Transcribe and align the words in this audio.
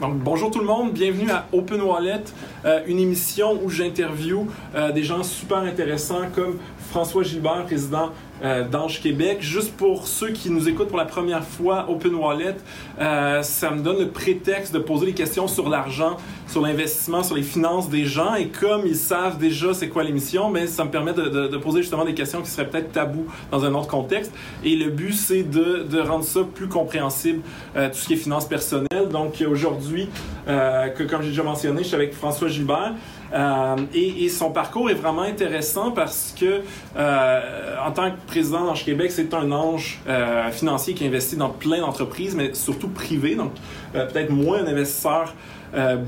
Bonjour 0.00 0.52
tout 0.52 0.60
le 0.60 0.64
monde, 0.64 0.92
bienvenue 0.92 1.28
à 1.28 1.48
Open 1.52 1.80
Wallet, 1.80 2.22
euh, 2.64 2.82
une 2.86 3.00
émission 3.00 3.58
où 3.60 3.68
j'interviewe 3.68 4.46
euh, 4.76 4.92
des 4.92 5.02
gens 5.02 5.24
super 5.24 5.58
intéressants 5.58 6.30
comme 6.32 6.58
François 6.90 7.22
Gilbert, 7.22 7.64
président 7.66 8.10
euh, 8.42 8.66
d'Ange 8.66 9.00
Québec. 9.00 9.38
Juste 9.40 9.76
pour 9.76 10.06
ceux 10.06 10.30
qui 10.30 10.48
nous 10.48 10.68
écoutent 10.68 10.88
pour 10.88 10.96
la 10.96 11.04
première 11.04 11.44
fois, 11.44 11.86
Open 11.90 12.14
Wallet, 12.14 12.56
euh, 12.98 13.42
ça 13.42 13.70
me 13.70 13.82
donne 13.82 13.98
le 13.98 14.08
prétexte 14.08 14.72
de 14.72 14.78
poser 14.78 15.06
des 15.06 15.12
questions 15.12 15.48
sur 15.48 15.68
l'argent, 15.68 16.16
sur 16.46 16.62
l'investissement, 16.62 17.22
sur 17.22 17.36
les 17.36 17.42
finances 17.42 17.90
des 17.90 18.06
gens. 18.06 18.34
Et 18.36 18.48
comme 18.48 18.86
ils 18.86 18.96
savent 18.96 19.38
déjà 19.38 19.74
c'est 19.74 19.88
quoi 19.88 20.02
l'émission, 20.02 20.50
ben, 20.50 20.66
ça 20.66 20.84
me 20.84 20.90
permet 20.90 21.12
de, 21.12 21.56
poser 21.58 21.82
justement 21.82 22.04
des 22.04 22.14
questions 22.14 22.40
qui 22.40 22.48
seraient 22.48 22.68
peut-être 22.68 22.92
tabous 22.92 23.26
dans 23.50 23.64
un 23.64 23.74
autre 23.74 23.88
contexte. 23.88 24.32
Et 24.64 24.76
le 24.76 24.90
but, 24.90 25.12
c'est 25.12 25.42
de, 25.42 25.82
de, 25.82 26.00
rendre 26.00 26.24
ça 26.24 26.40
plus 26.42 26.68
compréhensible, 26.68 27.42
euh, 27.76 27.88
tout 27.88 27.96
ce 27.96 28.06
qui 28.06 28.14
est 28.14 28.16
finances 28.16 28.48
personnelles. 28.48 29.08
Donc 29.10 29.44
aujourd'hui, 29.46 30.08
euh, 30.48 30.88
que, 30.88 31.02
comme 31.02 31.22
j'ai 31.22 31.30
déjà 31.30 31.42
mentionné, 31.42 31.82
je 31.82 31.88
suis 31.88 31.96
avec 31.96 32.14
François 32.14 32.48
Gilbert. 32.48 32.94
Euh, 33.32 33.76
et, 33.94 34.28
son 34.28 34.50
parcours 34.50 34.90
est 34.90 34.94
vraiment 34.94 35.22
intéressant 35.22 35.90
parce 35.90 36.34
que, 36.38 36.62
euh, 36.96 37.76
en 37.84 37.90
tant 37.90 38.10
que 38.10 38.16
président 38.26 38.64
d'Ange 38.64 38.84
Québec, 38.84 39.10
c'est 39.10 39.34
un 39.34 39.50
ange 39.52 40.00
euh, 40.08 40.50
financier 40.50 40.94
qui 40.94 41.06
investit 41.06 41.36
dans 41.36 41.50
plein 41.50 41.80
d'entreprises, 41.80 42.34
mais 42.34 42.54
surtout 42.54 42.88
privées, 42.88 43.34
donc 43.34 43.52
euh, 43.94 44.06
peut-être 44.06 44.30
moins 44.30 44.64
un 44.64 44.66
investisseur 44.66 45.34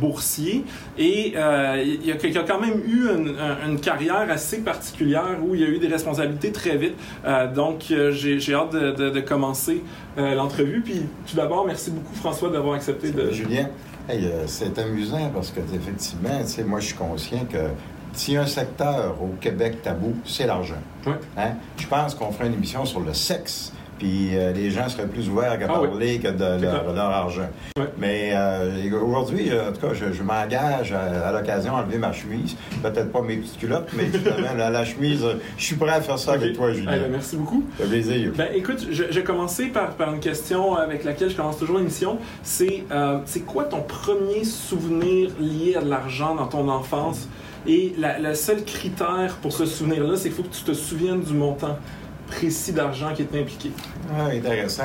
boursier. 0.00 0.64
Et 0.96 1.28
il, 1.28 1.34
y 1.34 1.36
a, 1.36 1.76
il, 1.82 2.06
y 2.06 2.38
a, 2.38 2.42
quand 2.44 2.58
même 2.58 2.80
eu 2.86 3.08
une, 3.66 3.78
carrière 3.78 4.26
assez 4.30 4.60
particulière 4.60 5.36
où 5.42 5.54
il 5.54 5.60
y 5.60 5.64
a 5.64 5.66
eu 5.66 5.78
des 5.78 5.88
responsabilités 5.88 6.50
très 6.50 6.78
vite. 6.78 6.94
donc, 7.54 7.92
j'ai 8.10 8.54
hâte 8.54 8.72
de, 8.72 9.10
de 9.10 9.20
commencer 9.20 9.82
l'entrevue. 10.16 10.80
Puis, 10.80 11.02
tout 11.28 11.36
d'abord, 11.36 11.66
merci 11.66 11.90
beaucoup, 11.90 12.14
François, 12.14 12.48
d'avoir 12.48 12.74
accepté 12.74 13.10
de. 13.10 13.30
Julien. 13.30 13.68
Hey, 14.10 14.26
euh, 14.26 14.44
c'est 14.48 14.76
amusant 14.80 15.30
parce 15.32 15.52
que 15.52 15.60
effectivement, 15.60 16.40
moi 16.66 16.80
je 16.80 16.86
suis 16.86 16.96
conscient 16.96 17.44
que 17.44 17.68
s'il 18.12 18.34
y 18.34 18.36
a 18.36 18.42
un 18.42 18.46
secteur 18.46 19.22
au 19.22 19.36
Québec 19.40 19.82
tabou, 19.82 20.16
c'est 20.24 20.46
l'argent. 20.46 20.82
Oui. 21.06 21.12
Hein? 21.36 21.52
Je 21.76 21.86
pense 21.86 22.16
qu'on 22.16 22.32
ferait 22.32 22.48
une 22.48 22.54
émission 22.54 22.84
sur 22.84 22.98
le 23.00 23.14
sexe 23.14 23.72
puis 24.00 24.30
euh, 24.32 24.52
les 24.52 24.70
gens 24.70 24.88
seraient 24.88 25.06
plus 25.06 25.28
ouverts 25.28 25.52
à 25.52 25.58
Ah 25.62 25.66
parler 25.66 26.18
que 26.18 26.28
de 26.28 26.62
leur, 26.62 26.90
leur 26.90 27.10
argent. 27.10 27.50
Oui. 27.76 27.84
Mais 27.98 28.30
euh, 28.32 28.90
aujourd'hui, 29.04 29.50
en 29.52 29.72
tout 29.72 29.86
cas, 29.86 29.92
je, 29.92 30.10
je 30.10 30.22
m'engage 30.22 30.92
à, 30.92 31.28
à 31.28 31.32
l'occasion 31.32 31.76
à 31.76 31.82
enlever 31.82 31.98
ma 31.98 32.10
chemise. 32.10 32.56
Peut-être 32.82 33.12
pas 33.12 33.20
mes 33.20 33.36
petites 33.36 33.58
culottes, 33.58 33.90
mais 33.92 34.06
justement, 34.06 34.54
la, 34.56 34.70
la, 34.70 34.84
chemise, 34.86 35.22
je 35.58 35.62
suis 35.62 35.76
prêt 35.76 35.90
à 35.90 36.00
faire 36.00 36.18
ça 36.18 36.32
okay. 36.32 36.44
avec 36.44 36.56
toi, 36.56 36.72
Julien. 36.72 36.92
Eh 36.96 37.00
ben, 37.00 37.10
merci 37.12 37.36
beaucoup. 37.36 37.62
Ça 37.76 37.84
fait 37.84 37.90
plaisir. 37.90 38.32
Ben, 38.38 38.48
écoute, 38.54 38.86
je, 38.90 39.04
je 39.10 39.18
vais 39.18 39.22
commencer 39.22 39.66
par, 39.66 39.90
par, 39.90 40.14
une 40.14 40.20
question 40.20 40.76
avec 40.76 41.04
laquelle 41.04 41.28
je 41.28 41.36
commence 41.36 41.58
toujours 41.58 41.76
l'émission. 41.76 42.18
C'est 42.42 42.84
euh, 42.90 43.18
quoi 43.46 43.64
ton 43.64 43.82
premier 43.82 44.44
souvenir 44.44 45.30
lié 45.38 45.76
à 45.76 45.82
de 45.82 45.90
l'argent 45.90 46.34
dans 46.34 46.46
ton 46.46 46.70
enfance? 46.70 47.28
Et 47.66 47.94
le 47.98 48.32
seul 48.32 48.64
critère 48.64 49.36
pour 49.42 49.52
ce 49.52 49.66
souvenir-là, 49.66 50.16
c'est 50.16 50.30
qu'il 50.30 50.32
faut 50.32 50.42
que 50.42 50.54
tu 50.54 50.64
te 50.64 50.72
souviennes 50.72 51.20
du 51.20 51.34
montant 51.34 51.76
précis 52.30 52.72
d'argent 52.72 53.12
qui 53.14 53.22
est 53.22 53.40
impliqué. 53.40 53.70
Ah, 54.16 54.26
intéressant. 54.26 54.84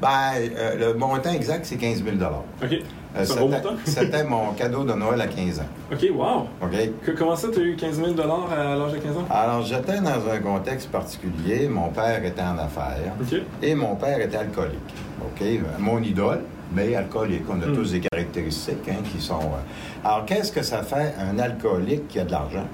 Ben, 0.00 0.32
euh, 0.56 0.76
le 0.92 0.94
montant 0.98 1.30
exact, 1.32 1.64
c'est 1.64 1.76
15 1.76 2.02
000 2.04 2.16
OK. 2.62 2.78
Euh, 3.16 3.24
C'était 3.84 4.24
mon 4.24 4.52
cadeau 4.52 4.84
de 4.84 4.94
Noël 4.94 5.20
à 5.20 5.26
15 5.26 5.60
ans. 5.60 5.66
OK, 5.92 6.06
wow. 6.14 6.46
OK. 6.62 6.76
Que, 7.04 7.10
comment 7.12 7.36
ça, 7.36 7.48
tu 7.52 7.60
as 7.60 7.62
eu 7.62 7.76
15 7.76 7.96
000 7.96 8.08
à 8.20 8.74
l'âge 8.76 8.92
de 8.92 8.98
15 8.98 9.16
ans? 9.18 9.26
Alors, 9.30 9.62
j'étais 9.62 10.00
dans 10.00 10.28
un 10.32 10.38
contexte 10.38 10.88
particulier. 10.90 11.68
Mon 11.68 11.88
père 11.90 12.24
était 12.24 12.42
en 12.42 12.58
affaires 12.58 13.12
OK. 13.20 13.38
et 13.62 13.74
mon 13.74 13.94
père 13.96 14.20
était 14.20 14.38
alcoolique. 14.38 14.78
OK. 15.22 15.44
Mon 15.78 16.00
idole, 16.02 16.40
mais 16.74 16.94
alcoolique. 16.96 17.44
On 17.50 17.60
a 17.62 17.66
Mm. 17.66 17.74
tous 17.76 17.92
des 17.92 18.00
caractéristiques 18.00 18.88
hein, 18.90 19.02
qui 19.12 19.20
sont. 19.22 19.38
euh, 19.40 20.08
Alors, 20.08 20.24
qu'est-ce 20.24 20.50
que 20.50 20.62
ça 20.62 20.82
fait 20.82 21.14
un 21.20 21.38
alcoolique 21.38 22.08
qui 22.08 22.18
a 22.18 22.24
de 22.24 22.32
l'argent? 22.32 22.66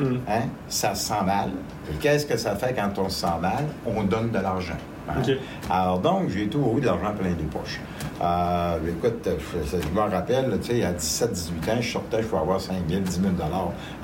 Mm. 0.00 0.16
Hein? 0.28 0.42
Ça 0.68 0.94
se 0.94 1.08
sent 1.08 1.14
Qu'est-ce 2.00 2.26
que 2.26 2.36
ça 2.36 2.56
fait 2.56 2.74
quand 2.74 2.98
on 2.98 3.08
se 3.08 3.20
sent? 3.20 3.64
On 3.86 4.02
donne 4.02 4.30
de 4.30 4.38
l'argent. 4.38 4.78
Hein? 5.08 5.22
Alors 5.70 5.98
donc, 5.98 6.28
j'ai 6.30 6.48
toujours 6.48 6.78
eu 6.78 6.80
de 6.80 6.86
l'argent 6.86 7.12
plein 7.18 7.30
les 7.30 7.44
poches. 7.44 7.80
Euh, 8.22 8.76
écoute, 8.86 9.26
je, 9.26 9.78
je 9.78 9.88
me 9.88 10.00
rappelle, 10.00 10.58
tu 10.62 10.72
sais, 10.72 10.84
à 10.84 10.92
17-18 10.92 11.70
ans, 11.70 11.80
je 11.80 11.92
sortais, 11.92 12.22
je 12.22 12.26
pouvais 12.26 12.42
avoir 12.42 12.60
5 12.60 12.74
000, 12.88 13.00
10 13.00 13.12
000 13.12 13.26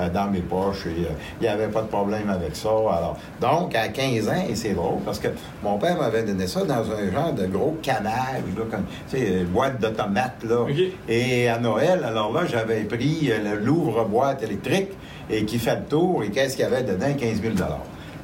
euh, 0.00 0.08
dans 0.08 0.30
mes 0.30 0.40
poches 0.40 0.86
et 0.86 1.04
euh, 1.04 1.08
il 1.40 1.42
n'y 1.42 1.48
avait 1.48 1.68
pas 1.68 1.82
de 1.82 1.88
problème 1.88 2.30
avec 2.30 2.56
ça. 2.56 2.70
Alors, 2.70 3.18
donc, 3.40 3.74
à 3.74 3.88
15 3.88 4.28
ans, 4.28 4.44
et 4.48 4.54
c'est 4.54 4.72
drôle 4.72 5.00
parce 5.04 5.18
que 5.18 5.28
mon 5.62 5.76
père 5.78 5.98
m'avait 5.98 6.22
donné 6.22 6.46
ça 6.46 6.64
dans 6.64 6.90
un 6.90 7.12
genre 7.12 7.32
de 7.34 7.46
gros 7.46 7.76
canage, 7.82 8.42
là, 8.56 8.64
comme, 8.70 8.84
tu 9.10 9.18
sais, 9.18 9.44
boîte 9.44 9.80
de 9.80 9.88
tomates, 9.88 10.44
là. 10.44 10.64
Et 11.08 11.48
à 11.48 11.58
Noël, 11.58 12.02
alors 12.04 12.32
là, 12.32 12.46
j'avais 12.46 12.84
pris 12.84 13.30
euh, 13.30 13.38
le 13.54 13.64
l'ouvre-boîte 13.64 14.42
électrique 14.42 14.90
et 15.28 15.44
qui 15.44 15.58
fait 15.58 15.76
le 15.76 15.84
tour 15.84 16.22
et 16.22 16.30
qu'est-ce 16.30 16.56
qu'il 16.56 16.64
y 16.64 16.68
avait 16.68 16.82
dedans? 16.82 17.12
15 17.18 17.42
000 17.42 17.54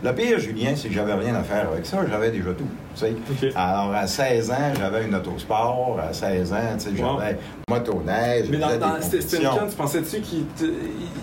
le 0.02 0.12
pire, 0.14 0.38
Julien, 0.38 0.72
c'est 0.76 0.88
que 0.88 0.94
j'avais 0.94 1.14
rien 1.14 1.34
à 1.34 1.42
faire 1.42 1.68
avec 1.72 1.86
ça. 1.86 1.98
J'avais 2.08 2.30
déjà 2.30 2.50
tout. 2.52 2.66
Alors, 3.54 3.94
à 3.94 4.06
16 4.06 4.50
ans, 4.50 4.72
j'avais 4.78 5.04
une 5.06 5.14
autosport. 5.14 5.98
À 6.06 6.12
16 6.12 6.52
ans, 6.52 6.56
tu 6.78 6.94
sais, 6.96 7.02
Wow. 7.02 7.18
j'avais 7.20 7.38
motoneige. 7.68 8.48
Mais 8.50 8.58
dans, 8.58 8.66
j'avais 8.68 8.78
dans 8.78 8.88
canne, 9.56 9.68
tu 9.70 9.76
pensais-tu 9.76 10.20
qu'il 10.20 10.44
te- 10.46 10.64
il- 10.64 10.70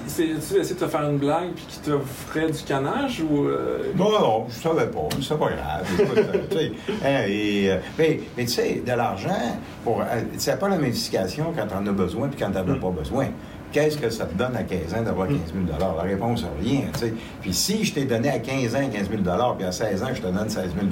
c'est- 0.07 0.23
tu 0.25 0.59
essayé 0.59 0.75
de 0.75 0.79
te 0.79 0.87
faire 0.87 1.07
une 1.09 1.17
blague 1.17 1.51
puis 1.55 1.65
qu'il 1.67 1.81
t'offrait 1.83 2.49
du 2.49 2.63
canage 2.63 3.21
ou. 3.21 3.45
euh, 3.45 3.91
Non, 3.95 4.11
non, 4.11 4.45
je 4.49 4.55
savais 4.61 4.87
pas. 4.87 5.07
C'est 5.21 5.37
pas 5.37 5.49
grave. 5.49 5.85
Écoute, 5.99 6.17
euh, 6.17 6.37
tu 6.49 6.57
sais, 6.57 6.71
hein, 7.05 7.23
et, 7.27 7.69
euh, 7.71 7.77
mais, 7.99 8.19
mais 8.37 8.45
tu 8.45 8.51
sais, 8.51 8.81
de 8.85 8.91
l'argent, 8.93 9.29
pour, 9.83 10.01
c'est 10.37 10.57
pas 10.59 10.69
la 10.69 10.77
modification 10.77 11.53
quand 11.55 11.67
t'en 11.67 11.85
as 11.85 11.91
besoin 11.91 12.27
puis 12.29 12.39
quand 12.39 12.51
t'en 12.51 12.59
as 12.61 12.75
Mm. 12.75 12.79
pas 12.79 12.89
besoin. 12.89 13.25
Qu'est-ce 13.71 13.97
que 13.97 14.09
ça 14.09 14.25
te 14.25 14.33
donne 14.33 14.55
à 14.55 14.63
15 14.63 14.95
ans 14.95 15.03
d'avoir 15.03 15.27
15 15.27 15.37
000 15.53 15.77
La 15.79 16.01
réponse, 16.03 16.43
rien. 16.61 16.81
Puis 17.41 17.53
si 17.53 17.85
je 17.85 17.93
t'ai 17.93 18.05
donné 18.05 18.29
à 18.29 18.39
15 18.39 18.75
ans 18.75 18.79
15 18.91 19.09
000 19.09 19.21
puis 19.57 19.65
à 19.67 19.71
16 19.71 20.03
ans, 20.03 20.07
je 20.13 20.21
te 20.21 20.27
donne 20.27 20.49
16 20.49 20.71
000 20.73 20.87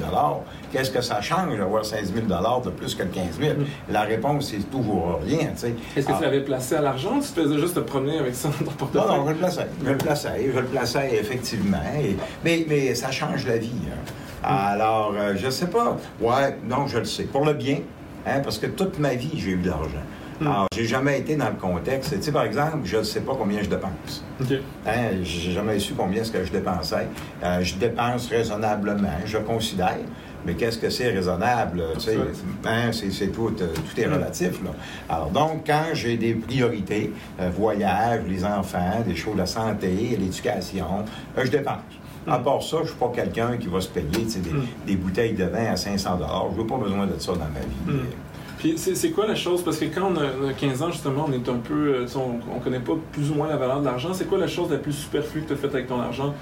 qu'est-ce 0.72 0.92
que 0.92 1.02
ça 1.02 1.20
change 1.22 1.58
d'avoir 1.58 1.84
16 1.84 2.14
000 2.14 2.28
de 2.28 2.70
plus 2.70 2.94
que 2.94 3.02
le 3.04 3.10
15 3.10 3.24
000 3.40 3.54
La 3.90 4.02
réponse, 4.02 4.50
c'est 4.52 4.70
toujours 4.70 5.20
rien. 5.26 5.50
Est-ce 5.96 6.06
que 6.08 6.14
tu 6.18 6.22
l'avais 6.22 6.42
placé 6.42 6.76
à 6.76 6.82
l'argent 6.82 7.16
ou 7.18 7.22
tu 7.22 7.28
faisais 7.42 7.58
juste 7.58 7.76
te 7.76 7.80
promener 7.80 8.20
avec 8.20 8.36
ça 8.36 8.50
dans 8.50 8.72
ton 8.72 8.86
non, 8.86 8.92
portefeuille? 8.92 9.18
non, 9.18 9.26
je 9.26 9.32
le 9.32 9.38
plaçais. 9.38 9.68
Je 9.84 9.90
le 9.90 9.98
plaçais, 9.98 10.52
je 10.54 10.60
le 10.60 10.66
plaçais 10.66 11.16
effectivement. 11.16 11.78
Et- 12.00 12.16
mais, 12.46 12.66
mais 12.70 12.94
ça 12.96 13.10
change 13.12 13.48
la 13.48 13.58
vie. 13.58 13.72
hein. 13.92 14.12
Alors, 14.44 15.14
euh, 15.18 15.34
je 15.36 15.50
sais 15.50 15.68
pas. 15.68 15.98
Ouais, 16.22 16.58
non, 16.70 16.86
je 16.88 17.00
le 17.00 17.06
sais. 17.06 17.24
Pour 17.24 17.44
le 17.44 17.54
bien, 17.54 17.80
hein, 18.26 18.40
parce 18.44 18.60
que 18.60 18.68
toute 18.68 19.00
ma 19.00 19.16
vie, 19.16 19.32
j'ai 19.36 19.52
eu 19.52 19.58
de 19.58 19.68
l'argent. 19.68 20.04
Mm. 20.40 20.48
Alors, 20.48 20.68
j'ai 20.74 20.86
jamais 20.86 21.20
été 21.20 21.36
dans 21.36 21.50
le 21.50 21.56
contexte. 21.56 22.16
Tu 22.16 22.22
sais, 22.22 22.32
par 22.32 22.44
exemple, 22.44 22.80
je 22.84 22.98
ne 22.98 23.04
sais 23.04 23.22
pas 23.22 23.34
combien 23.38 23.62
je 23.62 23.70
dépense. 23.70 24.24
OK. 24.42 24.54
Hein, 24.86 24.92
j'ai 25.24 25.52
jamais 25.52 25.80
su 25.80 25.94
combien 25.94 26.22
est-ce 26.22 26.32
que 26.32 26.44
je 26.44 26.52
dépensais. 26.52 27.08
Euh, 27.44 27.62
je 27.62 27.76
dépense 27.76 28.28
raisonnablement, 28.30 29.18
je 29.26 29.38
considère. 29.40 29.98
Mais 30.46 30.54
qu'est-ce 30.54 30.78
que 30.78 30.90
c'est 30.90 31.10
raisonnable? 31.10 31.84
Tu 31.96 32.00
sais, 32.02 32.18
hein, 32.66 32.92
c'est 32.92 33.28
tout, 33.32 33.52
euh, 33.60 33.68
tout 33.74 34.00
est 34.00 34.06
relatif. 34.06 34.64
Là. 34.64 34.70
Alors 35.10 35.30
donc, 35.30 35.64
quand 35.66 35.86
j'ai 35.94 36.16
des 36.16 36.36
priorités, 36.36 37.12
euh, 37.42 37.50
voyage, 37.54 38.22
les 38.30 38.46
enfants, 38.46 39.02
des 39.06 39.16
choses 39.16 39.34
de 39.34 39.40
la 39.40 39.46
santé, 39.46 39.90
l'éducation, 40.18 40.86
je 41.36 41.50
dépense. 41.50 41.82
À 42.30 42.40
part 42.40 42.62
ça, 42.62 42.78
je 42.84 42.90
suis 42.90 42.98
pas 42.98 43.12
quelqu'un 43.16 43.58
qui 43.58 43.68
va 43.68 43.80
se 43.82 43.88
payer 43.88 44.06
des, 44.10 44.52
Mm. 44.52 44.66
des 44.86 44.96
bouteilles 44.98 45.34
de 45.34 45.46
vin 45.46 45.72
à 45.72 45.76
500 45.78 46.20
Je 46.56 46.62
n'ai 46.62 46.68
pas 46.68 46.78
besoin 46.78 47.06
de 47.08 47.18
ça 47.18 47.32
dans 47.32 47.40
ma 47.40 47.60
vie. 47.62 47.98
Mm. 48.00 48.00
Puis 48.58 48.76
c'est 48.78 49.12
quoi 49.12 49.28
la 49.28 49.36
chose? 49.36 49.64
Parce 49.64 49.78
que 49.78 49.86
quand 49.86 50.12
on 50.12 50.18
a, 50.18 50.26
on 50.44 50.48
a 50.50 50.54
15 50.54 50.82
ans, 50.82 50.92
justement, 50.92 51.26
on 51.28 51.32
est 51.32 51.48
un 51.50 51.58
peu. 51.58 51.96
euh, 51.96 52.06
on, 52.16 52.56
on 52.56 52.60
connaît 52.60 52.80
pas 52.80 52.94
plus 53.12 53.30
ou 53.32 53.36
moins 53.36 53.48
la 53.48 53.58
valeur 53.58 53.80
de 53.82 53.86
l'argent. 53.86 54.10
C'est 54.14 54.26
quoi 54.26 54.38
la 54.40 54.48
chose 54.48 54.72
la 54.72 54.78
plus 54.78 54.94
superflue 54.94 55.42
que 55.42 55.48
tu 55.50 55.54
as 55.54 55.58
faite 55.58 55.74
avec 55.76 55.88
ton 55.88 56.00
argent 56.02 56.34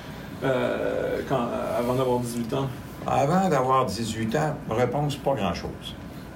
euh, 0.44 1.20
quand, 1.28 1.48
avant 1.78 1.94
d'avoir 1.96 2.20
18 2.20 2.53
ans? 2.53 2.68
Avant 3.08 3.50
d'avoir 3.50 3.86
18 3.86 4.36
ans, 4.38 4.56
réponse, 4.70 5.16
pas 5.18 5.34
grand-chose. 5.36 5.96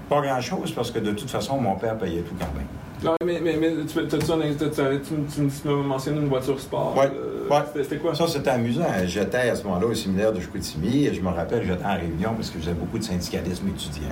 Pas 0.10 0.22
grand-chose 0.22 0.72
parce 0.72 0.92
que 0.92 1.00
de 1.00 1.12
toute 1.12 1.30
façon, 1.30 1.58
mon 1.60 1.76
père 1.76 1.98
payait 1.98 2.22
tout 2.22 2.36
quand 2.40 2.54
même. 2.56 2.68
Non, 3.02 3.16
mais, 3.26 3.40
mais, 3.42 3.56
mais 3.58 3.86
tu, 3.86 3.98
un- 4.00 4.06
t'avais- 4.06 5.00
tu, 5.00 5.14
tu, 5.34 5.48
tu 5.48 5.68
m'as 5.68 5.74
mentionné 5.76 6.20
une 6.20 6.28
voiture 6.28 6.60
sport. 6.60 6.94
Euh, 7.02 7.48
ouais. 7.50 7.64
C'était 7.84 7.98
quoi? 7.98 8.14
Ça, 8.14 8.28
c'était 8.28 8.50
amusant. 8.50 8.84
J'étais 9.06 9.50
à 9.50 9.56
ce 9.56 9.64
moment-là 9.64 9.86
au 9.88 9.94
séminaire 9.94 10.34
de 10.34 10.40
Chicoutimi 10.42 11.06
et 11.06 11.14
je 11.14 11.22
me 11.22 11.30
rappelle, 11.30 11.66
j'étais 11.66 11.86
en 11.86 11.96
réunion 11.96 12.34
parce 12.36 12.50
que 12.50 12.56
je 12.60 12.64
faisais 12.66 12.76
beaucoup 12.76 12.98
de 13.00 13.04
syndicalisme 13.04 13.70
étudiant. 13.70 14.10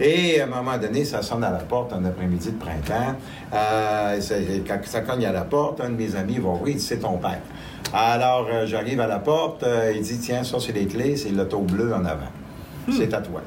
Et 0.00 0.40
à 0.40 0.44
un 0.44 0.46
moment 0.46 0.76
donné, 0.78 1.04
ça 1.04 1.22
sonne 1.22 1.42
à 1.44 1.50
la 1.50 1.58
porte 1.60 1.92
un 1.92 2.04
après-midi 2.04 2.50
de 2.52 2.58
printemps. 2.58 3.14
Euh, 3.54 4.20
c'est- 4.20 4.62
quand 4.66 4.78
ça 4.84 5.00
cogne 5.00 5.24
à 5.26 5.32
la 5.32 5.42
porte, 5.42 5.80
un 5.80 5.90
de 5.90 5.96
mes 5.96 6.14
amis 6.16 6.38
va 6.38 6.50
dit 6.64 6.78
c'est 6.80 6.98
ton 6.98 7.16
père. 7.18 7.40
Alors, 7.94 8.46
euh, 8.52 8.66
j'arrive 8.66 9.00
à 9.00 9.06
la 9.06 9.18
porte, 9.20 9.62
euh, 9.62 9.92
il 9.94 10.02
dit 10.02 10.18
tiens, 10.18 10.42
ça 10.44 10.58
c'est 10.60 10.72
les 10.72 10.86
clés, 10.86 11.16
c'est 11.16 11.30
l'auto 11.30 11.60
bleu 11.60 11.94
en 11.94 12.04
avant. 12.04 12.30
C'est 12.90 13.12
à 13.14 13.20
toi. 13.20 13.40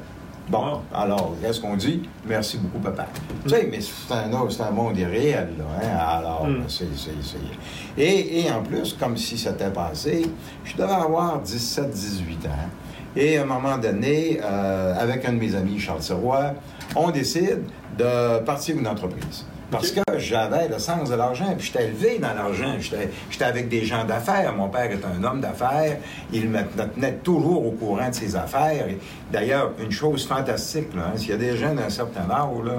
Bon, 0.48 0.58
Wow. 0.58 0.80
alors, 0.92 1.36
qu'est-ce 1.40 1.60
qu'on 1.60 1.76
dit? 1.76 2.02
Merci 2.26 2.58
beaucoup, 2.58 2.80
papa. 2.80 3.06
Tu 3.44 3.50
sais, 3.50 3.68
mais 3.70 3.78
c'est 3.80 4.12
un, 4.12 4.32
autre- 4.32 4.50
c'est 4.50 4.62
un 4.64 4.72
monde 4.72 4.98
irréel, 4.98 5.50
là. 5.56 5.64
Hein? 5.80 5.96
Alors, 6.18 6.44
Mm. 6.48 6.64
c'est, 6.66 6.88
c'est, 6.96 7.10
c'est- 7.22 8.02
Et, 8.02 8.40
et 8.40 8.50
en 8.50 8.60
plus, 8.62 8.94
comme 8.94 9.16
si 9.16 9.38
c'était 9.38 9.70
passé, 9.70 10.26
je 10.64 10.76
devais 10.76 10.92
avoir 10.92 11.38
17-18 11.40 12.44
ans. 12.46 12.68
Et 13.16 13.38
à 13.38 13.42
un 13.42 13.44
moment 13.44 13.76
donné, 13.78 14.40
euh, 14.42 14.94
avec 14.98 15.24
un 15.24 15.32
de 15.32 15.38
mes 15.38 15.54
amis, 15.54 15.78
Charles 15.78 16.02
Sirois, 16.02 16.54
on 16.94 17.10
décide 17.10 17.62
de 17.98 18.38
partir 18.40 18.76
une 18.76 18.86
entreprise. 18.86 19.44
Parce 19.70 19.92
que 19.92 20.00
j'avais 20.18 20.68
le 20.68 20.78
sens 20.80 21.10
de 21.10 21.14
l'argent, 21.14 21.54
puis 21.56 21.68
j'étais 21.68 21.86
élevé 21.86 22.18
dans 22.18 22.34
l'argent. 22.34 22.74
J'étais 22.80 23.44
avec 23.44 23.68
des 23.68 23.84
gens 23.84 24.04
d'affaires. 24.04 24.52
Mon 24.54 24.68
père 24.68 24.90
est 24.90 25.04
un 25.04 25.22
homme 25.22 25.40
d'affaires. 25.40 25.96
Il 26.32 26.48
me 26.48 26.60
tenait 26.94 27.18
toujours 27.22 27.66
au 27.66 27.70
courant 27.70 28.08
de 28.08 28.14
ses 28.14 28.34
affaires. 28.34 28.86
D'ailleurs, 29.32 29.70
une 29.80 29.92
chose 29.92 30.26
fantastique, 30.26 30.88
hein, 30.96 31.16
s'il 31.16 31.30
y 31.30 31.32
a 31.34 31.36
des 31.36 31.56
gens 31.56 31.72
d'un 31.72 31.88
certain 31.88 32.28
âge, 32.28 32.64
là, 32.64 32.78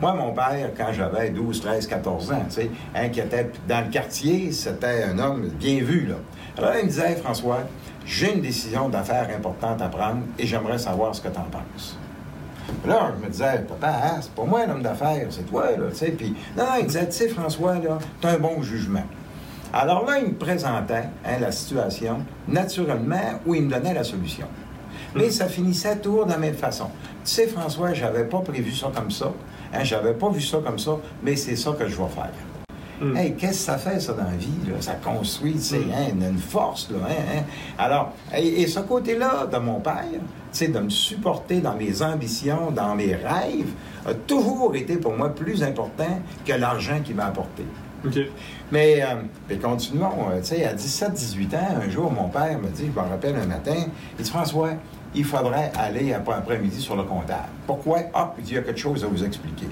moi, 0.00 0.14
mon 0.14 0.32
père, 0.32 0.70
quand 0.74 0.92
j'avais 0.94 1.28
12, 1.28 1.60
13, 1.60 1.86
14 1.86 2.32
ans, 2.32 2.44
tu 2.48 2.54
sais, 2.54 2.70
hein, 2.94 3.10
qui 3.10 3.20
était 3.20 3.50
dans 3.68 3.84
le 3.84 3.90
quartier, 3.90 4.50
c'était 4.50 5.04
un 5.04 5.18
homme 5.18 5.48
bien 5.48 5.82
vu, 5.82 6.06
là. 6.06 6.14
Alors, 6.56 6.72
il 6.78 6.86
me 6.86 6.88
disait, 6.88 7.16
François, 7.16 7.64
j'ai 8.10 8.34
une 8.34 8.40
décision 8.40 8.88
d'affaires 8.88 9.28
importante 9.34 9.80
à 9.80 9.88
prendre 9.88 10.22
et 10.36 10.44
j'aimerais 10.44 10.78
savoir 10.78 11.14
ce 11.14 11.20
que 11.20 11.28
tu 11.28 11.38
en 11.38 11.44
penses. 11.44 11.96
Là, 12.84 13.12
je 13.16 13.24
me 13.24 13.30
disais, 13.30 13.64
papa, 13.68 13.88
hein, 14.04 14.18
c'est 14.20 14.34
pas 14.34 14.44
moi 14.44 14.66
l'homme 14.66 14.82
d'affaires, 14.82 15.26
c'est 15.30 15.48
toi, 15.48 15.70
là, 15.70 15.90
tu 15.90 15.96
sais. 15.96 16.10
Puis, 16.10 16.34
non, 16.56 16.64
il 16.80 16.86
disait, 16.86 17.06
tu 17.06 17.12
sais, 17.12 17.28
François, 17.28 17.74
là, 17.74 17.98
t'as 18.20 18.32
un 18.32 18.38
bon 18.38 18.62
jugement. 18.62 19.04
Alors 19.72 20.04
là, 20.04 20.18
il 20.18 20.30
me 20.30 20.34
présentait 20.34 21.04
hein, 21.24 21.38
la 21.40 21.52
situation 21.52 22.18
naturellement 22.48 23.40
où 23.46 23.54
il 23.54 23.62
me 23.62 23.70
donnait 23.70 23.94
la 23.94 24.02
solution. 24.02 24.46
Mais 25.14 25.30
ça 25.30 25.46
finissait 25.46 25.96
toujours 25.98 26.26
de 26.26 26.32
la 26.32 26.38
même 26.38 26.54
façon. 26.54 26.90
Tu 27.24 27.30
sais, 27.30 27.46
François, 27.46 27.94
j'avais 27.94 28.24
pas 28.24 28.40
prévu 28.40 28.72
ça 28.72 28.90
comme 28.92 29.12
ça. 29.12 29.32
Hein, 29.72 29.84
j'avais 29.84 30.14
pas 30.14 30.30
vu 30.30 30.40
ça 30.40 30.58
comme 30.64 30.80
ça, 30.80 30.96
mais 31.22 31.36
c'est 31.36 31.54
ça 31.54 31.72
que 31.78 31.86
je 31.86 31.96
vais 31.96 32.08
faire. 32.08 32.30
Mm. 33.00 33.16
Hey, 33.16 33.34
qu'est-ce 33.34 33.52
que 33.52 33.64
ça 33.64 33.78
fait, 33.78 33.98
ça, 33.98 34.12
dans 34.12 34.24
la 34.24 34.36
vie? 34.36 34.48
Ça 34.80 34.94
construit, 34.94 35.54
tu 35.54 35.60
sais, 35.60 35.78
mm. 35.78 35.92
hein, 35.92 36.28
une, 36.30 36.38
force, 36.38 36.90
là. 36.90 36.98
Hein, 37.08 37.38
hein. 37.38 37.42
Alors, 37.78 38.12
et, 38.36 38.66
ce 38.66 38.80
côté-là 38.80 39.46
de 39.46 39.58
mon 39.58 39.80
père, 39.80 40.04
tu 40.12 40.20
sais, 40.52 40.68
de 40.68 40.78
me 40.78 40.90
supporter 40.90 41.60
dans 41.60 41.74
mes 41.74 42.02
ambitions, 42.02 42.70
dans 42.70 42.94
mes 42.94 43.14
rêves, 43.14 43.72
a 44.06 44.14
toujours 44.14 44.74
été 44.76 44.96
pour 44.96 45.16
moi 45.16 45.34
plus 45.34 45.62
important 45.62 46.20
que 46.44 46.52
l'argent 46.52 47.00
qu'il 47.02 47.16
m'a 47.16 47.26
apporté. 47.26 47.64
Mais, 48.72 49.02
euh, 49.02 49.56
continuons. 49.60 50.30
Euh, 50.30 50.40
tu 50.40 50.46
sais, 50.46 50.64
à 50.64 50.74
17-18 50.74 51.54
ans, 51.54 51.80
un 51.82 51.90
jour, 51.90 52.10
mon 52.10 52.28
père 52.28 52.58
me 52.58 52.68
dit, 52.68 52.86
je 52.94 53.00
me 53.00 53.06
rappelle 53.06 53.36
un 53.36 53.46
matin, 53.46 53.86
il 54.18 54.24
dit, 54.24 54.30
François, 54.30 54.70
il 55.14 55.24
faudrait 55.24 55.72
aller 55.76 56.12
après-midi 56.12 56.80
sur 56.80 56.96
le 56.96 57.02
comptable. 57.02 57.48
Pourquoi? 57.66 57.98
Ah, 58.14 58.32
il 58.38 58.44
dit, 58.44 58.52
il 58.52 58.54
y 58.56 58.58
a 58.58 58.62
quelque 58.62 58.78
chose 58.80 59.04
à 59.04 59.08
vous 59.08 59.24
expliquer. 59.24 59.66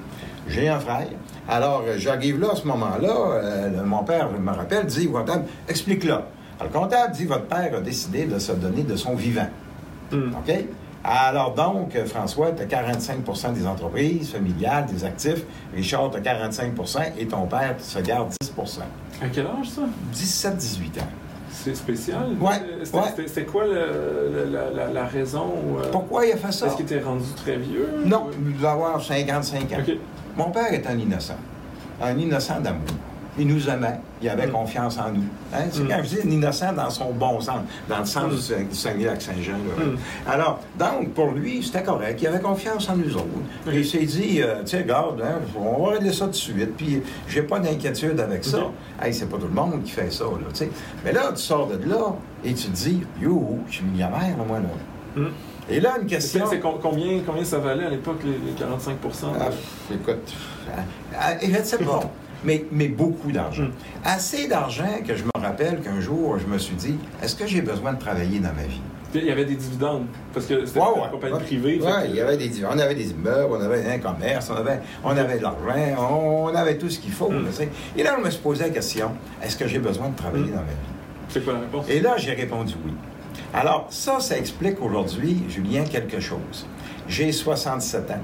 J'ai 0.48 0.68
un 0.68 0.80
frère. 0.80 1.08
Alors, 1.48 1.82
euh, 1.86 1.94
j'arrive 1.96 2.40
là 2.40 2.48
à 2.52 2.56
ce 2.56 2.66
moment-là. 2.66 3.08
Euh, 3.08 3.84
mon 3.84 4.04
père 4.04 4.30
me 4.30 4.52
rappelle, 4.52 4.86
dit 4.86 5.08
au 5.08 5.12
comptable, 5.12 5.46
explique-le. 5.68 6.16
Le 6.60 6.68
comptable 6.68 7.14
dit, 7.14 7.24
votre 7.24 7.46
père 7.46 7.74
a 7.76 7.80
décidé 7.80 8.26
de 8.26 8.38
se 8.38 8.52
donner 8.52 8.82
de 8.82 8.96
son 8.96 9.14
vivant. 9.14 9.48
Hmm. 10.12 10.30
OK? 10.34 10.54
Alors 11.04 11.54
donc, 11.54 11.96
François, 12.06 12.50
tu 12.52 12.62
as 12.62 12.66
45% 12.66 13.54
des 13.54 13.66
entreprises 13.66 14.32
familiales, 14.32 14.86
des 14.86 15.04
actifs. 15.04 15.44
Richard, 15.74 16.10
tu 16.10 16.18
as 16.18 16.20
45% 16.20 17.12
et 17.18 17.26
ton 17.26 17.46
père 17.46 17.76
se 17.78 18.00
garde 18.00 18.30
10% 18.42 18.80
À 19.22 19.28
quel 19.32 19.46
âge, 19.46 19.70
ça? 19.70 19.82
17-18 20.14 21.00
ans. 21.00 21.06
C'est 21.50 21.74
spécial? 21.74 22.36
Oui. 22.40 22.54
C'était 23.26 23.44
quoi 23.44 23.64
la, 23.66 25.04
raison? 25.06 25.52
Euh, 25.78 25.90
Pourquoi 25.90 26.26
il 26.26 26.32
a 26.32 26.36
fait 26.36 26.52
ça? 26.52 26.66
Est-ce 26.66 26.76
qu'il 26.76 26.84
était 26.84 27.00
rendu 27.00 27.24
très 27.36 27.56
vieux? 27.56 27.88
Non, 28.04 28.26
il 28.46 28.56
doit 28.56 28.72
avoir 28.72 29.02
55 29.02 29.72
ans. 29.72 29.76
Mon 30.38 30.50
père 30.50 30.72
est 30.72 30.86
un 30.86 30.96
innocent. 30.96 31.36
Un 32.00 32.16
innocent 32.16 32.60
d'amour. 32.60 32.86
Il 33.40 33.48
nous 33.48 33.68
aimait, 33.68 33.98
il 34.22 34.28
avait 34.28 34.46
mm. 34.46 34.52
confiance 34.52 34.98
en 34.98 35.10
nous. 35.12 35.24
Hein? 35.52 35.64
C'est 35.70 35.82
mm. 35.82 35.88
quand 35.88 36.00
je 36.02 36.08
dis 36.08 36.18
un 36.24 36.30
innocent 36.30 36.72
dans 36.72 36.90
son 36.90 37.12
bon 37.12 37.40
sens, 37.40 37.60
dans 37.88 37.98
le 37.98 38.04
sens 38.04 38.50
mm. 38.50 38.68
du 38.68 38.74
Saguenay-Lac-Saint-Jean. 38.74 39.56
Alors, 40.28 40.60
donc, 40.78 41.10
pour 41.12 41.32
lui, 41.32 41.62
c'était 41.62 41.82
correct. 41.82 42.20
Il 42.22 42.28
avait 42.28 42.40
confiance 42.40 42.88
en 42.88 42.96
nous 42.96 43.16
autres. 43.16 43.26
il 43.66 43.84
s'est 43.84 44.04
dit, 44.04 44.40
euh, 44.40 44.60
tu 44.60 44.70
sais, 44.70 44.78
regarde, 44.78 45.20
hein, 45.22 45.40
on 45.56 45.84
va 45.84 45.92
régler 45.94 46.12
ça 46.12 46.26
tout 46.26 46.30
de 46.30 46.36
suite, 46.36 46.76
puis 46.76 47.02
j'ai 47.28 47.42
pas 47.42 47.58
d'inquiétude 47.58 48.18
avec 48.20 48.44
ça. 48.44 48.58
Hey, 49.02 49.12
c'est 49.12 49.26
pas 49.26 49.38
tout 49.38 49.48
le 49.48 49.54
monde 49.54 49.82
qui 49.84 49.90
fait 49.90 50.12
ça, 50.12 50.24
là, 50.24 50.46
tu 50.50 50.56
sais. 50.56 50.70
Mais 51.04 51.12
là, 51.12 51.32
tu 51.34 51.42
sors 51.42 51.66
de 51.66 51.78
là 51.88 52.14
et 52.44 52.54
tu 52.54 52.68
te 52.68 52.76
dis, 52.76 53.02
yo, 53.20 53.58
je 53.68 53.74
suis 53.74 53.84
millionnaire, 53.84 54.36
moi, 54.46 54.58
là. 54.60 55.22
Et 55.70 55.80
là, 55.80 55.96
une 56.00 56.06
question. 56.06 56.46
C'est 56.48 56.60
combien, 56.60 57.20
combien 57.26 57.44
ça 57.44 57.58
valait 57.58 57.84
à 57.84 57.90
l'époque, 57.90 58.20
les, 58.24 58.52
45 58.58 58.96
ah, 59.04 59.48
Écoute, 59.92 60.34
ah, 61.18 61.32
je 61.42 61.46
ne 61.50 61.62
sais 61.62 61.78
pas 61.78 62.00
mais, 62.44 62.64
mais 62.70 62.88
beaucoup 62.88 63.32
d'argent. 63.32 63.64
Hmm. 63.64 63.72
Assez 64.04 64.46
d'argent 64.46 65.02
que 65.06 65.14
je 65.14 65.24
me 65.24 65.30
rappelle 65.40 65.80
qu'un 65.80 66.00
jour, 66.00 66.38
je 66.38 66.46
me 66.46 66.58
suis 66.58 66.74
dit, 66.74 66.96
est-ce 67.22 67.34
que 67.34 67.46
j'ai 67.46 67.60
besoin 67.60 67.92
de 67.92 67.98
travailler 67.98 68.38
dans 68.38 68.52
ma 68.52 68.64
vie? 68.64 68.80
Il 69.14 69.24
y 69.24 69.30
avait 69.30 69.46
des 69.46 69.54
dividendes, 69.54 70.04
parce 70.34 70.44
que 70.44 70.66
c'était 70.66 70.80
une 70.80 71.10
compagnie 71.10 71.38
privée. 71.40 71.80
Oui, 71.82 71.90
il 72.10 72.14
y 72.16 72.20
avait 72.20 72.36
des 72.36 72.48
dividendes. 72.48 72.74
On 72.76 72.78
avait 72.78 72.94
des 72.94 73.10
immeubles, 73.10 73.48
on 73.50 73.60
avait 73.60 73.90
un 73.90 73.98
commerce, 73.98 74.50
on 74.50 74.56
avait, 74.56 74.80
on 75.02 75.16
avait 75.16 75.38
de 75.38 75.42
l'argent, 75.42 76.12
on, 76.12 76.54
avait 76.54 76.76
tout 76.76 76.90
ce 76.90 76.98
qu'il 76.98 77.12
faut. 77.12 77.30
Hmm. 77.30 77.46
Et 77.96 78.02
là, 78.02 78.16
je 78.18 78.24
me 78.24 78.30
suis 78.30 78.42
posé 78.42 78.64
la 78.64 78.70
question, 78.70 79.12
est-ce 79.42 79.56
que 79.56 79.66
j'ai 79.66 79.78
besoin 79.78 80.10
de 80.10 80.16
travailler 80.16 80.44
hmm. 80.44 80.56
dans 80.56 80.60
ma 80.60 80.62
vie? 80.62 81.30
C'est 81.30 81.42
quoi 81.42 81.54
la 81.54 81.60
réponse? 81.60 81.86
Et 81.88 82.00
là, 82.00 82.16
j'ai 82.18 82.32
répondu 82.32 82.74
oui. 82.84 82.92
Alors, 83.54 83.86
ça, 83.88 84.20
ça 84.20 84.36
explique 84.36 84.80
aujourd'hui, 84.82 85.42
Julien, 85.48 85.84
quelque 85.84 86.20
chose. 86.20 86.66
J'ai 87.08 87.32
67 87.32 88.10
ans 88.10 88.20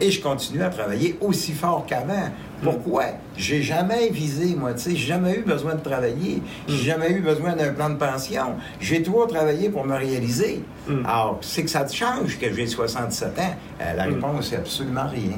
et 0.00 0.10
je 0.10 0.20
continue 0.20 0.62
à 0.62 0.68
travailler 0.68 1.16
aussi 1.20 1.52
fort 1.52 1.86
qu'avant. 1.86 2.30
Pourquoi? 2.62 3.04
J'ai 3.36 3.62
jamais 3.62 4.08
visé, 4.08 4.54
moi, 4.56 4.72
tu 4.72 4.80
sais, 4.80 4.90
j'ai 4.90 5.06
jamais 5.06 5.34
eu 5.34 5.42
besoin 5.42 5.74
de 5.74 5.80
travailler. 5.80 6.42
J'ai 6.68 6.74
hmm. 6.74 6.78
jamais 6.78 7.12
eu 7.12 7.20
besoin 7.20 7.54
d'un 7.54 7.72
plan 7.72 7.90
de 7.90 7.96
pension. 7.96 8.56
J'ai 8.80 9.02
toujours 9.02 9.26
travaillé 9.26 9.68
pour 9.68 9.84
me 9.84 9.94
réaliser. 9.94 10.62
Hmm. 10.88 11.04
Alors, 11.04 11.38
c'est 11.42 11.64
que 11.64 11.70
ça 11.70 11.84
te 11.84 11.94
change 11.94 12.38
que 12.38 12.52
j'ai 12.52 12.66
67 12.66 13.38
ans. 13.38 13.42
Euh, 13.80 13.94
la 13.94 14.06
hmm. 14.06 14.14
réponse, 14.14 14.48
c'est 14.50 14.56
absolument 14.56 15.06
rien. 15.06 15.36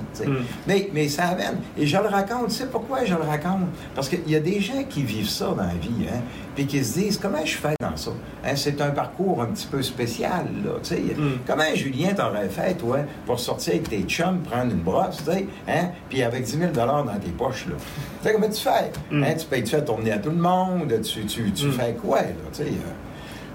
Mais, 0.67 0.89
mais 0.93 1.09
ça 1.09 1.29
amène. 1.29 1.59
Et 1.77 1.87
je 1.87 1.97
le 1.97 2.07
raconte. 2.07 2.49
Tu 2.49 2.55
sais 2.55 2.67
pourquoi 2.67 3.05
je 3.05 3.15
le 3.15 3.23
raconte? 3.23 3.69
Parce 3.95 4.09
qu'il 4.09 4.29
y 4.29 4.37
a 4.37 4.41
des 4.41 4.61
gens 4.61 4.85
qui 4.89 5.03
vivent 5.03 5.29
ça 5.29 5.47
dans 5.47 5.57
la 5.57 5.75
vie, 5.75 6.07
hein, 6.09 6.21
puis 6.55 6.67
qui 6.67 6.85
se 6.85 6.99
disent, 6.99 7.19
comment 7.19 7.45
je 7.45 7.57
fais 7.57 7.75
dans 7.81 7.97
ça? 7.97 8.13
Hein, 8.45 8.53
c'est 8.55 8.81
un 8.81 8.91
parcours 8.91 9.43
un 9.43 9.47
petit 9.47 9.67
peu 9.67 9.83
spécial, 9.83 10.47
là, 10.65 10.73
tu 10.83 10.91
sais. 10.91 11.03
Comment, 11.47 11.75
Julien, 11.75 12.15
t'aurais 12.15 12.49
fait, 12.49 12.75
toi, 12.75 12.99
pour 13.27 13.41
sortir 13.41 13.75
avec 13.75 13.89
tes 13.89 14.03
chums, 14.03 14.41
prendre 14.41 14.73
une 14.73 14.81
brosse, 14.81 15.19
tu 15.19 15.33
sais, 15.33 15.47
hein, 15.69 15.89
puis 16.09 16.23
avec 16.23 16.45
10 16.45 16.59
000 16.59 16.73
dans 16.73 17.08
tes 17.17 17.31
poches, 17.31 17.67
là? 17.67 17.75
Tu 17.77 18.29
sais, 18.29 18.33
comment 18.33 18.49
tu 18.49 18.61
fais? 18.61 18.93
Mm. 19.11 19.25
Hein, 19.25 19.35
tu 19.39 19.47
payes-tu 19.47 19.75
à 19.77 19.81
tourner 19.81 20.13
à 20.13 20.19
tout 20.19 20.31
le 20.31 20.37
monde? 20.37 20.93
Tu, 21.03 21.25
tu, 21.27 21.51
tu 21.53 21.67
mm. 21.67 21.73
fais 21.73 21.95
quoi, 21.95 22.23
là? 22.23 22.29
Tu 22.53 22.63
sais, 22.63 22.69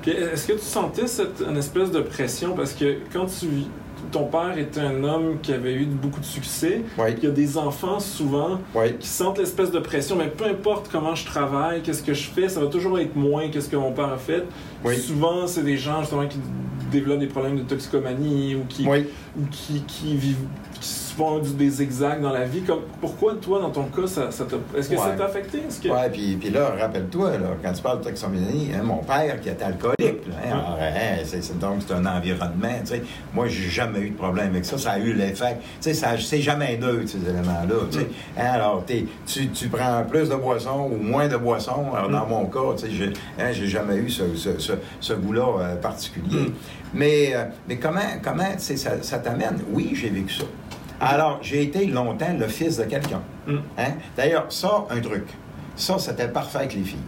euh? 0.07 0.33
est-ce 0.33 0.47
que 0.47 0.53
tu 0.53 0.65
sentais 0.65 1.07
cette 1.07 1.43
une 1.47 1.57
espèce 1.57 1.91
de 1.91 2.01
pression? 2.01 2.55
Parce 2.55 2.73
que 2.73 2.97
quand 3.11 3.25
tu 3.25 3.47
ton 4.11 4.25
père 4.25 4.57
était 4.57 4.79
un 4.79 5.03
homme 5.03 5.39
qui 5.41 5.53
avait 5.53 5.73
eu 5.73 5.85
beaucoup 5.85 6.19
de 6.19 6.25
succès. 6.25 6.81
Il 6.97 7.23
y 7.23 7.27
a 7.27 7.31
des 7.31 7.57
enfants 7.57 7.99
souvent 7.99 8.59
qui 8.99 9.07
sentent 9.07 9.37
l'espèce 9.37 9.71
de 9.71 9.79
pression, 9.79 10.15
mais 10.15 10.27
peu 10.27 10.45
importe 10.45 10.89
comment 10.91 11.15
je 11.15 11.25
travaille, 11.25 11.81
qu'est-ce 11.81 12.03
que 12.03 12.13
je 12.13 12.29
fais, 12.29 12.49
ça 12.49 12.59
va 12.59 12.67
toujours 12.67 12.99
être 12.99 13.15
moins 13.15 13.49
que 13.49 13.59
ce 13.59 13.69
que 13.69 13.75
mon 13.75 13.91
père 13.91 14.11
a 14.11 14.17
fait. 14.17 14.43
Souvent, 14.99 15.47
c'est 15.47 15.63
des 15.63 15.77
gens 15.77 16.01
justement 16.01 16.27
qui 16.27 16.37
développent 16.91 17.19
des 17.19 17.27
problèmes 17.27 17.57
de 17.57 17.63
toxicomanie 17.63 18.55
ou 18.55 18.65
qui, 18.67 18.87
ou 18.87 19.45
qui, 19.49 19.81
qui 19.87 20.15
vivent 20.15 20.45
font 21.13 21.39
des 21.39 21.69
zigzags 21.69 22.21
dans 22.21 22.31
la 22.31 22.45
vie. 22.45 22.61
Comme, 22.61 22.81
pourquoi, 22.99 23.35
toi, 23.35 23.59
dans 23.61 23.69
ton 23.69 23.85
cas, 23.85 24.07
ça, 24.07 24.31
ça 24.31 24.45
est-ce 24.75 24.89
que 24.89 24.97
ça 24.97 25.11
t'a 25.11 25.25
affecté? 25.25 25.59
Que... 25.59 25.87
Oui, 25.89 26.09
puis, 26.11 26.37
puis 26.39 26.49
là, 26.49 26.71
rappelle-toi, 26.79 27.31
quand 27.63 27.73
tu 27.73 27.81
parles 27.81 27.99
de 27.99 28.05
toxicomanie, 28.05 28.71
hein, 28.75 28.83
mon 28.83 28.97
père 28.97 29.39
qui 29.41 29.49
était 29.49 29.63
alcoolique, 29.63 30.27
là, 30.27 30.35
hein, 30.45 30.63
hein, 30.79 31.17
c'est, 31.23 31.57
donc 31.59 31.81
c'est 31.85 31.93
un 31.93 32.05
environnement. 32.05 32.79
Tu 32.81 32.87
sais, 32.87 33.03
moi, 33.33 33.47
j'ai 33.47 33.69
jamais 33.69 33.99
eu 33.99 34.09
de 34.09 34.17
problème 34.17 34.49
avec 34.49 34.65
ça. 34.65 34.77
Ça 34.77 34.91
a 34.91 34.99
eu 34.99 35.13
l'effet. 35.13 35.57
Tu 35.81 35.93
sais, 35.93 36.17
c'est 36.17 36.41
jamais 36.41 36.77
neutre, 36.77 37.09
ces 37.09 37.29
éléments-là. 37.29 37.75
Tu. 37.91 37.99
Mm. 37.99 38.03
alors, 38.37 38.83
tu, 39.25 39.49
tu 39.49 39.67
prends 39.69 40.03
plus 40.03 40.29
de 40.29 40.35
boissons 40.35 40.89
ou 40.91 40.97
moins 40.97 41.27
de 41.27 41.37
boissons. 41.37 41.93
Alors, 41.95 42.09
dans 42.09 42.25
mm. 42.25 42.29
mon 42.29 42.45
cas, 42.45 42.75
tu 42.77 42.91
j'ai, 42.91 43.13
hein, 43.39 43.51
j'ai 43.51 43.67
jamais 43.67 43.95
eu 43.95 44.09
ce, 44.09 44.35
ce, 44.35 44.73
ce, 44.99 45.13
goût-là 45.13 45.45
euh, 45.59 45.75
particulier. 45.75 46.49
Mm. 46.49 46.53
Mais, 46.93 47.31
euh, 47.33 47.45
mais 47.67 47.77
comment, 47.77 48.01
comment 48.23 48.57
ça, 48.57 49.01
ça 49.01 49.17
t'amène? 49.19 49.59
Oui, 49.71 49.91
j'ai 49.93 50.09
vécu 50.09 50.33
ça. 50.33 50.45
Alors, 51.03 51.39
j'ai 51.41 51.63
été 51.63 51.85
longtemps 51.85 52.33
le 52.37 52.47
fils 52.47 52.77
de 52.77 52.85
quelqu'un. 52.85 53.21
Mm. 53.45 53.57
Hein? 53.77 53.91
D'ailleurs, 54.15 54.45
ça, 54.49 54.85
un 54.89 55.01
truc. 55.01 55.25
Ça, 55.75 55.99
c'était 55.99 56.29
parfait 56.29 56.59
avec 56.59 56.75
les 56.75 56.83
filles. 56.83 56.99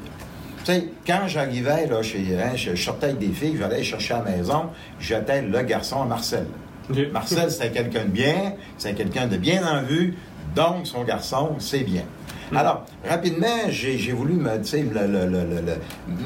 Tu 0.65 0.71
sais, 0.73 0.85
quand 1.07 1.27
j'arrivais, 1.27 1.85
là, 1.85 2.01
chez, 2.01 2.25
hein, 2.37 2.55
je, 2.55 2.75
sortais 2.75 3.07
avec 3.07 3.19
des 3.19 3.31
filles, 3.31 3.55
j'allais 3.57 3.83
chercher 3.83 4.15
à 4.15 4.23
la 4.23 4.31
maison, 4.31 4.63
j'étais 4.99 5.41
le 5.43 5.61
garçon 5.61 6.01
à 6.01 6.05
Marcel. 6.05 6.45
Marcel, 7.13 7.49
c'était 7.49 7.71
quelqu'un 7.71 8.05
de 8.05 8.09
bien, 8.09 8.53
c'est 8.77 8.95
quelqu'un 8.95 9.27
de 9.27 9.37
bien 9.37 9.65
en 9.65 9.83
vue, 9.83 10.17
donc 10.55 10.85
son 10.85 11.03
garçon, 11.03 11.55
c'est 11.59 11.83
bien. 11.83 12.03
Mm. 12.51 12.57
Alors, 12.57 12.85
rapidement, 13.07 13.69
j'ai 13.69 14.11
voulu 14.11 14.33
me, 14.33 14.57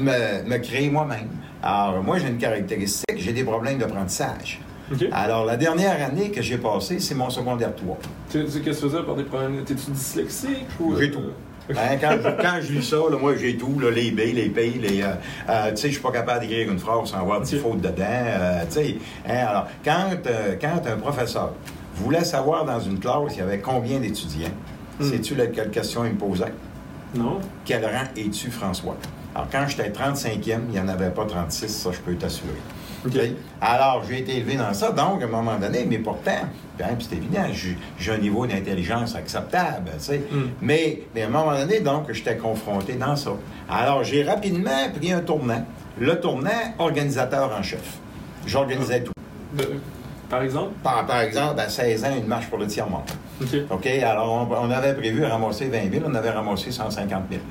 me, 0.00 0.42
me 0.48 0.58
créer 0.58 0.90
moi-même. 0.90 1.28
Alors, 1.62 2.02
moi, 2.02 2.18
j'ai 2.18 2.28
une 2.28 2.38
caractéristique, 2.38 3.16
j'ai 3.16 3.32
des 3.32 3.44
problèmes 3.44 3.78
d'apprentissage. 3.78 4.60
Alors, 5.12 5.44
la 5.44 5.56
dernière 5.56 6.04
année 6.04 6.30
que 6.30 6.42
j'ai 6.42 6.58
passée, 6.58 6.98
c'est 7.00 7.14
mon 7.14 7.30
secondaire 7.30 7.74
3. 7.76 7.98
Qu'est-ce 8.32 8.58
que 8.58 8.70
tu 8.70 8.74
faisais 8.74 9.02
par 9.02 9.14
des 9.14 9.24
problèmes? 9.24 9.62
T'es-tu 9.64 9.90
dyslexique? 9.90 10.66
Ou... 10.80 10.96
J'ai 10.96 11.10
tout. 11.10 11.20
Hein, 11.70 11.96
quand, 12.00 12.16
je, 12.22 12.28
quand 12.42 12.58
je 12.60 12.72
lis 12.72 12.82
ça, 12.82 12.96
là, 12.96 13.16
moi, 13.20 13.36
j'ai 13.36 13.56
tout, 13.56 13.78
là, 13.80 13.90
les 13.90 14.10
B, 14.10 14.18
les 14.34 14.48
P, 14.48 14.70
les... 14.80 15.02
Euh, 15.02 15.06
euh, 15.48 15.70
tu 15.70 15.76
sais, 15.76 15.88
je 15.88 15.92
suis 15.94 16.02
pas 16.02 16.10
capable 16.10 16.40
d'écrire 16.40 16.70
une 16.72 16.78
phrase 16.80 17.10
sans 17.10 17.18
avoir 17.18 17.40
des 17.40 17.56
fautes 17.58 17.80
dedans. 17.80 18.02
euh, 18.08 18.64
tu 18.66 18.72
sais, 18.72 18.96
hein, 19.28 19.46
alors, 19.48 19.66
quand, 19.84 20.10
euh, 20.26 20.56
quand 20.60 20.80
un 20.86 20.96
professeur 20.96 21.52
voulait 21.94 22.24
savoir 22.24 22.64
dans 22.64 22.80
une 22.80 22.98
classe, 22.98 23.34
il 23.34 23.38
y 23.38 23.42
avait 23.42 23.58
combien 23.60 24.00
d'étudiants, 24.00 24.48
Hmm. 24.98 25.04
sais-tu 25.10 25.34
la- 25.34 25.46
quelle 25.46 25.70
question 25.70 26.04
il 26.04 26.12
me 26.12 26.18
posait? 26.18 26.52
Non? 27.14 27.38
Quel 27.64 27.82
rang 27.84 28.04
es-tu, 28.16 28.50
François? 28.50 28.96
Alors, 29.34 29.48
quand 29.50 29.64
j'étais 29.68 29.88
35e, 29.90 30.62
il 30.68 30.72
n'y 30.72 30.80
en 30.80 30.88
avait 30.88 31.08
pas 31.10 31.24
36, 31.24 31.68
ça, 31.68 31.90
je 31.92 31.98
peux 32.00 32.14
t'assurer. 32.16 32.48
Alors, 33.60 34.02
j'ai 34.08 34.18
été 34.18 34.36
élevé 34.36 34.56
dans 34.56 34.74
ça, 34.74 34.90
donc, 34.92 35.22
à 35.22 35.24
un 35.24 35.28
moment 35.28 35.56
donné, 35.56 35.86
mais 35.88 35.98
pourtant, 35.98 36.40
ben, 36.78 36.88
c'est 36.98 37.16
évident, 37.16 37.44
j'ai 37.98 38.12
un 38.12 38.18
niveau 38.18 38.46
d'intelligence 38.46 39.14
acceptable, 39.14 39.90
tu 39.98 40.04
sais. 40.04 40.18
Mm. 40.30 40.40
Mais, 40.60 41.02
mais 41.14 41.22
à 41.22 41.26
un 41.26 41.30
moment 41.30 41.58
donné, 41.58 41.80
donc, 41.80 42.12
j'étais 42.12 42.36
confronté 42.36 42.94
dans 42.94 43.16
ça. 43.16 43.30
Alors, 43.70 44.04
j'ai 44.04 44.22
rapidement 44.22 44.90
pris 44.94 45.12
un 45.12 45.20
tournant. 45.20 45.64
Le 45.98 46.20
tournant, 46.20 46.50
organisateur 46.78 47.50
en 47.58 47.62
chef. 47.62 47.98
J'organisais 48.46 49.02
tout. 49.02 49.12
De- 49.56 49.80
par 50.28 50.42
exemple? 50.42 50.72
Par, 50.82 51.04
par 51.06 51.20
exemple, 51.22 51.58
à 51.58 51.68
16 51.68 52.04
ans, 52.04 52.16
une 52.16 52.26
marche 52.26 52.46
pour 52.48 52.58
le 52.58 52.66
tiers-monde. 52.66 53.02
OK. 53.42 53.48
OK? 53.70 53.86
Alors, 53.86 54.48
on, 54.50 54.66
on 54.66 54.70
avait 54.70 54.94
prévu 54.94 55.24
ramasser 55.24 55.66
20 55.66 55.92
000, 55.92 56.04
on 56.06 56.14
avait 56.14 56.30
ramassé 56.30 56.70
150 56.70 57.24
000. 57.30 57.42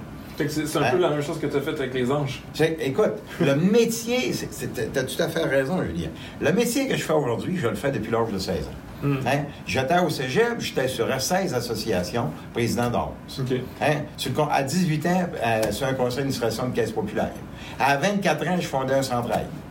C'est 0.48 0.78
un 0.78 0.82
Hein? 0.84 0.92
peu 0.92 0.98
la 1.00 1.10
même 1.10 1.22
chose 1.22 1.40
que 1.40 1.48
tu 1.48 1.58
as 1.58 1.62
fait 1.62 1.72
avec 1.72 1.94
les 1.94 2.12
anges. 2.12 2.42
Écoute, 2.80 3.14
le 3.42 3.56
métier, 3.56 4.32
tu 4.34 5.00
as 5.00 5.04
tout 5.04 5.22
à 5.22 5.28
fait 5.28 5.44
raison, 5.44 5.84
Julien. 5.84 6.10
Le 6.40 6.52
métier 6.54 6.88
que 6.88 6.96
je 6.96 7.04
fais 7.04 7.14
aujourd'hui, 7.14 7.58
je 7.58 7.68
le 7.68 7.76
fais 7.76 7.92
depuis 7.92 8.12
l'âge 8.12 8.32
de 8.32 8.38
16 8.40 8.56
ans. 8.56 8.70
Hmm. 9.02 9.16
Hein? 9.26 9.44
J'étais 9.66 9.98
au 10.00 10.10
cégep, 10.10 10.60
j'étais 10.60 10.88
sur 10.90 11.08
16 11.22 11.54
associations, 11.54 12.32
président 12.54 12.90
d'Ors. 12.90 13.14
OK. 13.40 13.54
Hein? 13.82 14.48
À 14.52 14.64
18 14.64 15.06
ans, 15.06 15.30
euh, 15.44 15.72
sur 15.72 15.88
un 15.88 15.94
conseil 15.94 16.18
d'administration 16.18 16.68
de 16.68 16.76
caisse 16.76 16.92
populaire. 16.92 17.32
À 17.80 17.96
24 17.98 18.48
ans, 18.48 18.58
je 18.60 18.68
fondais 18.68 18.96
un 18.96 19.02
central. 19.02 19.44
Hmm. 19.46 19.69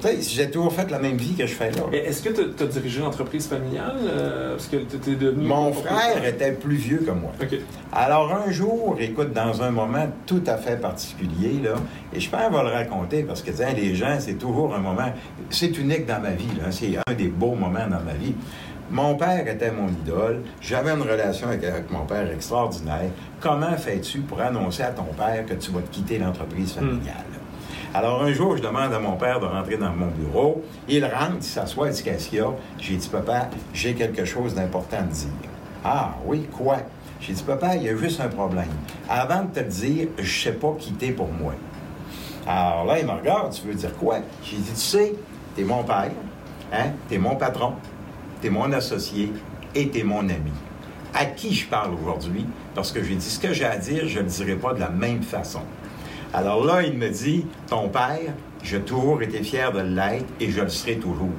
Sais, 0.00 0.18
j'ai 0.22 0.50
toujours 0.50 0.72
fait 0.72 0.90
la 0.90 0.98
même 0.98 1.16
vie 1.16 1.34
que 1.34 1.46
je 1.46 1.54
fais 1.54 1.70
là. 1.70 1.82
Est-ce 1.92 2.22
que 2.22 2.30
tu 2.30 2.62
as 2.62 2.66
dirigé 2.66 3.00
l'entreprise 3.00 3.46
familiale? 3.46 3.96
euh, 4.02 4.50
parce 4.52 4.68
que 4.68 4.76
tu 4.76 5.16
devenu. 5.16 5.46
Mon 5.46 5.72
frère 5.72 6.24
était 6.24 6.52
plus 6.52 6.76
vieux 6.76 7.02
que 7.06 7.10
moi. 7.10 7.32
Alors 7.92 8.32
un 8.32 8.50
jour, 8.50 8.96
écoute, 8.98 9.32
dans 9.32 9.62
un 9.62 9.70
moment 9.70 10.06
tout 10.26 10.42
à 10.46 10.56
fait 10.56 10.80
particulier, 10.80 11.60
là, 11.62 11.74
et 12.14 12.20
je 12.20 12.28
pense 12.30 12.42
qu'on 12.44 12.50
va 12.52 12.62
le 12.62 12.70
raconter 12.70 13.22
parce 13.22 13.42
que 13.42 13.52
sais, 13.52 13.74
les 13.74 13.94
gens, 13.94 14.16
c'est 14.18 14.34
toujours 14.38 14.74
un 14.74 14.78
moment, 14.80 15.12
c'est 15.50 15.76
unique 15.78 16.06
dans 16.06 16.20
ma 16.20 16.30
vie, 16.30 16.48
là, 16.58 16.70
c'est 16.70 16.96
un 17.06 17.14
des 17.14 17.28
beaux 17.28 17.54
moments 17.54 17.86
dans 17.88 18.02
ma 18.02 18.14
vie. 18.14 18.34
Mon 18.90 19.16
père 19.16 19.46
était 19.48 19.72
mon 19.72 19.88
idole, 19.88 20.42
j'avais 20.60 20.92
une 20.92 21.02
relation 21.02 21.48
avec, 21.48 21.64
avec 21.64 21.90
mon 21.90 22.04
père 22.06 22.30
extraordinaire. 22.30 23.10
Comment 23.40 23.76
fais-tu 23.76 24.20
pour 24.20 24.40
annoncer 24.40 24.84
à 24.84 24.90
ton 24.90 25.02
père 25.16 25.44
que 25.44 25.54
tu 25.54 25.72
vas 25.72 25.80
te 25.80 25.90
quitter 25.92 26.18
l'entreprise 26.18 26.72
familiale? 26.72 27.35
Alors 27.98 28.22
un 28.24 28.32
jour, 28.34 28.58
je 28.58 28.62
demande 28.62 28.92
à 28.92 28.98
mon 28.98 29.16
père 29.16 29.40
de 29.40 29.46
rentrer 29.46 29.78
dans 29.78 29.90
mon 29.90 30.08
bureau. 30.08 30.62
Il 30.86 31.02
rentre, 31.02 31.36
il 31.40 31.42
s'assoit, 31.42 31.86
il 31.86 31.94
dit 31.94 32.02
Qu'est-ce 32.02 32.28
qu'il 32.28 32.40
y 32.40 32.42
a? 32.42 32.50
J'ai 32.78 32.94
dit 32.94 33.08
Papa, 33.08 33.48
j'ai 33.72 33.94
quelque 33.94 34.26
chose 34.26 34.54
d'important 34.54 34.98
à 34.98 35.02
dire. 35.04 35.30
Ah 35.82 36.14
oui, 36.26 36.46
quoi? 36.54 36.76
J'ai 37.22 37.32
dit 37.32 37.42
Papa, 37.42 37.74
il 37.74 37.84
y 37.84 37.88
a 37.88 37.96
juste 37.96 38.20
un 38.20 38.28
problème. 38.28 38.68
Avant 39.08 39.44
de 39.44 39.48
te 39.48 39.60
le 39.60 39.70
dire, 39.70 40.08
je 40.18 40.42
sais 40.42 40.52
pas 40.52 40.74
quitter 40.78 41.12
pour 41.12 41.32
moi. 41.32 41.54
Alors 42.46 42.84
là, 42.84 42.98
il 43.00 43.06
me 43.06 43.12
regarde, 43.12 43.54
tu 43.54 43.66
veux 43.66 43.74
dire 43.74 43.96
quoi? 43.96 44.18
J'ai 44.44 44.58
dit 44.58 44.72
Tu 44.74 44.76
sais, 44.76 45.14
t'es 45.54 45.64
mon 45.64 45.82
père, 45.82 46.10
hein? 46.74 46.90
T'es 47.08 47.16
mon 47.16 47.36
patron, 47.36 47.76
t'es 48.42 48.50
mon 48.50 48.70
associé 48.72 49.32
et 49.74 49.88
t'es 49.88 50.02
mon 50.02 50.20
ami. 50.20 50.52
À 51.14 51.24
qui 51.24 51.54
je 51.54 51.66
parle 51.66 51.94
aujourd'hui? 51.94 52.44
Parce 52.74 52.92
que 52.92 53.02
j'ai 53.02 53.14
dit 53.14 53.24
ce 53.24 53.40
que 53.40 53.54
j'ai 53.54 53.64
à 53.64 53.78
dire, 53.78 54.06
je 54.06 54.18
ne 54.18 54.24
le 54.24 54.28
dirai 54.28 54.56
pas 54.56 54.74
de 54.74 54.80
la 54.80 54.90
même 54.90 55.22
façon. 55.22 55.62
Alors 56.36 56.62
là, 56.66 56.82
il 56.82 56.92
me 56.98 57.08
dit, 57.08 57.46
ton 57.66 57.88
père, 57.88 58.34
j'ai 58.62 58.80
toujours 58.80 59.22
été 59.22 59.42
fier 59.42 59.72
de 59.72 59.80
l'être 59.80 60.26
et 60.38 60.50
je 60.50 60.60
le 60.60 60.68
serai 60.68 60.96
toujours. 60.96 61.30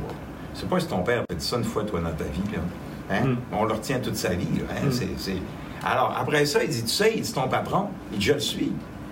Je 0.56 0.62
sais 0.62 0.66
pas 0.66 0.80
si 0.80 0.88
ton 0.88 1.04
père 1.04 1.24
t'a 1.28 1.36
dit 1.36 1.46
ça 1.46 1.58
une 1.58 1.64
fois, 1.64 1.84
toi, 1.84 2.00
dans 2.00 2.10
ta 2.10 2.24
vie, 2.24 2.42
là. 2.52 2.60
Hein? 3.16 3.26
Mm. 3.28 3.38
On 3.54 3.66
le 3.66 3.74
retient 3.74 4.00
toute 4.00 4.16
sa 4.16 4.30
vie, 4.30 4.48
là. 4.58 4.64
hein? 4.76 4.88
Mm. 4.88 4.92
C'est- 4.92 5.08
c'est- 5.18 5.38
Alors, 5.86 6.18
après 6.20 6.44
ça, 6.48 6.64
il 6.64 6.70
dit, 6.72 6.82
tu 6.82 6.90
sais, 6.90 7.14
il 7.16 7.22
dit, 7.22 7.32
ton 7.32 7.48
patron, 7.48 7.90
il 8.12 8.18
dit, 8.18 8.26
je 8.26 8.34
le 8.34 8.40
suis. 8.40 8.72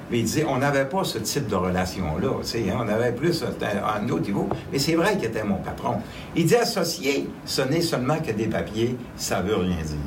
Mais 0.09 0.19
il 0.19 0.25
dit, 0.25 0.43
on 0.47 0.57
n'avait 0.57 0.85
pas 0.85 1.03
ce 1.03 1.19
type 1.19 1.47
de 1.47 1.55
relation-là, 1.55 2.29
hein? 2.29 2.77
on 2.79 2.87
avait 2.87 3.11
plus 3.11 3.43
un, 3.43 4.03
un 4.03 4.09
autre 4.09 4.23
niveau. 4.23 4.49
Mais 4.71 4.79
c'est 4.79 4.95
vrai 4.95 5.17
qu'il 5.17 5.25
était 5.25 5.43
mon 5.43 5.57
patron. 5.57 5.97
Il 6.35 6.45
dit, 6.47 6.55
associé, 6.55 7.29
ce 7.45 7.61
n'est 7.61 7.81
seulement 7.81 8.17
que 8.17 8.31
des 8.31 8.47
papiers, 8.47 8.97
ça 9.15 9.41
veut 9.41 9.55
rien 9.55 9.75
dire. 9.83 9.97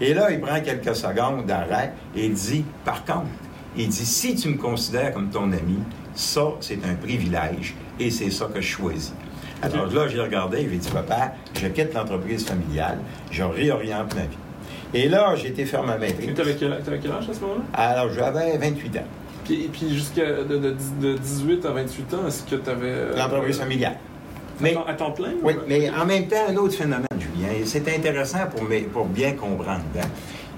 Et 0.00 0.12
là, 0.12 0.30
il 0.32 0.40
prend 0.40 0.60
quelques 0.60 0.96
secondes 0.96 1.46
d'arrêt 1.46 1.92
et 2.16 2.26
il 2.26 2.32
dit, 2.34 2.64
par 2.84 3.04
contre, 3.04 3.26
il 3.76 3.88
dit, 3.88 4.06
si 4.06 4.34
tu 4.34 4.48
me 4.48 4.56
considères 4.56 5.12
comme 5.12 5.28
ton 5.30 5.44
ami, 5.52 5.78
ça, 6.14 6.42
c'est 6.60 6.78
un 6.84 6.94
privilège 6.94 7.74
et 7.98 8.10
c'est 8.10 8.30
ça 8.30 8.46
que 8.52 8.60
je 8.60 8.66
choisis. 8.68 9.12
Alors 9.62 9.86
là, 9.92 10.08
j'ai 10.08 10.20
regardé, 10.20 10.66
j'ai 10.70 10.76
dit, 10.78 10.88
papa, 10.90 11.32
je 11.60 11.66
quitte 11.68 11.92
l'entreprise 11.94 12.46
familiale, 12.46 12.98
je 13.30 13.42
réoriente 13.42 14.14
ma 14.14 14.22
vie. 14.22 14.36
Et 14.92 15.08
là, 15.08 15.34
j'ai 15.36 15.48
été 15.48 15.64
faire 15.66 15.82
ma 15.84 15.96
maîtrise. 15.98 16.30
Tu 16.34 16.40
avais 16.40 16.56
quel, 16.58 16.72
âge 16.72 17.28
à 17.30 17.34
ce 17.34 17.40
moment-là? 17.40 17.62
Alors, 17.74 18.10
j'avais 18.12 18.56
28 18.58 18.96
ans. 18.96 19.00
Puis, 19.44 19.68
puis 19.72 19.94
jusqu'à 19.94 20.42
de, 20.42 20.56
de, 20.56 20.76
de 21.00 21.16
18 21.18 21.64
à 21.66 21.70
28 21.72 22.14
ans, 22.14 22.26
est-ce 22.26 22.42
que 22.44 22.56
tu 22.56 22.70
avais. 22.70 23.16
L'entreprise 23.16 23.58
familiale. 23.58 23.98
Mais, 24.60 24.76
à 24.86 24.94
temps 24.94 25.12
plein? 25.12 25.32
oui, 25.42 25.54
ou- 25.54 25.60
mais 25.68 25.90
en 25.90 26.04
même 26.04 26.26
temps, 26.26 26.36
un 26.48 26.56
autre 26.56 26.74
phénomène, 26.74 27.06
Julien, 27.18 27.52
et 27.60 27.64
c'est 27.64 27.88
intéressant 27.94 28.46
pour, 28.54 28.66
pour 28.92 29.06
bien 29.06 29.32
comprendre. 29.32 29.80
hein. 29.98 30.06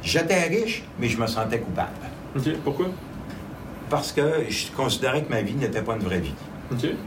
J'étais 0.03 0.43
riche, 0.49 0.83
mais 0.99 1.09
je 1.09 1.17
me 1.19 1.27
sentais 1.27 1.59
coupable. 1.61 1.91
OK. 2.37 2.43
Pourquoi? 2.65 2.87
Parce 3.91 4.13
que 4.13 4.23
je 4.49 4.71
considérais 4.73 5.23
que 5.23 5.31
ma 5.31 5.43
vie 5.43 5.55
n'était 5.55 5.83
pas 5.83 5.95
une 5.95 6.03
vraie 6.03 6.21
vie. 6.21 6.35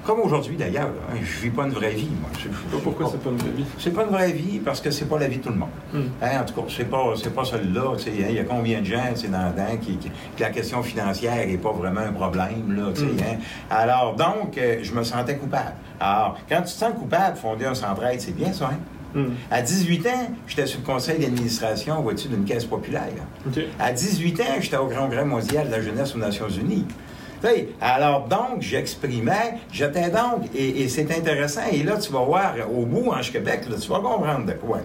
Comme 0.03 0.20
aujourd'hui 0.20 0.58
d'ailleurs, 0.58 0.89
hein, 1.12 1.15
je 1.24 1.41
vis 1.41 1.50
pas 1.50 1.63
une 1.63 1.72
vraie 1.72 1.94
vie, 1.94 2.08
moi. 2.22 2.29
Je- 2.38 2.50
je- 2.50 2.77
Pourquoi 2.84 3.08
c'est 3.10 3.20
pas 3.24 3.32
une 3.32 3.38
vraie 3.38 3.50
vie? 3.50 3.65
C'est 3.79 3.89
pas 3.89 4.03
une 4.03 4.12
vraie 4.12 4.32
vie 4.32 4.60
parce 4.60 4.79
que 4.79 4.91
c'est 4.91 5.05
pas 5.05 5.17
la 5.17 5.27
vie 5.27 5.38
de 5.39 5.41
tout 5.44 5.50
le 5.50 5.55
monde. 5.55 5.70
Hmm. 5.91 6.01
Hein, 6.22 6.41
en 6.41 6.46
tout 6.46 6.53
cas, 6.53 6.67
c'est 6.70 6.86
pas, 6.88 7.03
c'est 7.15 7.34
pas 7.34 7.44
celle-là. 7.46 7.82
hein, 7.96 7.98
Il 8.29 8.32
y 8.36 8.39
a 8.39 8.44
combien 8.44 8.82
de 8.82 8.86
gens 8.86 8.98
dans 9.32 9.50
dedans 9.51 9.77
qui, 9.82 9.98
qui- 9.98 10.10
que 10.10 10.41
la 10.41 10.51
question 10.51 10.84
financière 10.84 11.48
n'est 11.48 11.58
pas 11.58 11.72
vraiment 11.72 12.01
un 12.01 12.12
problème. 12.13 12.75
Là, 12.77 12.91
tu 12.94 13.00
sais, 13.01 13.05
Mm. 13.08 13.17
hein. 13.22 13.38
Alors, 13.72 14.15
donc, 14.15 14.55
euh, 14.60 14.77
je 14.84 14.94
me 14.94 15.03
sentais 15.03 15.38
coupable. 15.38 15.74
Alors, 16.00 16.38
quand 16.48 16.58
tu 16.58 16.63
te 16.65 16.70
sens 16.70 16.94
coupable, 16.94 17.36
fonder 17.36 17.65
un 17.65 17.74
centre-aide, 17.74 18.22
c'est 18.22 18.36
bien 18.36 18.53
ça. 18.53 18.70
Hein? 18.72 18.77
Hmm. 19.15 19.29
À 19.50 19.62
18 19.62 20.07
ans, 20.07 20.27
j'étais 20.45 20.67
sur 20.67 20.81
le 20.81 20.86
conseil 20.86 21.19
d'administration, 21.19 22.01
vois-tu, 22.01 22.27
d'une 22.27 22.43
caisse 22.43 22.65
populaire. 22.65 23.13
À 23.79 23.93
18 23.93 24.41
ans, 24.41 24.43
j'étais 24.60 24.77
au 24.77 24.88
Grand 24.88 25.05
Congrès 25.05 25.25
mondial 25.25 25.67
de 25.67 25.72
la 25.72 25.81
jeunesse 25.81 26.13
aux 26.15 26.19
Nations 26.19 26.50
Unies. 26.50 26.86
Alors 27.79 28.27
donc, 28.27 28.62
j'exprimais, 28.62 29.60
j'étais 29.72 30.10
donc, 30.10 30.50
et, 30.55 30.81
et 30.81 30.89
c'est 30.89 31.15
intéressant, 31.15 31.62
et 31.72 31.84
là, 31.84 31.98
tu 31.98 32.12
vas 32.12 32.24
voir, 32.24 32.53
au 32.74 32.86
bout, 32.86 33.12
en 33.12 33.22
Québec, 33.22 33.62
là, 33.69 33.75
tu 33.79 33.88
vas 33.89 34.00
comprendre 34.00 34.45
de 34.45 34.53
quoi. 34.53 34.79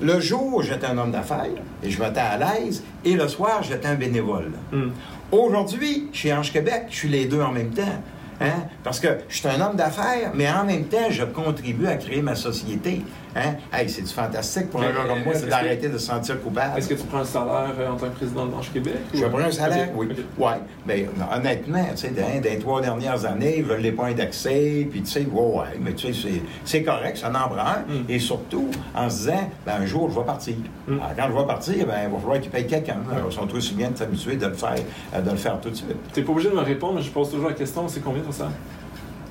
Le 0.00 0.18
jour, 0.18 0.62
j'étais 0.62 0.86
un 0.86 0.96
homme 0.96 1.10
d'affaires, 1.10 1.46
et 1.82 1.90
je 1.90 2.02
m'étais 2.02 2.20
à 2.20 2.38
l'aise, 2.38 2.82
et 3.04 3.14
le 3.14 3.28
soir, 3.28 3.62
j'étais 3.62 3.86
un 3.86 3.96
bénévole. 3.96 4.52
Hmm. 4.72 4.90
Aujourd'hui, 5.30 6.08
chez 6.12 6.32
Ange 6.32 6.52
Québec, 6.52 6.86
je 6.88 6.96
suis 6.96 7.08
les 7.08 7.26
deux 7.26 7.42
en 7.42 7.52
même 7.52 7.70
temps. 7.70 8.00
Hein? 8.40 8.64
Parce 8.82 8.98
que 8.98 9.08
je 9.28 9.36
suis 9.36 9.48
un 9.48 9.60
homme 9.60 9.76
d'affaires, 9.76 10.32
mais 10.34 10.50
en 10.50 10.64
même 10.64 10.84
temps, 10.84 11.10
je 11.10 11.24
contribue 11.24 11.86
à 11.86 11.96
créer 11.96 12.22
ma 12.22 12.34
société. 12.34 13.02
Hein? 13.36 13.54
Hey, 13.72 13.88
c'est 13.88 14.02
du 14.02 14.08
fantastique 14.12 14.70
pour 14.70 14.80
un 14.82 14.86
gars 14.90 15.04
comme 15.06 15.22
moi, 15.24 15.34
c'est 15.34 15.44
que- 15.44 15.50
d'arrêter 15.50 15.88
de 15.88 15.98
se 15.98 16.06
sentir 16.06 16.40
coupable? 16.42 16.76
Est-ce 16.78 16.88
que 16.88 16.94
tu 16.94 17.04
prends 17.04 17.18
un 17.20 17.24
salaire 17.24 17.70
euh, 17.78 17.90
en 17.90 17.96
tant 17.96 18.06
que 18.08 18.16
président 18.16 18.46
de 18.46 18.52
l'Ange 18.52 18.72
Québec? 18.72 18.94
Je 19.14 19.24
prends 19.24 19.38
un 19.38 19.50
salaire, 19.50 19.90
oui. 19.94 20.08
OK. 20.10 20.16
Oui. 20.38 20.52
Mais 20.86 21.08
non, 21.16 21.26
honnêtement, 21.36 21.84
tu 21.92 21.96
sais, 21.98 22.10
dans, 22.10 22.22
dans 22.22 22.42
les 22.50 22.58
trois 22.58 22.80
dernières 22.80 23.24
années, 23.24 23.64
je 23.66 23.72
ne 23.72 23.78
l'ai 23.78 23.92
pas 23.92 24.06
indexé, 24.06 24.88
puis 24.90 25.02
tu 25.02 25.10
sais, 25.10 25.26
ouais, 25.30 25.64
mais 25.80 25.92
tu 25.94 26.12
sais, 26.12 26.40
c'est- 26.64 26.82
correct, 26.82 27.18
ça 27.18 27.28
en 27.28 27.48
prend 27.48 27.58
un. 27.58 27.80
Mm. 27.86 28.04
Et 28.08 28.18
surtout, 28.18 28.68
en 28.94 29.08
se 29.08 29.16
disant, 29.18 29.50
ben, 29.66 29.74
un 29.82 29.86
jour, 29.86 30.10
je 30.10 30.18
vais 30.18 30.24
partir. 30.26 30.54
Mm. 30.88 30.92
Alors, 30.94 31.10
quand 31.16 31.26
je 31.34 31.40
vais 31.40 31.46
partir, 31.46 31.86
ben, 31.86 31.94
il 32.06 32.12
va 32.12 32.18
falloir 32.18 32.40
qu'ils 32.40 32.50
payent 32.50 32.66
quelqu'un. 32.66 32.96
Alors, 33.14 33.28
Ils 33.30 33.34
sont 33.34 33.46
tous 33.46 33.72
bien 33.74 33.90
de 33.90 33.96
s'habituer 33.96 34.36
de 34.36 34.46
le 34.46 34.54
faire, 34.54 34.74
euh, 35.14 35.20
de 35.20 35.30
le 35.30 35.36
faire 35.36 35.60
tout 35.60 35.70
de 35.70 35.76
suite. 35.76 35.94
T'es 36.12 36.22
pas 36.22 36.32
obligé 36.32 36.50
de 36.50 36.54
me 36.54 36.60
répondre, 36.62 36.94
mais 36.96 37.02
je 37.02 37.10
pose 37.10 37.30
toujours 37.30 37.48
la 37.48 37.54
question 37.54 37.86
c'est 37.86 38.00
combien 38.00 38.22
ton 38.22 38.32
salaire? 38.32 38.52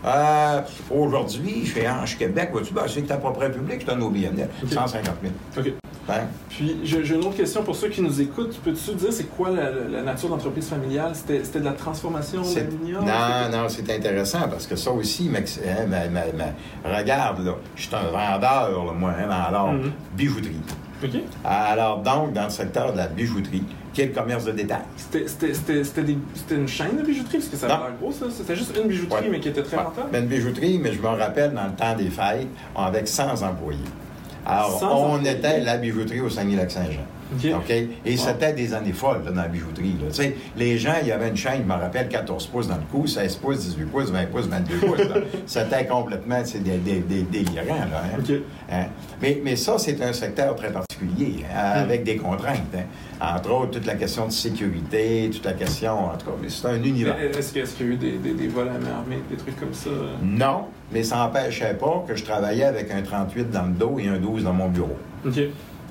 Euh, 0.05 0.61
Aujourd'hui, 0.89 1.65
chez 1.65 1.87
Ange 1.89 2.17
Québec, 2.17 2.49
vois-tu, 2.51 2.73
ben, 2.73 2.83
c'est 2.87 3.01
que 3.01 3.07
ta 3.07 3.17
propre 3.17 3.45
public, 3.49 3.81
c'est 3.85 3.91
un 3.91 4.01
OBNL, 4.01 4.47
OK. 4.63 4.71
150 4.71 5.15
000. 5.21 5.33
OK. 5.57 5.73
Hein? 6.11 6.21
Puis, 6.49 6.77
j'ai 6.83 7.07
une 7.13 7.19
autre 7.19 7.35
question 7.35 7.61
pour 7.63 7.75
ceux 7.75 7.89
qui 7.89 8.01
nous 8.01 8.19
écoutent. 8.19 8.57
Peux-tu 8.63 8.95
dire 8.95 9.13
c'est 9.13 9.25
quoi 9.25 9.51
la, 9.51 9.69
la- 9.69 10.01
nature 10.01 10.29
d'entreprise 10.29 10.67
familiale? 10.67 11.11
C'était 11.13 11.59
de 11.59 11.65
la 11.65 11.73
transformation 11.73 12.41
d'aluminium? 12.41 13.05
Non, 13.05 13.49
non, 13.63 13.69
c'est 13.69 13.87
intéressant 13.93 14.47
parce 14.49 14.65
que 14.65 14.75
ça 14.75 14.89
aussi, 14.91 15.29
Max- 15.29 15.59
hein, 15.63 15.85
ma- 15.87 16.07
ma- 16.07 16.31
ma- 16.33 16.97
regarde, 16.97 17.45
là, 17.45 17.51
je 17.75 17.83
suis 17.83 17.95
un 17.95 18.03
vendeur, 18.09 18.85
là, 18.85 18.91
moi, 18.97 19.11
hein, 19.19 19.27
l'art, 19.27 19.73
Mhm. 19.73 19.91
bijouterie. 20.15 20.55
Alors, 21.45 21.99
donc, 21.99 22.33
dans 22.33 22.43
le 22.45 22.49
secteur 22.49 22.91
de 22.93 22.97
la 22.97 23.07
bijouterie, 23.07 23.63
qui 23.93 24.01
est 24.01 24.07
le 24.07 24.13
commerce 24.13 24.45
de 24.45 24.51
détail. 24.51 24.81
C'était- 24.97 25.25
une 26.55 26.67
chaîne 26.67 26.97
de 26.97 27.03
bijouterie? 27.03 27.37
Parce 27.37 27.47
que 27.49 27.57
ça 27.57 27.65
avait 27.67 27.75
l'air 27.75 27.91
gros, 27.99 28.11
ça. 28.11 28.25
C'était 28.29 28.55
juste 28.55 28.77
une 28.81 28.87
bijouterie, 28.87 29.23
Ouais. 29.25 29.29
mais 29.31 29.39
qui 29.39 29.49
était 29.49 29.63
très 29.63 29.77
Ouais. 29.77 29.83
rentable. 29.83 30.09
Ben, 30.11 30.23
une 30.23 30.29
bijouterie, 30.29 30.79
mais 30.81 30.93
je 30.93 31.01
me 31.01 31.07
rappelle, 31.07 31.53
dans 31.53 31.65
le 31.65 31.71
temps 31.71 31.95
des 31.95 32.09
fêtes, 32.09 32.47
avec 32.75 33.07
100 33.07 33.41
employés. 33.43 33.79
Alors, 34.45 34.79
100 34.79 34.87
on 34.91 35.13
employés? 35.15 35.31
était 35.37 35.59
la 35.61 35.77
bijouterie 35.77 36.21
au 36.21 36.29
Saguenay-Lac-Saint-Jean. 36.29 37.01
OK? 37.31 37.71
Et 38.05 38.17
c'était 38.17 38.53
des 38.53 38.73
années 38.73 38.93
folles 38.93 39.23
dans 39.23 39.41
la 39.41 39.47
bijouterie. 39.47 39.95
Là. 40.01 40.25
Les 40.57 40.77
gens, 40.77 40.95
il 41.01 41.07
y 41.07 41.11
avait 41.11 41.29
une 41.29 41.37
chaîne, 41.37 41.61
je 41.61 41.67
me 41.67 41.79
rappelle, 41.79 42.07
14 42.07 42.47
pouces 42.47 42.67
dans 42.67 42.75
le 42.75 42.81
cou, 42.91 43.07
16 43.07 43.35
pouces, 43.35 43.59
18 43.59 43.85
pouces, 43.85 44.11
20 44.11 44.25
pouces, 44.27 44.47
22 44.47 44.75
pouces. 44.77 45.01
C'était 45.45 45.85
complètement 45.89 46.41
des, 46.41 46.99
des. 47.01 47.43
Là, 47.55 47.61
hein? 47.69 48.21
Hein? 48.71 48.85
Mais, 49.21 49.41
mais 49.43 49.55
ça, 49.55 49.77
c'est 49.77 50.01
un 50.01 50.13
secteur 50.13 50.55
très 50.55 50.71
particulier, 50.71 51.45
hein, 51.53 51.75
hmm. 51.75 51.83
avec 51.83 52.03
des 52.03 52.17
contraintes. 52.17 52.75
Entre 53.21 53.51
autres, 53.51 53.71
toute 53.71 53.85
la 53.85 53.95
question 53.95 54.27
de 54.27 54.31
sécurité, 54.31 55.29
toute 55.31 55.45
la 55.45 55.53
question. 55.53 56.11
En 56.11 56.17
tout 56.17 56.25
cas, 56.25 56.31
c'est 56.47 56.67
un 56.67 56.81
univers. 56.83 57.15
Est-ce 57.19 57.51
qu'il 57.51 57.87
y 57.87 57.89
a 57.89 57.93
eu 57.93 57.97
des, 57.97 58.11
des, 58.17 58.33
des 58.33 58.47
vols 58.47 58.69
à 58.69 58.79
main 58.79 58.97
armée, 58.99 59.19
des 59.29 59.37
trucs 59.37 59.59
comme 59.59 59.73
ça? 59.73 59.89
Non, 60.23 60.67
mais 60.91 61.03
ça 61.03 61.17
n'empêchait 61.17 61.73
pas 61.73 62.03
que 62.07 62.15
je 62.15 62.23
travaillais 62.23 62.63
avec 62.63 62.91
un 62.91 63.01
38 63.01 63.51
dans 63.51 63.65
le 63.65 63.73
dos 63.73 63.99
et 63.99 64.07
un 64.07 64.17
12 64.17 64.43
dans 64.43 64.53
mon 64.53 64.69
bureau. 64.69 64.97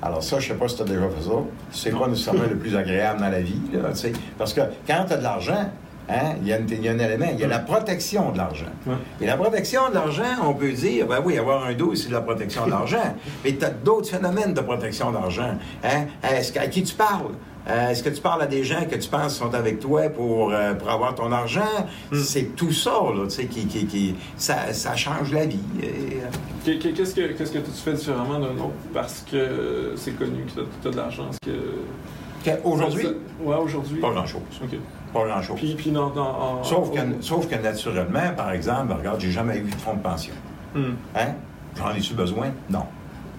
Alors 0.01 0.23
ça, 0.23 0.39
je 0.39 0.47
ne 0.47 0.53
sais 0.53 0.59
pas 0.59 0.67
si 0.67 0.75
tu 0.77 0.81
as 0.81 0.85
déjà 0.85 1.01
fait 1.09 1.23
ça. 1.23 1.35
C'est 1.71 1.97
pas 1.97 2.07
nécessairement 2.07 2.45
le 2.49 2.57
plus 2.57 2.75
agréable 2.75 3.19
dans 3.19 3.29
la 3.29 3.41
vie, 3.41 3.59
là, 3.73 3.89
parce 4.37 4.53
que 4.53 4.61
quand 4.87 5.05
tu 5.07 5.13
as 5.13 5.17
de 5.17 5.23
l'argent, 5.23 5.69
hein, 6.09 6.35
il 6.41 6.47
y, 6.47 6.53
a 6.53 6.55
un 6.55 6.99
élément, 6.99 7.27
il 7.33 7.39
y 7.39 7.43
a 7.43 7.47
la 7.47 7.59
protection 7.59 8.31
de 8.31 8.37
l'argent. 8.37 8.65
Et 9.19 9.25
la 9.25 9.37
protection 9.37 9.89
de 9.89 9.95
l'argent, 9.95 10.23
on 10.43 10.53
peut 10.53 10.71
dire, 10.71 11.05
ben 11.07 11.19
oui, 11.23 11.37
avoir 11.37 11.65
un 11.65 11.73
dos, 11.73 11.95
c'est 11.95 12.11
la 12.11 12.21
protection 12.21 12.65
de 12.65 12.71
l'argent. 12.71 13.15
mais 13.43 13.53
tu 13.53 13.65
as 13.65 13.69
d'autres 13.69 14.09
phénomènes 14.09 14.53
de 14.53 14.61
protection 14.61 15.11
d'argent. 15.11 15.57
Hein? 15.83 16.05
Est-ce 16.23 16.57
à 16.57 16.67
qui 16.67 16.83
tu 16.83 16.95
parles? 16.95 17.33
Euh, 17.67 17.89
est-ce 17.89 18.03
que 18.03 18.09
tu 18.09 18.21
parles 18.21 18.41
à 18.41 18.47
des 18.47 18.63
gens 18.63 18.85
que 18.89 18.95
tu 18.95 19.09
penses 19.09 19.35
sont 19.35 19.53
avec 19.53 19.79
toi 19.79 20.09
pour, 20.09 20.51
euh, 20.51 20.73
pour 20.73 20.89
avoir 20.89 21.13
ton 21.15 21.31
argent? 21.31 21.87
Hmm. 22.11 22.19
C'est 22.19 22.55
tout 22.55 22.71
ça, 22.71 22.91
là, 22.91 23.25
tu 23.25 23.31
sais, 23.31 23.45
qui, 23.45 23.67
qui, 23.67 23.85
qui 23.85 24.15
ça, 24.37 24.73
ça, 24.73 24.95
change 24.95 25.31
la 25.33 25.45
vie. 25.45 25.59
Euh, 25.83 26.79
qu'est-ce 26.79 27.15
que, 27.15 27.33
qu'est-ce 27.33 27.51
que 27.51 27.59
tu 27.59 27.71
fais 27.71 27.93
différemment 27.93 28.39
d'un 28.39 28.57
autre 28.57 28.73
parce 28.93 29.25
que 29.29 29.93
c'est 29.95 30.17
connu 30.17 30.45
que 30.45 30.61
tu 30.61 30.87
as, 30.87 30.91
de 30.91 30.97
l'argent? 30.97 31.29
Que... 31.45 32.51
Aujourd'hui? 32.63 33.07
Aujourd'hui. 33.45 33.99
Pas 33.99 34.11
grand-chose. 34.11 34.41
OK. 34.63 34.79
Pas 35.13 35.25
grand-chose. 35.25 35.57
Puis, 35.57 35.75
puis 35.75 35.93
sauf, 36.63 36.91
que, 36.91 36.99
sauf 37.21 37.47
que 37.47 37.55
naturellement, 37.55 38.33
par 38.35 38.51
exemple, 38.51 38.93
regarde, 38.97 39.19
j'ai 39.19 39.31
jamais 39.31 39.57
eu 39.57 39.69
de 39.69 39.75
fonds 39.75 39.95
de 39.95 40.01
pension. 40.01 40.33
Hmm. 40.73 40.93
Hein? 41.15 41.33
J'en 41.77 41.93
ai-tu 41.93 42.13
besoin? 42.13 42.47
Non. 42.69 42.85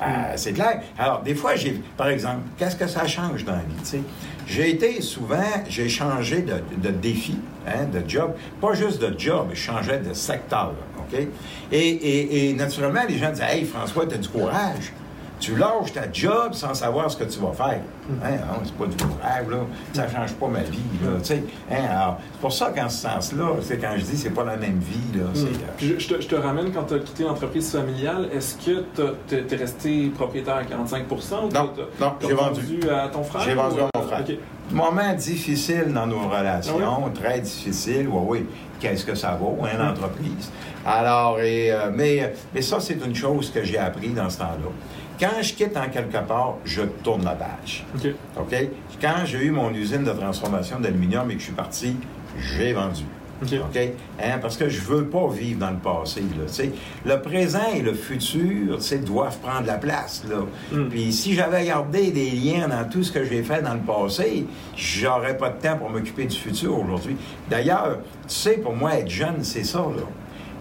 Euh, 0.00 0.32
c'est 0.36 0.52
clair. 0.52 0.80
Alors, 0.98 1.22
des 1.22 1.34
fois, 1.34 1.56
j'ai, 1.56 1.82
par 1.96 2.08
exemple, 2.08 2.40
qu'est-ce 2.58 2.76
que 2.76 2.86
ça 2.86 3.06
change 3.06 3.44
dans 3.44 3.52
la 3.52 3.58
vie? 3.58 4.02
J'ai 4.46 4.70
été 4.70 5.00
souvent, 5.02 5.36
j'ai 5.68 5.88
changé 5.88 6.42
de, 6.42 6.90
défi, 6.90 7.36
hein, 7.66 7.84
de 7.92 8.08
job. 8.08 8.34
Pas 8.60 8.74
juste 8.74 9.00
de 9.00 9.18
job, 9.18 9.48
je 9.52 9.60
changeais 9.60 9.98
de 9.98 10.12
secteur. 10.12 10.74
Et, 11.72 12.48
et 12.50 12.52
naturellement, 12.54 13.02
les 13.08 13.18
gens 13.18 13.30
disaient 13.30 13.58
Hey, 13.58 13.64
François, 13.64 14.06
tu 14.06 14.14
as 14.14 14.18
du 14.18 14.28
courage 14.28 14.92
tu 15.40 15.56
lâches 15.56 15.92
ta 15.92 16.02
job 16.12 16.52
sans 16.52 16.74
savoir 16.74 17.10
ce 17.10 17.16
que 17.16 17.24
tu 17.24 17.40
vas 17.40 17.52
faire. 17.52 17.80
Hein? 18.22 18.36
Ah, 18.42 18.58
c'est 18.62 18.74
pas 18.74 18.86
du 18.86 18.96
courage, 18.96 19.48
là. 19.48 19.56
Ça 19.92 20.08
change 20.08 20.34
pas 20.34 20.48
ma 20.48 20.60
vie, 20.60 20.78
là. 21.02 21.10
Hein? 21.16 21.20
C'est 21.22 21.42
pour 22.40 22.52
ça 22.52 22.72
qu'en 22.76 22.88
ce 22.88 23.02
sens-là, 23.08 23.46
c'est 23.62 23.78
quand 23.78 23.94
je 23.96 24.04
dis 24.04 24.16
c'est 24.16 24.30
pas 24.30 24.44
la 24.44 24.56
même 24.56 24.78
vie, 24.78 25.18
là. 25.18 25.24
Hmm. 25.24 25.46
Euh, 25.46 25.98
je, 25.98 26.08
te, 26.08 26.20
je, 26.20 26.28
te, 26.28 26.34
ramène 26.34 26.70
quand 26.72 26.84
tu 26.84 26.94
as 26.94 26.98
quitté 26.98 27.24
l'entreprise 27.24 27.72
familiale. 27.72 28.28
Est-ce 28.32 28.56
que 28.56 28.84
tu 29.28 29.36
es 29.36 29.56
resté 29.56 30.10
propriétaire 30.14 30.56
à 30.56 30.64
45 30.64 31.10
ou 31.10 31.14
Non, 31.52 31.70
non 32.00 32.12
j'ai 32.20 32.34
vendu. 32.34 32.80
à 32.90 33.08
ton 33.08 33.22
frère? 33.22 33.42
J'ai 33.42 33.54
vendu 33.54 33.80
à 33.80 33.98
mon 33.98 34.06
frère. 34.06 34.24
Moment 34.72 35.14
difficile 35.14 35.92
dans 35.92 36.06
nos 36.06 36.28
relations, 36.28 36.78
ah 36.80 37.10
très 37.12 37.40
difficile. 37.40 38.06
Oui, 38.08 38.22
oui. 38.28 38.46
Qu'est-ce 38.78 39.04
que 39.04 39.16
ça 39.16 39.36
vaut, 39.38 39.58
hein, 39.64 39.76
l'entreprise? 39.78 40.50
Alors, 40.86 41.40
et, 41.40 41.72
euh, 41.72 41.90
mais, 41.92 42.32
mais 42.54 42.62
ça, 42.62 42.78
c'est 42.80 42.98
une 43.04 43.14
chose 43.14 43.50
que 43.50 43.64
j'ai 43.64 43.78
appris 43.78 44.08
dans 44.10 44.30
ce 44.30 44.38
temps-là. 44.38 44.70
Quand 45.20 45.42
je 45.42 45.52
quitte 45.52 45.76
en 45.76 45.90
quelque 45.90 46.26
part, 46.26 46.56
je 46.64 46.80
tourne 46.80 47.24
la 47.24 47.34
page. 47.34 47.84
OK? 48.38 48.54
Quand 49.02 49.26
j'ai 49.26 49.44
eu 49.44 49.50
mon 49.50 49.70
usine 49.74 50.02
de 50.02 50.12
transformation 50.12 50.80
d'aluminium 50.80 51.30
et 51.30 51.34
que 51.34 51.40
je 51.40 51.44
suis 51.44 51.52
parti, 51.52 51.96
j'ai 52.38 52.72
vendu. 52.72 53.04
OK? 53.42 53.78
Hein? 54.22 54.38
Parce 54.40 54.56
que 54.56 54.68
je 54.68 54.80
veux 54.80 55.06
pas 55.06 55.28
vivre 55.28 55.60
dans 55.60 55.70
le 55.70 55.78
passé. 55.78 56.22
Là, 56.38 56.64
le 57.04 57.22
présent 57.22 57.72
et 57.74 57.82
le 57.82 57.94
futur 57.94 58.78
doivent 59.04 59.38
prendre 59.38 59.66
la 59.66 59.76
place. 59.76 60.24
Là. 60.28 60.44
Hmm. 60.72 60.88
Puis 60.88 61.12
si 61.12 61.34
j'avais 61.34 61.66
gardé 61.66 62.10
des 62.10 62.30
liens 62.30 62.68
dans 62.68 62.88
tout 62.88 63.02
ce 63.02 63.12
que 63.12 63.24
j'ai 63.24 63.42
fait 63.42 63.62
dans 63.62 63.74
le 63.74 63.80
passé, 63.80 64.46
j'aurais 64.76 65.36
pas 65.36 65.50
de 65.50 65.60
temps 65.60 65.76
pour 65.76 65.90
m'occuper 65.90 66.24
du 66.24 66.36
futur 66.36 66.78
aujourd'hui. 66.78 67.16
D'ailleurs, 67.48 67.98
tu 68.26 68.34
sais, 68.34 68.58
pour 68.58 68.74
moi, 68.74 68.96
être 68.96 69.10
jeune, 69.10 69.42
c'est 69.42 69.64
ça. 69.64 69.78
Là. 69.78 70.02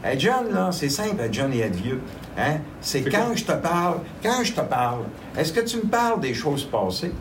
Être 0.03 0.19
jeune, 0.19 0.53
là, 0.53 0.69
c'est 0.71 0.89
simple, 0.89 1.21
être 1.21 1.33
jeune 1.33 1.53
et 1.53 1.67
vieux. 1.67 1.99
Hein? 2.37 2.57
C'est 2.79 3.03
quand 3.03 3.35
je 3.35 3.43
te 3.43 3.51
parle, 3.51 3.99
quand 4.23 4.43
je 4.43 4.53
te 4.53 4.61
parle, 4.61 5.01
est-ce 5.37 5.51
que 5.51 5.59
tu 5.61 5.77
me 5.77 5.83
parles 5.89 6.21
des 6.21 6.33
choses 6.33 6.63
passées 6.63 7.11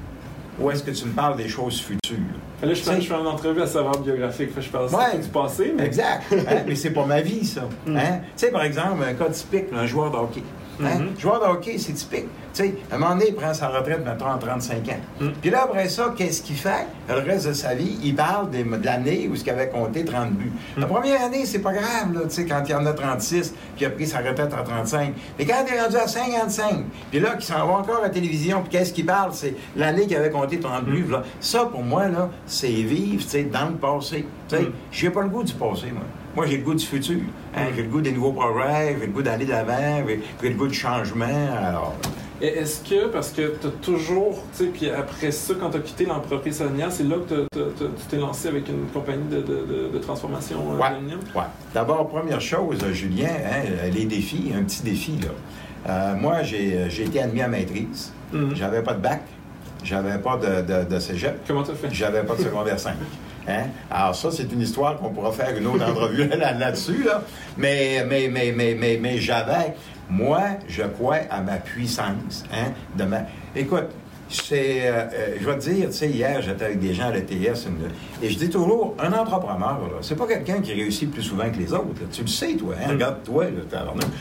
ou 0.61 0.71
est-ce 0.71 0.83
que 0.83 0.91
tu 0.91 1.07
me 1.07 1.13
parles 1.13 1.37
des 1.37 1.49
choses 1.49 1.81
futures? 1.81 2.19
Là, 2.63 2.75
je, 2.75 2.83
fais, 2.83 3.01
je 3.01 3.07
fais 3.07 3.15
une 3.15 3.27
entrevue 3.27 3.63
à 3.63 3.67
savoir 3.67 3.99
biographique, 3.99 4.51
je 4.59 4.69
parle 4.69 4.87
ouais, 4.87 5.19
du 5.19 5.29
passé. 5.29 5.73
Mais... 5.77 5.87
Exact. 5.87 6.25
Hein? 6.33 6.63
Mais 6.67 6.75
c'est 6.75 6.91
pas 6.91 7.05
ma 7.05 7.21
vie, 7.21 7.45
ça. 7.45 7.69
Mm. 7.87 7.97
Hein? 7.97 8.21
Tu 8.21 8.47
sais, 8.47 8.51
par 8.51 8.63
exemple, 8.63 9.03
un 9.03 9.15
cas 9.15 9.31
typique, 9.31 9.67
un 9.73 9.87
joueur 9.87 10.11
de 10.11 10.17
hockey. 10.17 10.43
Hein? 10.83 10.85
Mm-hmm. 10.85 11.21
Joueur 11.21 11.41
de 11.41 11.47
hockey, 11.47 11.79
c'est 11.79 11.93
typique. 11.93 12.27
Tu 12.59 12.65
sais, 12.65 12.75
à 12.91 12.97
un 12.97 12.99
moment 12.99 13.13
donné, 13.13 13.27
il 13.29 13.35
prend 13.37 13.55
sa 13.55 13.69
retraite, 13.69 14.05
maintenant, 14.05 14.35
en 14.35 14.39
35 14.39 14.89
ans. 14.89 14.93
Mm. 15.21 15.29
Puis 15.41 15.51
là, 15.51 15.63
après 15.63 15.89
ça, 15.89 16.13
qu'est-ce 16.17 16.43
qu'il 16.43 16.57
fait? 16.57 16.89
Le 17.09 17.21
reste 17.21 17.47
de 17.47 17.53
sa 17.53 17.75
vie, 17.75 17.99
il 18.03 18.17
parle 18.17 18.51
de, 18.51 18.65
l'année 18.85 19.31
où 19.31 19.37
il 19.37 19.51
avait 19.51 19.69
compté 19.69 20.05
30 20.05 20.33
buts. 20.33 20.51
La 20.77 20.87
mm. 20.87 20.89
première 20.89 21.23
année, 21.23 21.47
c'est 21.47 21.61
pas 21.61 21.73
grave, 21.73 22.13
là, 22.15 22.23
tu 22.25 22.31
sais, 22.31 22.47
quand 22.47 22.65
il 22.69 22.75
en 22.75 22.85
a 22.85 22.93
36, 22.93 23.55
puis 23.77 23.85
il 23.85 23.87
a 23.87 23.91
pris 23.91 24.09
sa 24.09 24.19
retraite 24.19 24.53
à 24.53 24.63
35. 24.63 25.15
Mais 25.39 25.47
quand 25.47 25.65
il 25.69 25.75
est 25.75 25.81
rendu 25.81 25.97
à 25.97 26.09
55, 26.09 26.85
puis 27.13 27.21
là, 27.21 27.37
qu'il 27.37 27.45
s'en 27.45 27.65
va 27.65 27.75
encore 27.75 27.99
à 27.99 28.03
la 28.03 28.11
télévision, 28.11 28.63
puis 28.63 28.71
qu'est-ce 28.71 28.93
qu'il 28.93 29.07
parle? 29.07 29.31
C'est 29.35 29.55
l'année 29.77 30.09
qu'il 30.09 30.17
avait 30.17 30.31
compté 30.31 30.59
30 30.59 30.85
buts. 30.85 31.07
Là. 31.09 31.23
Ça, 31.39 31.67
pour 31.67 31.85
moi, 31.85 32.09
là, 32.09 32.29
c'est 32.45 32.67
vivre, 32.67 33.23
tu 33.23 33.29
sais, 33.29 33.45
dans 33.45 33.69
le 33.69 33.77
passé. 33.77 34.27
Tu 34.49 34.57
sais, 34.57 34.63
j'ai 34.91 35.11
pas 35.11 35.23
le 35.23 35.29
goût 35.29 35.45
du 35.45 35.55
passé, 35.55 35.87
moi. 35.93 36.03
Moi, 36.35 36.47
j'ai 36.47 36.57
le 36.57 36.65
goût 36.65 36.75
du 36.75 36.85
futur. 36.85 37.21
Hein? 37.57 37.67
J'ai 37.75 37.83
le 37.83 37.89
goût 37.89 38.01
des 38.01 38.13
nouveaux 38.13 38.33
progrès, 38.33 38.97
j'ai 38.99 39.07
le 39.07 39.13
goût 39.13 39.23
d'aller 39.23 39.45
de 39.45 39.51
l'avant, 39.51 40.05
j'ai 40.43 40.49
le 40.49 40.55
goût 40.57 40.69
du 40.69 40.75
changement. 40.75 41.27
Alors. 41.57 41.95
Est-ce 42.41 42.89
que, 42.89 43.07
parce 43.09 43.31
que 43.31 43.57
tu 43.61 43.67
as 43.67 43.71
toujours, 43.83 44.39
tu 44.57 44.65
sais, 44.65 44.71
puis 44.71 44.91
après 44.91 45.33
ça, 45.33 45.55
quand 45.59 45.71
tu 45.71 45.79
as 45.79 45.81
quitté 45.81 46.07
l'entreprise 46.07 46.59
familiale, 46.59 46.91
c'est 46.93 47.05
là 47.05 47.17
que 47.29 47.47
tu 47.53 48.05
t'es 48.09 48.17
lancé 48.17 48.49
avec 48.49 48.69
une 48.69 48.87
compagnie 48.87 49.29
de, 49.29 49.99
transformation 49.99 50.59
euh, 50.73 50.79
ouais, 50.79 51.17
Oui. 51.35 51.43
D'abord, 51.75 52.09
première 52.09 52.41
chose, 52.41 52.79
Julien, 52.93 53.29
hein, 53.29 53.91
les 53.93 54.05
défis, 54.05 54.53
un 54.57 54.63
petit 54.63 54.83
défi. 54.83 55.19
Là. 55.21 55.29
Euh, 55.89 56.15
moi, 56.15 56.43
j'ai 56.43 57.03
été 57.03 57.21
admis 57.21 57.43
à 57.43 57.49
maîtrise. 57.49 58.13
Mm-hmm. 58.33 58.55
J'avais 58.55 58.83
pas 58.83 58.95
de 58.95 59.01
bac. 59.01 59.23
J'avais 59.83 60.19
pas 60.19 60.37
de, 60.37 60.85
de, 60.85 60.99
cégep. 60.99 61.41
Comment 61.47 61.63
tu 61.63 61.71
as 61.71 61.75
fait? 61.75 61.89
J'avais 61.93 62.23
pas 62.23 62.35
de 62.35 62.43
secondaire 62.43 62.79
5. 62.79 62.95
Hein? 63.49 63.65
Alors 63.91 64.15
ça, 64.15 64.31
c'est 64.31 64.53
une 64.53 64.61
histoire 64.61 64.99
qu'on 64.99 65.11
pourra 65.11 65.33
faire 65.33 65.57
une 65.57 65.67
autre 65.67 65.89
entrevue 65.89 66.29
là-dessus. 66.59 67.05
Là. 67.05 67.23
Mais, 67.57 68.05
mais, 68.07 68.29
mais, 68.29 68.53
mais, 68.53 68.77
mais, 68.79 68.99
mais 69.01 69.19
j'avais, 69.19 69.75
moi, 70.11 70.43
je 70.69 70.83
crois 70.83 71.19
à 71.31 71.41
ma 71.41 71.57
puissance. 71.57 72.45
Hein, 72.53 72.73
de. 72.97 73.07
Écoute, 73.55 73.89
c'est, 74.29 74.89
euh, 74.89 75.05
euh, 75.13 75.37
je 75.41 75.47
vais 75.47 75.59
te 75.59 75.71
dire, 75.71 75.87
tu 75.89 75.95
sais, 75.95 76.09
hier, 76.09 76.43
j'étais 76.43 76.67
avec 76.67 76.81
des 76.81 76.93
gens 76.93 77.07
à 77.07 77.13
l'ETS, 77.13 77.67
et 78.23 78.31
je 78.31 78.39
dis 78.39 78.51
toujours, 78.51 78.95
un 78.99 79.13
entrepreneur, 79.13 79.81
c'est 80.03 80.17
pas 80.17 80.27
quelqu'un 80.27 80.61
qui 80.61 80.73
réussit 80.73 81.11
plus 81.11 81.23
souvent 81.23 81.51
que 81.51 81.59
les 81.59 81.73
autres. 81.73 81.87
Tu 82.13 82.23
le 82.23 82.27
sais, 82.27 82.55
toi, 82.55 82.75
hein? 82.79 82.89
regarde-toi, 82.91 83.47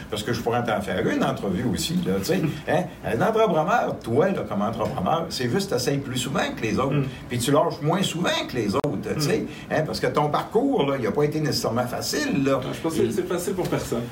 parce 0.10 0.24
que 0.24 0.34
je 0.34 0.42
pourrais 0.42 0.64
t'en 0.64 0.82
faire 0.82 1.06
une 1.08 1.24
entrevue 1.24 1.66
aussi, 1.74 1.96
tu 1.98 2.10
sais. 2.24 2.42
Hein? 2.70 2.84
Un 3.06 3.22
entrepreneur, 3.22 3.96
toi, 4.02 4.30
là, 4.30 4.44
comme 4.48 4.62
entrepreneur, 4.62 5.26
c'est 5.30 5.50
juste 5.50 5.76
tu 5.78 5.98
plus 6.00 6.18
souvent 6.18 6.54
que 6.56 6.62
les 6.62 6.80
autres, 6.80 6.96
mm. 6.96 7.06
puis 7.30 7.40
tu 7.40 7.52
lâches 7.52 7.82
moins 7.82 8.02
souvent 8.02 8.30
que 8.50 8.56
les 8.56 8.76
autres, 8.76 9.14
tu 9.16 9.22
sais, 9.22 9.40
mm. 9.40 9.74
hein? 9.74 9.84
parce 9.86 10.00
que 10.00 10.08
ton 10.08 10.30
parcours, 10.30 10.86
là, 10.90 10.96
il 10.98 11.04
n'a 11.04 11.12
pas 11.12 11.24
été 11.24 11.40
nécessairement 11.40 11.88
facile, 11.88 12.44
là. 12.44 12.60
Je 12.74 12.80
pense 12.80 12.96
que 12.96 13.12
c'est 13.12 13.28
facile 13.28 13.54
pour 13.54 13.68
personne. 13.68 14.04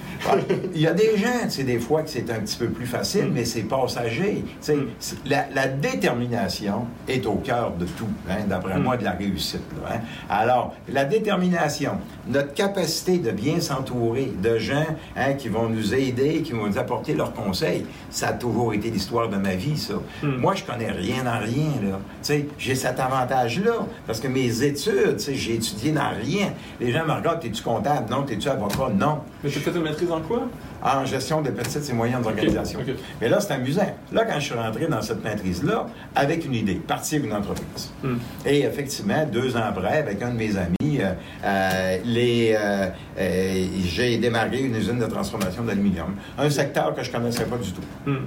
il 0.73 0.81
y 0.81 0.87
a 0.87 0.93
des 0.93 1.17
gens, 1.17 1.43
tu 1.43 1.51
sais, 1.51 1.63
des 1.63 1.79
fois 1.79 2.03
que 2.03 2.09
c'est 2.09 2.29
un 2.29 2.39
petit 2.39 2.57
peu 2.57 2.67
plus 2.67 2.85
facile, 2.85 3.27
mm. 3.27 3.33
mais 3.33 3.45
c'est 3.45 3.63
passager. 3.63 4.43
Tu 4.61 4.73
sais, 4.99 5.15
la, 5.25 5.45
la 5.53 5.67
détermination 5.91 6.87
est 7.07 7.25
au 7.25 7.35
cœur 7.35 7.73
de 7.77 7.85
tout, 7.85 8.07
hein, 8.29 8.43
d'après 8.47 8.79
moi, 8.79 8.97
de 8.97 9.03
la 9.03 9.11
réussite. 9.11 9.61
Hein. 9.87 9.99
Alors, 10.29 10.73
la 10.89 11.05
détermination, 11.05 11.91
notre 12.27 12.53
capacité 12.53 13.17
de 13.19 13.31
bien 13.31 13.59
s'entourer 13.59 14.31
de 14.41 14.57
gens 14.57 14.85
hein, 15.15 15.33
qui 15.33 15.49
vont 15.49 15.69
nous 15.69 15.93
aider, 15.93 16.41
qui 16.41 16.53
vont 16.53 16.67
nous 16.67 16.77
apporter 16.77 17.13
leurs 17.13 17.33
conseils, 17.33 17.85
ça 18.09 18.29
a 18.29 18.33
toujours 18.33 18.73
été 18.73 18.89
l'histoire 18.89 19.29
de 19.29 19.37
ma 19.37 19.55
vie, 19.55 19.77
ça. 19.77 19.95
Hmm. 20.23 20.37
Moi, 20.37 20.55
je 20.55 20.63
connais 20.63 20.91
rien 20.91 21.25
en 21.27 21.39
rien, 21.39 21.71
là. 21.83 22.37
j'ai 22.57 22.75
cet 22.75 22.99
avantage-là, 22.99 23.85
parce 24.07 24.19
que 24.19 24.27
mes 24.27 24.63
études, 24.63 25.19
j'ai 25.19 25.55
étudié 25.55 25.91
dans 25.91 26.09
rien. 26.09 26.53
Les 26.79 26.91
gens 26.91 27.05
me 27.05 27.13
regardent, 27.13 27.43
es-tu 27.45 27.61
comptable? 27.61 28.09
Non. 28.09 28.23
T'es-tu 28.23 28.49
avocat? 28.49 28.89
Non. 28.95 29.19
Mais 29.43 29.49
tu 29.49 29.59
fait 29.59 29.71
une 29.71 29.83
maîtrise 29.83 30.11
en 30.11 30.21
quoi? 30.21 30.43
En 30.85 31.03
gestion 31.03 31.41
de 31.41 31.49
petites 31.49 31.89
et 31.89 31.93
moyennes 31.93 32.23
organisations. 32.23 32.79
Mais 33.19 33.27
là, 33.27 33.39
c'est 33.39 33.53
amusant. 33.53 33.91
Là, 34.11 34.23
quand 34.23 34.39
je 34.39 34.45
suis 34.45 34.53
rentré 34.53 34.85
dans 34.85 35.01
cette 35.01 35.23
maîtrise-là, 35.23 35.87
avec 36.15 36.45
une 36.45 36.53
idée, 36.53 36.75
partir 36.75 37.23
une 37.23 37.33
entreprise. 37.33 37.91
Hmm. 38.03 38.17
Et 38.45 38.59
effectivement, 38.59 39.25
deux 39.25 39.57
ans 39.57 39.63
après, 39.67 39.97
avec 39.97 40.21
un 40.21 40.29
de 40.29 40.37
mes 40.37 40.55
amis, 40.55 40.99
euh, 40.99 41.13
euh, 41.43 42.89
euh, 43.17 43.65
j'ai 43.83 44.17
démarré 44.17 44.61
une 44.61 44.75
usine 44.75 44.99
de 44.99 45.07
transformation 45.07 45.63
d'aluminium. 45.63 46.13
Un 46.37 46.51
secteur 46.51 46.93
que 46.93 47.01
je 47.01 47.09
ne 47.09 47.15
connaissais 47.15 47.45
pas 47.45 47.57
du 47.57 47.71
tout. 47.71 47.81
Hmm. 48.05 48.25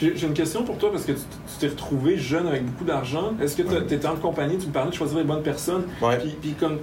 J'ai 0.00 0.26
une 0.26 0.32
question 0.32 0.64
pour 0.64 0.78
toi 0.78 0.90
parce 0.90 1.04
que 1.04 1.12
tu 1.12 1.20
t'es 1.60 1.68
retrouvé 1.68 2.16
jeune 2.16 2.46
avec 2.48 2.64
beaucoup 2.64 2.84
d'argent. 2.84 3.34
Est-ce 3.40 3.54
que 3.54 3.62
tu 3.62 3.94
étais 3.94 4.06
en 4.06 4.16
compagnie, 4.16 4.56
tu 4.56 4.66
me 4.68 4.72
parlais 4.72 4.90
de 4.90 4.94
choisir 4.96 5.18
les 5.18 5.24
bonnes 5.24 5.42
personnes. 5.42 5.84
Puis, 6.18 6.36
puis 6.40 6.54
comme, 6.58 6.78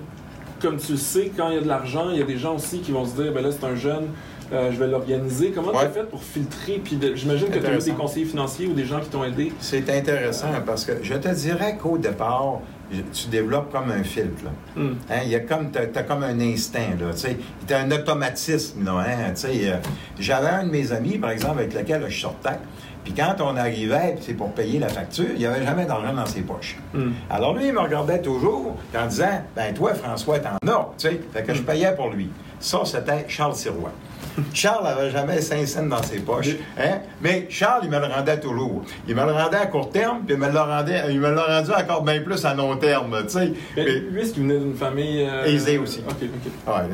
comme 0.62 0.78
tu 0.78 0.94
le 0.94 0.98
sais, 1.00 1.32
quand 1.36 1.50
il 1.50 1.56
y 1.56 1.58
a 1.58 1.62
de 1.62 1.68
l'argent, 1.68 2.12
il 2.12 2.20
y 2.20 2.22
a 2.22 2.26
des 2.26 2.38
gens 2.38 2.56
aussi 2.56 2.80
qui 2.80 2.92
vont 2.92 3.06
se 3.06 3.20
dire, 3.20 3.34
ben 3.34 3.44
là, 3.44 3.50
c'est 3.52 3.66
un 3.66 3.76
jeune, 3.76 4.08
euh, 4.52 4.72
je 4.72 4.78
vais 4.78 4.88
l'organiser. 4.88 5.52
Comment 5.52 5.72
tu 5.72 5.78
as 5.78 5.90
fait 5.90 6.10
pour 6.10 6.24
filtrer? 6.24 6.82
Puis 6.84 7.00
j'imagine 7.16 7.50
que 7.50 7.60
tu 7.60 7.66
as 7.66 7.74
eu 7.74 7.78
des 7.80 7.92
conseillers 7.92 8.26
financiers 8.26 8.68
ou 8.68 8.74
des 8.74 8.86
gens 8.86 9.00
qui 9.00 9.10
t'ont 9.10 9.24
aidé. 9.24 9.52
C'est 9.60 9.90
intéressant 9.90 10.48
parce 10.66 10.86
que 10.86 11.04
je 11.04 11.16
te 11.16 11.28
dirais 11.30 11.78
qu'au 11.82 11.98
départ, 11.98 12.60
tu 13.14 13.28
développes 13.28 13.72
comme 13.72 13.92
un 13.92 14.04
filtre. 14.04 14.46
Hmm. 14.76 14.94
Hein, 15.10 15.20
il 15.24 15.30
y 15.30 15.36
a 15.36 15.42
comme, 15.42 15.72
tu 15.72 15.80
as, 15.80 16.04
comme 16.04 16.24
un 16.24 16.40
instinct. 16.40 16.96
Tu 17.68 17.74
as 17.74 17.80
un 17.80 17.92
automatisme. 17.92 18.86
Là, 18.86 19.06
hein, 19.06 19.34
euh, 19.46 19.78
J'avais 20.20 20.50
un 20.50 20.66
de 20.66 20.72
mes 20.72 20.92
amis, 20.92 21.18
par 21.18 21.32
exemple, 21.32 21.60
avec 21.60 21.74
lequel 21.74 22.06
je 22.08 22.20
sortais. 22.20 22.58
Puis 23.04 23.14
quand 23.14 23.36
on 23.40 23.56
arrivait, 23.56 24.18
c'est 24.20 24.34
pour 24.34 24.52
payer 24.52 24.80
la 24.80 24.90
facture, 24.90 25.28
il 25.32 25.40
n'y 25.40 25.46
avait 25.46 25.66
jamais 25.66 25.86
d'argent 25.86 26.14
dans 26.14 26.26
ses 26.26 26.42
poches. 26.42 26.78
Hmm. 26.94 27.12
Alors 27.30 27.56
lui, 27.56 27.68
il 27.68 27.74
me 27.74 27.80
regardait 27.80 28.22
toujours 28.22 28.76
en 28.98 29.08
disant 29.08 29.44
Ben 29.56 29.74
toi, 29.74 29.94
François, 29.94 30.40
t'en 30.40 30.58
as. 30.68 30.90
Fait 30.98 31.44
que 31.44 31.54
je 31.54 31.62
hmm. 31.62 31.66
payais 31.66 31.96
pour 31.96 32.10
lui. 32.10 32.30
Ça, 32.60 32.82
c'était 32.84 33.26
Charles 33.28 33.56
Sirois. 33.56 33.92
Charles 34.54 34.84
n'avait 34.84 35.12
jamais 35.12 35.42
5 35.42 35.68
cents 35.68 35.86
dans 35.86 36.02
ses 36.04 36.20
poches. 36.20 36.56
Hein? 36.78 37.00
Mais 37.22 37.48
Charles, 37.50 37.82
il 37.84 37.90
me 37.90 38.00
le 38.00 38.06
rendait 38.06 38.40
toujours. 38.40 38.84
Il 39.08 39.16
me 39.16 39.26
le 39.26 39.32
rendait 39.32 39.58
à 39.58 39.66
court 39.66 39.90
terme, 39.90 40.22
puis 40.26 40.36
il 40.36 40.40
me 40.40 40.52
le 40.52 40.60
rendait, 40.60 41.02
il 41.10 41.20
me 41.20 41.32
l'a 41.32 41.60
rendu 41.60 41.72
encore 41.72 42.04
bien 42.04 42.22
plus 42.22 42.44
à 42.46 42.54
long 42.54 42.76
terme. 42.78 43.16
Mais, 43.76 43.84
lui, 43.84 44.22
est-ce 44.22 44.34
qu'il 44.34 44.44
venait 44.44 44.60
d'une 44.60 44.76
famille. 44.76 45.28
Euh, 45.28 45.46
aisée 45.46 45.78
aussi. 45.78 46.02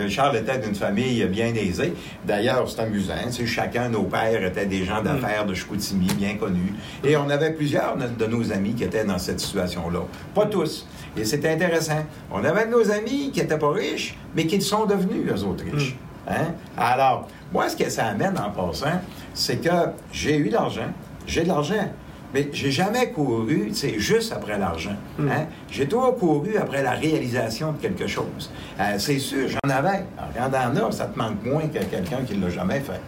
Charles 0.10 0.38
était 0.38 0.58
d'une 0.60 0.76
famille 0.76 1.24
bien 1.26 1.54
aisée. 1.54 1.94
D'ailleurs, 2.26 2.70
c'est 2.70 2.82
amusant. 2.82 3.14
Chacun, 3.46 3.90
nos 3.90 4.04
pères 4.04 4.44
étaient 4.44 4.66
des 4.66 4.84
gens 4.86 5.02
d'affaires 5.02 5.46
de 5.46 5.54
Chicoutimi, 5.54 6.08
bien 6.14 6.36
connus. 6.36 6.74
Et 7.04 7.16
on 7.18 7.30
avait 7.30 7.52
plusieurs 7.52 7.96
de 7.98 8.26
nos 8.26 8.52
amis 8.52 8.74
qui 8.74 8.84
étaient 8.84 9.06
dans 9.06 9.18
cette 9.18 9.40
situation-là. 9.40 10.00
Pas 10.34 10.46
tous. 10.46 10.88
Et 11.16 11.26
c'était 11.26 11.50
intéressant. 11.50 12.06
On 12.32 12.44
avait 12.44 12.66
nos 12.66 12.90
amis 12.90 13.32
qui 13.32 13.42
n'étaient 13.42 13.58
pas 13.58 13.72
riches, 13.72 14.16
mais 14.36 14.48
qui 14.48 14.62
sont 14.62 14.86
devenus, 14.86 15.32
eux 15.32 15.44
autres, 15.44 15.64
riches. 15.64 15.96
Hein? 16.28 16.54
Alors, 16.78 17.28
moi, 17.52 17.70
ce 17.70 17.76
que 17.76 17.90
ça 17.90 18.06
amène 18.08 18.38
en 18.38 18.50
passant, 18.50 19.02
c'est 19.34 19.58
que 19.58 19.92
j'ai 20.12 20.38
eu 20.38 20.50
de 20.50 20.54
l'argent, 20.54 20.92
j'ai 21.28 21.44
de 21.44 21.50
l'argent, 21.50 21.90
mais 22.34 22.50
j'ai 22.52 22.72
jamais 22.72 23.12
couru, 23.12 23.70
c'est 23.74 24.00
juste 24.00 24.34
après 24.34 24.58
l'argent. 24.58 24.96
Hmm. 25.20 25.28
Hein? 25.30 25.46
J'ai 25.70 25.88
toujours 25.88 26.18
couru 26.18 26.58
après 26.58 26.82
la 26.82 26.92
réalisation 26.92 27.74
de 27.74 27.78
quelque 27.78 28.08
chose. 28.08 28.52
Euh, 28.80 28.96
c'est 28.98 29.20
sûr, 29.20 29.48
j'en 29.48 29.70
avais. 29.70 30.06
Alors, 30.18 30.52
quand 30.52 30.82
en 30.82 30.88
as, 30.88 30.92
ça 30.94 31.06
te 31.06 31.18
manque 31.18 31.44
moins 31.46 31.68
que 31.68 31.84
quelqu'un 31.84 32.24
qui 32.26 32.36
ne 32.36 32.46
l'a 32.46 32.50
jamais 32.50 32.80
fait. 32.80 33.02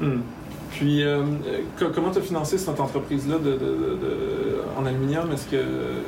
Hmm. 0.00 0.20
Puis, 0.72 1.04
euh, 1.04 1.22
comment 1.94 2.10
tu 2.10 2.18
as 2.18 2.22
financé 2.22 2.58
cette 2.58 2.80
entreprise-là 2.80 3.38
de, 3.38 4.60
en 4.76 4.84
aluminium? 4.84 5.30
Est-ce 5.30 5.46
que 5.46 5.54
euh, 5.56 6.02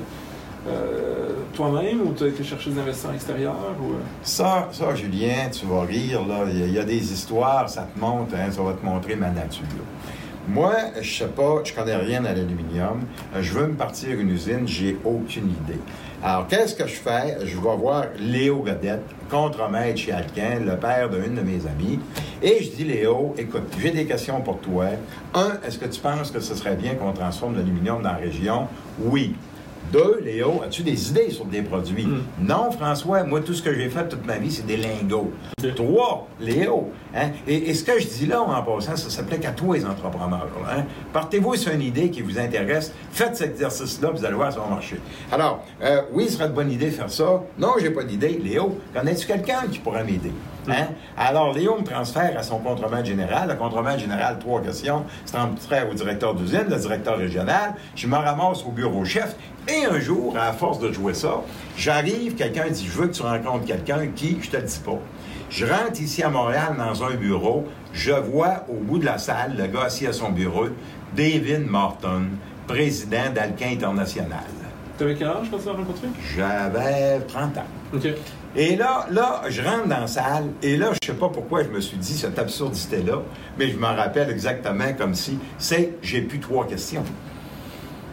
toi-même 1.57 2.02
ou 2.02 2.12
tu 2.12 2.24
as 2.24 2.29
été 2.29 2.44
chercher 2.44 2.70
des 2.70 2.81
investisseurs 2.81 3.14
extérieurs? 3.14 3.57
Ou... 3.81 3.92
Euh? 3.92 3.96
Ça, 4.22 4.68
ça, 4.72 4.94
Julien, 4.94 5.48
tu 5.50 5.66
vas 5.66 5.83
rire, 5.83 6.24
là. 6.26 6.44
Il 6.48 6.72
y, 6.72 6.79
a 6.79 6.85
des 6.85 7.12
histoires, 7.12 7.68
ça 7.68 7.88
te 7.92 7.98
montre, 7.98 8.35
hein, 8.35 8.50
ça 8.50 8.62
va 8.62 8.74
te 8.74 8.85
montrer 8.85 9.16
ma 9.16 9.31
nature. 9.31 9.64
Moi, 10.48 10.76
je 11.00 11.18
sais 11.18 11.29
pas, 11.29 11.62
je 11.64 11.72
connais 11.72 11.96
rien 11.96 12.24
à 12.24 12.33
l'aluminium. 12.33 13.00
Euh, 13.35 13.42
je 13.42 13.52
veux 13.52 13.66
me 13.66 13.74
partir 13.74 14.20
une 14.20 14.31
usine, 14.31 14.68
j'ai 14.68 14.96
aucune 15.05 15.50
idée. 15.50 15.81
Alors, 16.22 16.46
qu'est-ce 16.46 16.74
que 16.74 16.87
je 16.87 16.94
fais? 16.94 17.38
Je 17.44 17.57
vais 17.57 17.76
voir 17.76 18.05
Léo 18.18 18.62
Godette, 18.62 19.02
contre-maître 19.29 19.98
chez 19.98 20.12
Alquin, 20.12 20.61
le 20.64 20.76
père 20.76 21.11
d'une 21.11 21.35
de 21.35 21.40
mes 21.40 21.66
amies. 21.66 21.98
Et 22.42 22.62
je 22.62 22.70
dis, 22.70 22.85
Léo, 22.85 23.35
écoute, 23.37 23.64
j'ai 23.81 23.90
des 23.90 24.07
questions 24.07 24.40
pour 24.40 24.61
toi. 24.61 24.87
Un, 25.35 25.59
est-ce 25.66 25.79
que 25.79 25.87
tu 25.87 26.00
penses 26.00 26.31
que 26.31 26.38
ce 26.38 26.55
serait 26.55 26.76
bien 26.76 26.94
qu'on 26.94 27.12
transforme 27.12 27.57
l'aluminium 27.57 28.02
dans 28.02 28.12
la 28.12 28.16
région? 28.16 28.68
Oui. 29.00 29.35
Deux, 29.92 30.20
Léo, 30.25 30.62
as-tu 30.64 30.83
des 30.83 31.11
idées 31.11 31.31
sur 31.31 31.44
des 31.44 31.62
produits? 31.62 32.07
Hmm. 32.07 32.22
Non, 32.40 32.70
François, 32.72 33.22
moi, 33.22 33.40
tout 33.40 33.55
ce 33.55 33.62
que 33.62 33.75
j'ai 33.75 33.88
fait 33.88 34.09
toute 34.09 34.25
ma 34.27 34.38
vie, 34.38 34.51
c'est 34.51 34.66
des 34.66 34.77
lingots. 34.77 35.33
Trois, 35.77 36.27
Léo. 36.40 36.90
Hein? 37.14 37.31
Et, 37.46 37.72
ce 37.72 37.85
que 37.85 38.01
je 38.01 38.07
dis 38.07 38.27
là, 38.27 38.42
en 38.42 38.62
passant, 38.62 38.96
ça 38.96 39.11
s'applique 39.11 39.44
à 39.44 39.53
tous 39.53 39.72
les 39.75 39.85
entrepreneurs. 39.85 40.49
Hein? 40.68 40.85
Partez-vous 41.12 41.55
sur 41.57 41.72
une 41.72 41.83
idée 41.83 42.11
qui 42.11 42.22
vous 42.22 42.38
intéresse, 42.38 42.92
faites 43.12 43.37
cet 43.37 43.53
exercice-là, 43.53 44.11
vous 44.11 44.25
allez 44.25 44.35
voir, 44.35 44.53
ça 44.53 44.61
va 44.61 44.66
marcher. 44.66 45.01
Alors, 45.31 45.64
euh, 45.83 46.03
oui, 46.12 46.27
ce 46.27 46.33
serait 46.33 46.49
de 46.49 46.55
bonne 46.55 46.70
idée 46.70 46.87
de 46.87 46.90
faire 46.90 47.11
ça. 47.11 47.42
Non, 47.59 47.75
j'ai 47.81 47.90
pas 47.90 48.03
d'idée. 48.03 48.40
Léo, 48.42 48.79
connais-tu 48.92 49.27
quelqu'un 49.27 49.66
qui 49.70 49.79
pourrait 49.79 50.05
m'aider? 50.05 50.33
Hein? 50.68 50.88
Alors, 51.16 51.52
Léo 51.52 51.79
me 51.79 51.85
transfère 51.85 52.38
à 52.38 52.42
son 52.42 52.59
contremaître 52.59 53.07
général. 53.07 53.48
Le 53.48 53.55
contremaître 53.55 54.00
général, 54.00 54.38
trois 54.38 54.61
questions. 54.61 55.05
C'est 55.24 55.33
transfère 55.37 55.88
au 55.90 55.94
directeur 55.94 56.35
d'usine, 56.35 56.64
le 56.68 56.76
directeur 56.76 57.18
régional. 57.18 57.74
Je 57.94 58.07
me 58.07 58.16
ramasse 58.16 58.64
au 58.64 58.70
bureau 58.70 59.05
chef. 59.05 59.37
Et 59.68 59.85
un 59.85 59.98
jour, 59.98 60.37
à 60.38 60.52
force 60.52 60.79
de 60.79 60.92
jouer 60.92 61.14
ça, 61.14 61.42
j'arrive, 61.76 62.35
quelqu'un 62.35 62.68
dit 62.70 62.87
Je 62.87 62.98
veux 62.98 63.09
que 63.09 63.14
tu 63.14 63.22
rencontres 63.22 63.64
quelqu'un 63.64 64.07
qui, 64.14 64.38
je 64.40 64.50
te 64.50 64.57
le 64.57 64.62
dis 64.62 64.81
pas. 64.85 64.98
Je 65.50 65.64
rentre 65.64 66.00
ici 66.00 66.22
à 66.22 66.29
Montréal 66.29 66.76
dans 66.76 67.05
un 67.05 67.14
bureau. 67.14 67.66
Je 67.92 68.12
vois 68.12 68.64
au 68.68 68.74
bout 68.74 68.98
de 68.98 69.05
la 69.05 69.18
salle, 69.18 69.57
le 69.57 69.66
gars 69.66 69.85
assis 69.85 70.07
à 70.07 70.12
son 70.12 70.31
bureau, 70.31 70.66
David 71.16 71.66
Morton, 71.66 72.26
président 72.66 73.31
d'Alcan 73.35 73.66
International. 73.72 74.44
Tu 74.98 75.05
avais 75.05 75.14
quel 75.14 75.29
âge 75.29 75.46
quand 75.50 75.59
tu 75.59 75.66
l'as 75.66 75.72
rencontré? 75.72 76.09
J'avais 76.37 77.20
30 77.20 77.59
ans. 77.59 77.64
OK. 77.94 78.09
Et 78.59 78.75
là, 78.75 79.07
là, 79.11 79.42
je 79.51 79.61
rentre 79.61 79.87
dans 79.87 80.01
la 80.01 80.07
salle, 80.07 80.47
et 80.62 80.79
là, 80.79 80.92
je 80.95 81.09
sais 81.09 81.12
pas 81.12 81.29
pourquoi 81.29 81.62
je 81.62 81.69
me 81.69 81.79
suis 81.79 81.99
dit 81.99 82.16
cette 82.16 82.38
absurdité-là, 82.38 83.21
mais 83.59 83.69
je 83.69 83.77
m'en 83.77 83.95
rappelle 83.95 84.31
exactement 84.31 84.95
comme 84.97 85.14
si 85.14 85.38
c'est 85.59 85.99
j'ai 86.01 86.23
plus 86.23 86.40
trois 86.40 86.66
questions. 86.66 87.05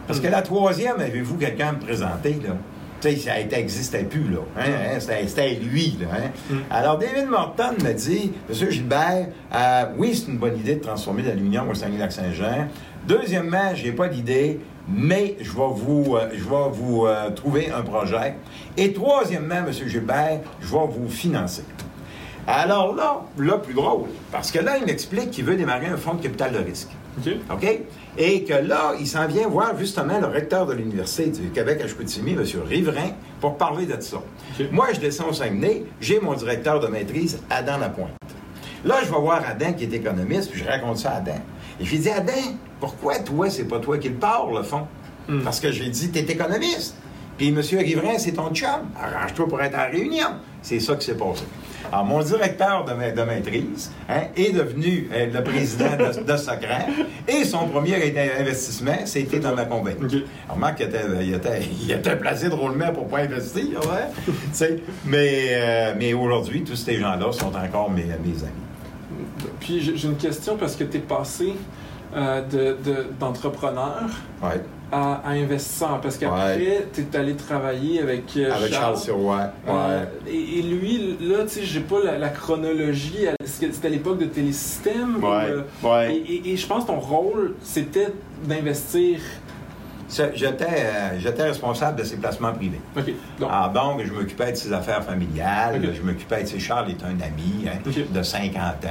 Parce 0.06 0.20
que 0.20 0.28
la 0.28 0.42
troisième, 0.42 1.00
avez-vous 1.00 1.38
quelqu'un 1.38 1.68
à 1.68 1.72
me 1.72 1.80
présenter, 1.80 2.38
là? 2.46 2.56
Tu 3.04 3.10
sais, 3.10 3.16
ça 3.18 3.56
n'existait 3.56 4.04
plus, 4.04 4.30
là. 4.30 4.38
Hein, 4.56 4.96
hein, 4.96 4.98
c'était 4.98 5.54
lui, 5.56 5.98
là. 6.00 6.06
Hein? 6.16 6.30
Mm. 6.48 6.56
Alors, 6.70 6.96
David 6.96 7.26
Morton 7.28 7.74
me 7.84 7.92
dit, 7.92 8.32
Monsieur 8.48 8.70
Gilbert, 8.70 9.26
euh, 9.54 9.84
oui, 9.98 10.14
c'est 10.14 10.32
une 10.32 10.38
bonne 10.38 10.56
idée 10.56 10.76
de 10.76 10.80
transformer 10.80 11.22
l'aluminium 11.22 11.68
au 11.68 11.74
Saguenay-Lac-Saint-Jean. 11.74 12.68
Deuxièmement, 13.06 13.74
j'ai 13.74 13.92
pas 13.92 14.08
d'idée, 14.08 14.58
mais 14.88 15.36
je 15.38 15.50
vais 15.50 15.70
vous, 15.74 16.16
euh, 16.16 16.30
je 16.32 16.44
vais 16.44 16.70
vous 16.72 17.04
euh, 17.04 17.30
trouver 17.32 17.70
un 17.70 17.82
projet. 17.82 18.36
Et 18.78 18.94
troisièmement, 18.94 19.56
M. 19.56 19.70
Gilbert, 19.86 20.40
je 20.62 20.72
vais 20.72 20.86
vous 20.88 21.08
financer. 21.10 21.64
Alors 22.46 22.94
là, 22.94 23.22
là, 23.38 23.58
plus 23.58 23.74
drôle, 23.74 24.08
parce 24.32 24.50
que 24.50 24.60
là, 24.60 24.78
il 24.78 24.86
m'explique 24.86 25.30
qu'il 25.30 25.44
veut 25.44 25.56
démarrer 25.56 25.86
un 25.88 25.98
fonds 25.98 26.14
de 26.14 26.22
capital 26.22 26.52
de 26.52 26.58
risque. 26.58 26.88
OK? 27.50 27.80
Et 28.18 28.44
que 28.44 28.54
là, 28.54 28.94
il 28.98 29.06
s'en 29.06 29.26
vient 29.26 29.48
voir 29.48 29.76
justement 29.78 30.18
le 30.20 30.26
recteur 30.26 30.66
de 30.66 30.74
l'Université 30.74 31.26
du 31.26 31.50
Québec 31.50 31.80
à 31.82 31.88
Chicoutimi, 31.88 32.32
M. 32.32 32.44
Riverain, 32.66 33.10
pour 33.40 33.56
parler 33.56 33.86
de 33.86 34.00
ça. 34.00 34.18
Moi, 34.70 34.88
je 34.94 35.00
descends 35.00 35.28
au 35.28 35.32
Saguenay, 35.32 35.84
j'ai 36.00 36.20
mon 36.20 36.34
directeur 36.34 36.80
de 36.80 36.86
maîtrise, 36.86 37.40
Adam 37.50 37.78
Lapointe. 37.78 38.12
Là, 38.84 38.96
je 39.04 39.10
vais 39.10 39.20
voir 39.20 39.42
Adam, 39.48 39.72
qui 39.72 39.84
est 39.84 39.92
économiste, 39.92 40.50
puis 40.50 40.60
je 40.60 40.68
raconte 40.68 40.98
ça 40.98 41.12
à 41.12 41.16
Adam. 41.16 41.40
Et 41.80 41.84
je 41.84 41.90
lui 41.90 41.98
dis, 41.98 42.10
Adam, 42.10 42.32
pourquoi 42.80 43.18
toi, 43.18 43.48
c'est 43.48 43.64
pas 43.64 43.78
toi 43.78 43.98
qui 43.98 44.10
le 44.10 44.16
parle, 44.16 44.56
le 44.56 44.62
fond? 44.62 44.86
Hmm. 45.28 45.40
Parce 45.42 45.58
que 45.58 45.72
j'ai 45.72 45.88
dit, 45.88 46.10
t'es 46.10 46.20
économiste. 46.20 46.96
Puis 47.38 47.48
M. 47.48 47.60
Riverain, 47.78 48.18
c'est 48.18 48.32
ton 48.32 48.52
chum. 48.52 48.68
Arrange-toi 49.00 49.48
pour 49.48 49.60
être 49.60 49.76
en 49.76 49.90
réunion. 49.90 50.28
C'est 50.62 50.80
ça 50.80 50.94
qui 50.96 51.06
s'est 51.06 51.16
passé. 51.16 51.44
Alors, 51.94 52.06
mon 52.06 52.22
directeur 52.22 52.84
de, 52.84 52.90
de 52.90 53.22
maîtrise 53.22 53.92
hein, 54.08 54.22
est 54.36 54.50
devenu 54.50 55.08
euh, 55.12 55.26
le 55.32 55.44
président 55.44 55.92
de, 55.96 56.24
de 56.24 57.32
et 57.32 57.44
son 57.44 57.68
premier 57.68 57.94
investissement, 58.40 58.96
c'était 59.04 59.38
dans 59.38 59.54
ma 59.54 59.64
compagnie. 59.64 60.24
Alors, 60.46 60.58
Marc, 60.58 60.80
il 60.80 60.86
était, 60.86 61.04
il, 61.20 61.34
était, 61.34 61.60
il 61.84 61.92
était, 61.92 62.16
placé 62.16 62.48
drôlement 62.48 62.92
pour 62.92 63.04
ne 63.04 63.10
pas 63.10 63.18
investir, 63.18 63.78
ouais. 63.78 64.66
mais, 65.04 65.46
euh, 65.52 65.94
mais 65.96 66.14
aujourd'hui, 66.14 66.64
tous 66.64 66.74
ces 66.74 66.96
gens-là 66.96 67.30
sont 67.30 67.54
encore 67.54 67.92
mes, 67.92 68.02
mes 68.02 68.08
amis. 68.10 68.64
Puis, 69.60 69.80
j'ai 69.80 70.08
une 70.08 70.16
question 70.16 70.56
parce 70.56 70.74
que 70.74 70.82
tu 70.82 70.96
es 70.96 71.00
passé 71.00 71.54
euh, 72.16 72.74
d'entrepreneur 73.18 74.02
à, 74.92 75.22
investisseur. 75.26 76.00
Parce 76.00 76.16
qu'après, 76.16 76.86
tu 76.92 77.00
es 77.00 77.16
allé 77.16 77.34
travailler 77.34 78.00
avec, 78.00 78.36
euh, 78.36 78.52
avec 78.52 78.72
Charles, 78.72 78.96
Sirois. 78.96 79.50
Euh, 79.68 80.04
et, 80.26 80.62
lui, 80.62 81.16
là, 81.20 81.42
tu 81.42 81.48
sais, 81.48 81.62
j'ai 81.64 81.80
pas 81.80 81.96
la, 82.18 82.28
chronologie. 82.28 83.26
C'était 83.44 83.86
à 83.86 83.90
l'époque 83.90 84.18
de 84.18 84.26
Télésystème. 84.26 85.20
et, 86.08 86.52
et 86.52 86.56
je 86.56 86.66
pense 86.66 86.84
que 86.84 86.88
ton 86.88 87.00
rôle, 87.00 87.54
c'était 87.62 88.12
d'investir 88.44 89.18
J'étais, 90.08 90.66
j'étais 91.18 91.42
responsable 91.42 91.98
de 91.98 92.04
ses 92.04 92.16
placements 92.16 92.52
privés. 92.52 92.80
Okay. 92.96 93.16
Donc. 93.38 93.48
Ah, 93.52 93.70
donc, 93.72 94.02
je 94.04 94.12
m'occupais 94.12 94.52
de 94.52 94.56
ses 94.56 94.72
affaires 94.72 95.02
familiales. 95.02 95.80
Je 95.94 96.02
m'occupais 96.02 96.42
de 96.42 96.48
ses... 96.48 96.58
Charles 96.58 96.90
est 96.90 97.02
un 97.02 97.20
ami 97.20 97.66
hein, 97.66 97.78
de 98.12 98.22
50 98.22 98.56
ans. 98.62 98.88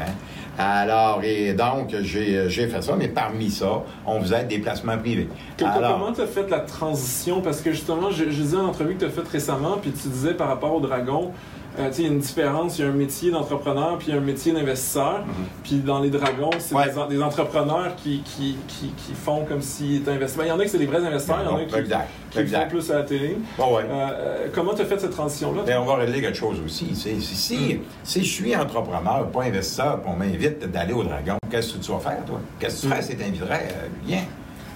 Alors, 0.57 1.21
et 1.23 1.53
donc, 1.53 1.95
j'ai, 2.01 2.47
j'ai 2.49 2.67
fait 2.67 2.81
ça, 2.81 2.95
mais 2.95 3.07
parmi 3.07 3.49
ça, 3.49 3.83
on 4.05 4.21
faisait 4.21 4.43
des 4.43 4.59
placements 4.59 4.97
privés. 4.97 5.27
comment 5.57 6.11
tu 6.13 6.21
as 6.21 6.27
fait 6.27 6.49
la 6.49 6.59
transition? 6.59 7.41
Parce 7.41 7.61
que 7.61 7.71
justement, 7.71 8.11
je, 8.11 8.25
je 8.25 8.41
disais 8.41 8.57
une 8.57 8.65
entrevue 8.65 8.93
que 8.95 8.99
tu 8.99 9.05
as 9.05 9.09
faite 9.09 9.27
récemment, 9.27 9.77
puis 9.81 9.91
tu 9.91 10.07
disais 10.07 10.33
par 10.33 10.47
rapport 10.47 10.75
au 10.75 10.79
Dragon, 10.79 11.31
euh, 11.79 11.89
il 11.97 12.03
y 12.03 12.07
a 12.07 12.09
une 12.09 12.19
différence, 12.19 12.77
il 12.77 12.81
y 12.83 12.85
a 12.85 12.89
un 12.89 12.93
métier 12.93 13.31
d'entrepreneur 13.31 13.97
puis 13.97 14.11
un 14.11 14.19
métier 14.19 14.51
d'investisseur. 14.53 15.19
Mm-hmm. 15.21 15.63
Puis 15.63 15.75
dans 15.79 15.99
les 15.99 16.09
dragons, 16.09 16.49
c'est 16.59 16.75
Ouais. 16.75 16.89
des, 16.91 16.97
en- 16.97 17.07
des 17.07 17.21
entrepreneurs 17.21 17.95
qui, 17.95 18.21
qui, 18.23 18.57
qui, 18.67 18.87
qui 18.89 19.13
font 19.13 19.45
comme 19.45 19.61
s'ils 19.61 19.97
étaient 19.97 20.11
investisseurs. 20.11 20.45
Il 20.45 20.49
y 20.49 20.51
en 20.51 20.59
a 20.59 20.63
qui 20.63 20.69
c'est 20.69 20.77
des 20.77 20.85
vrais 20.85 21.05
investisseurs, 21.05 21.39
il 21.41 21.45
y 21.45 21.53
en 21.53 21.57
a 21.57 21.65
qui, 21.65 21.75
exact. 21.75 22.07
qui 22.31 22.45
font 22.45 22.67
plus 22.69 22.91
à 22.91 22.95
la 22.95 23.03
télé. 23.03 23.37
Bon, 23.57 23.75
ouais. 23.75 23.83
Euh, 23.89 24.09
euh, 24.11 24.47
comment 24.53 24.73
tu 24.73 24.81
as 24.81 24.85
fait 24.85 24.99
cette 24.99 25.11
transition-là? 25.11 25.63
Mais 25.65 25.75
on 25.75 25.85
va 25.85 25.95
régler 25.95 26.21
quelque 26.21 26.37
chose 26.37 26.59
aussi. 26.65 26.95
Si, 26.95 27.21
si, 27.21 27.79
si 28.03 28.23
je 28.23 28.31
suis 28.31 28.55
entrepreneur, 28.55 29.27
pas 29.31 29.43
investisseur, 29.43 30.01
puis 30.01 30.11
on 30.13 30.17
m'invite 30.17 30.59
d'aller 30.71 30.93
au 30.93 31.03
Dragon, 31.03 31.37
qu'est-ce 31.49 31.73
que 31.73 31.83
tu 31.83 31.91
vas 31.91 31.99
faire, 31.99 32.23
toi? 32.25 32.39
Qu'est-ce 32.59 32.77
que 32.77 32.81
tu 32.81 32.87
ferais 32.89 33.01
si 33.01 33.09
tu 33.11 33.17
t'inviterais? 33.17 33.67
Euh, 33.71 33.87
viens. 34.05 34.23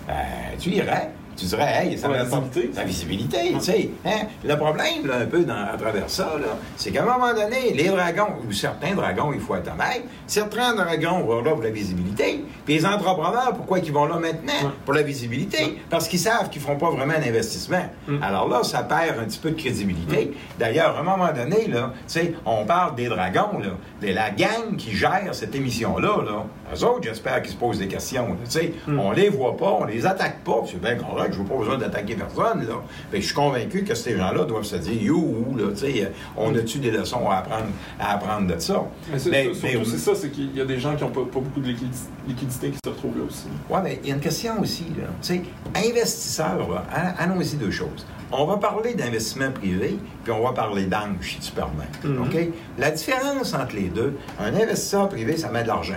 Ben, 0.07 0.13
tu 0.57 0.69
irais. 0.69 1.11
Tu 1.37 1.45
dirais, 1.45 1.85
hey, 1.85 1.97
ça 1.97 2.07
m'apporte- 2.07 2.45
visibilité. 2.53 2.71
La 2.75 2.83
visibilité, 2.83 3.37
tu 3.53 3.59
sais. 3.61 3.89
Hein? 4.05 4.25
Le 4.43 4.55
problème, 4.57 5.05
là, 5.05 5.17
un 5.21 5.25
peu 5.27 5.43
dans- 5.43 5.53
à 5.71 5.77
travers 5.77 6.09
ça, 6.09 6.31
c'est 6.75 6.91
qu'à 6.91 7.03
un 7.03 7.05
moment 7.05 7.33
donné, 7.33 7.73
les 7.73 7.89
dragons, 7.89 8.33
ou 8.47 8.51
certains 8.51 8.95
dragons, 8.95 9.31
il 9.33 9.39
faut 9.39 9.55
être 9.55 9.71
honnête, 9.71 10.03
certains 10.25 10.73
dragons 10.75 11.19
vont 11.23 11.41
là 11.43 11.51
pour 11.51 11.61
la 11.63 11.69
visibilité. 11.69 12.43
Puis 12.65 12.73
les 12.75 12.85
entrepreneurs, 12.85 13.53
pourquoi 13.55 13.79
ils 13.79 13.91
vont 13.91 14.05
là 14.05 14.15
maintenant? 14.15 14.51
Ouais. 14.63 14.71
Pour 14.83 14.93
la 14.95 15.03
visibilité? 15.03 15.77
Parce 15.89 16.07
qu'ils 16.07 16.19
savent 16.19 16.49
qu'ils 16.49 16.61
ne 16.61 16.65
feront 16.67 16.77
pas 16.77 16.89
vraiment 16.89 17.13
d'investissement. 17.19 17.85
Mm. 18.07 18.23
Alors 18.23 18.49
là, 18.49 18.63
ça 18.63 18.81
perd 18.83 19.19
un 19.19 19.25
petit 19.25 19.39
peu 19.39 19.51
de 19.51 19.59
crédibilité. 19.61 20.33
D'ailleurs, 20.59 20.97
à 20.97 20.99
un 21.01 21.03
moment 21.03 21.31
donné, 21.31 21.67
là, 21.67 21.93
tu 21.95 22.01
sais, 22.07 22.33
on 22.45 22.65
parle 22.65 22.95
des 22.95 23.07
dragons, 23.07 23.59
là, 23.59 23.69
de 24.01 24.13
la 24.13 24.31
gang 24.31 24.75
qui 24.77 24.91
gère 24.95 25.29
cette 25.33 25.53
émission-là, 25.55 26.17
là. 26.25 26.45
Eux 26.75 26.83
autres, 26.83 27.03
j'espère 27.03 27.41
qu'ils 27.41 27.51
se 27.51 27.57
posent 27.57 27.79
des 27.79 27.87
questions. 27.87 28.35
tu 28.45 28.51
sais. 28.51 28.73
Mm. 28.87 28.99
On 28.99 29.11
les 29.11 29.29
voit 29.29 29.55
pas, 29.55 29.77
on 29.79 29.85
les 29.85 30.05
attaque 30.05 30.43
pas. 30.43 30.63
C'est 30.65 30.81
bien 30.81 30.95
correct, 30.95 31.26
je 31.33 31.41
n'ai 31.41 31.47
pas 31.47 31.55
besoin 31.57 31.77
d'attaquer 31.77 32.15
personne, 32.15 32.67
là. 32.67 32.75
Fait 33.11 33.17
que 33.17 33.21
je 33.21 33.25
suis 33.27 33.35
convaincu 33.35 33.83
que 33.83 33.95
ces 33.95 34.17
gens-là 34.17 34.43
doivent 34.45 34.63
se 34.63 34.75
dire, 34.77 35.01
you, 35.01 35.55
là, 35.57 35.75
sais, 35.75 36.11
on 36.35 36.53
a-tu 36.55 36.79
des 36.79 36.91
leçons 36.91 37.29
à 37.29 37.37
apprendre, 37.37 37.65
à 37.99 38.13
apprendre 38.13 38.53
de 38.53 38.59
ça? 38.59 38.83
Mais 39.11 39.19
c'est, 39.19 39.29
Mais- 39.29 39.51
mais- 39.63 39.85
c'est 39.85 39.97
ça, 39.97 40.11
c'est 40.15 40.29
qu'il 40.29 40.55
y 40.55 40.61
a 40.61 40.65
des 40.65 40.79
gens 40.79 40.95
qui 40.95 41.03
n'ont 41.03 41.09
pas, 41.11 41.21
pas 41.21 41.39
beaucoup 41.39 41.59
de 41.59 41.67
liquidi- 41.67 42.09
liquidité 42.27 42.69
qui 42.71 42.79
se 42.83 42.89
retrouvent 42.89 43.17
là 43.17 43.23
aussi. 43.27 43.45
Oui, 43.69 43.79
mais 43.83 43.99
il 44.03 44.09
y 44.09 44.11
a 44.11 44.15
une 44.15 44.21
question 44.21 44.59
aussi. 44.61 44.85
Là. 44.97 45.05
Tu 45.21 45.27
sais, 45.35 45.41
investisseur, 45.89 46.69
là, 46.69 46.83
a- 46.91 47.23
allons-y 47.23 47.55
deux 47.55 47.71
choses. 47.71 48.05
On 48.31 48.45
va 48.45 48.57
parler 48.57 48.93
d'investissement 48.93 49.51
privé, 49.51 49.97
puis 50.23 50.33
on 50.33 50.43
va 50.43 50.51
parler 50.51 50.85
d'ange, 50.85 51.21
si 51.21 51.39
tu 51.39 51.51
permets. 51.53 51.87
Mhm. 52.03 52.21
OK? 52.23 52.37
La 52.77 52.91
différence 52.91 53.53
entre 53.53 53.75
les 53.75 53.87
deux, 53.89 54.17
un 54.39 54.53
investisseur 54.53 55.07
privé, 55.07 55.37
ça 55.37 55.49
met 55.49 55.63
de 55.63 55.67
l'argent. 55.67 55.95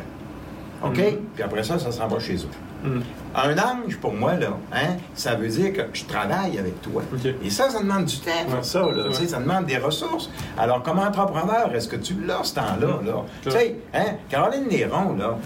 OK? 0.85 0.97
Mhm. 0.97 1.17
Puis 1.35 1.43
après 1.43 1.65
ça, 1.65 1.79
ça 1.79 1.91
s'en 1.91 2.07
va 2.07 2.19
chez 2.21 2.37
eux. 2.37 2.49
Mm. 2.89 3.01
Un 3.35 3.53
ange, 3.59 3.97
pour 4.01 4.13
moi, 4.13 4.35
là, 4.35 4.49
hein, 4.73 4.97
ça 5.15 5.35
veut 5.35 5.49
dire 5.49 5.73
que 5.73 5.83
je 5.93 6.05
travaille 6.05 6.59
avec 6.59 6.81
toi. 6.83 7.03
Et 7.45 7.51
ça, 7.51 7.71
ça 7.71 7.81
demande 7.81 8.05
du 8.07 8.19
temps, 8.19 8.31
Ouais. 8.47 8.53
faire 8.53 8.65
ça. 8.65 8.81
Là, 8.81 8.87
Ouais. 8.87 9.09
Tu 9.11 9.15
sais, 9.15 9.27
Ça 9.29 9.39
demande 9.39 9.67
des 9.67 9.79
ressources. 9.79 10.31
Alors, 10.59 10.83
comme 10.83 10.99
entrepreneur, 10.99 11.71
est-ce 11.75 11.89
que 11.89 11.97
tu 11.97 12.15
l'as, 12.27 12.43
ce 12.43 12.55
temps-là? 12.55 13.01
Là? 13.05 13.23
Tu 13.43 13.51
sais, 13.51 13.77
hein, 13.95 14.17
Caroline 14.29 14.67
Néron, 14.69 15.17
là, 15.17 15.37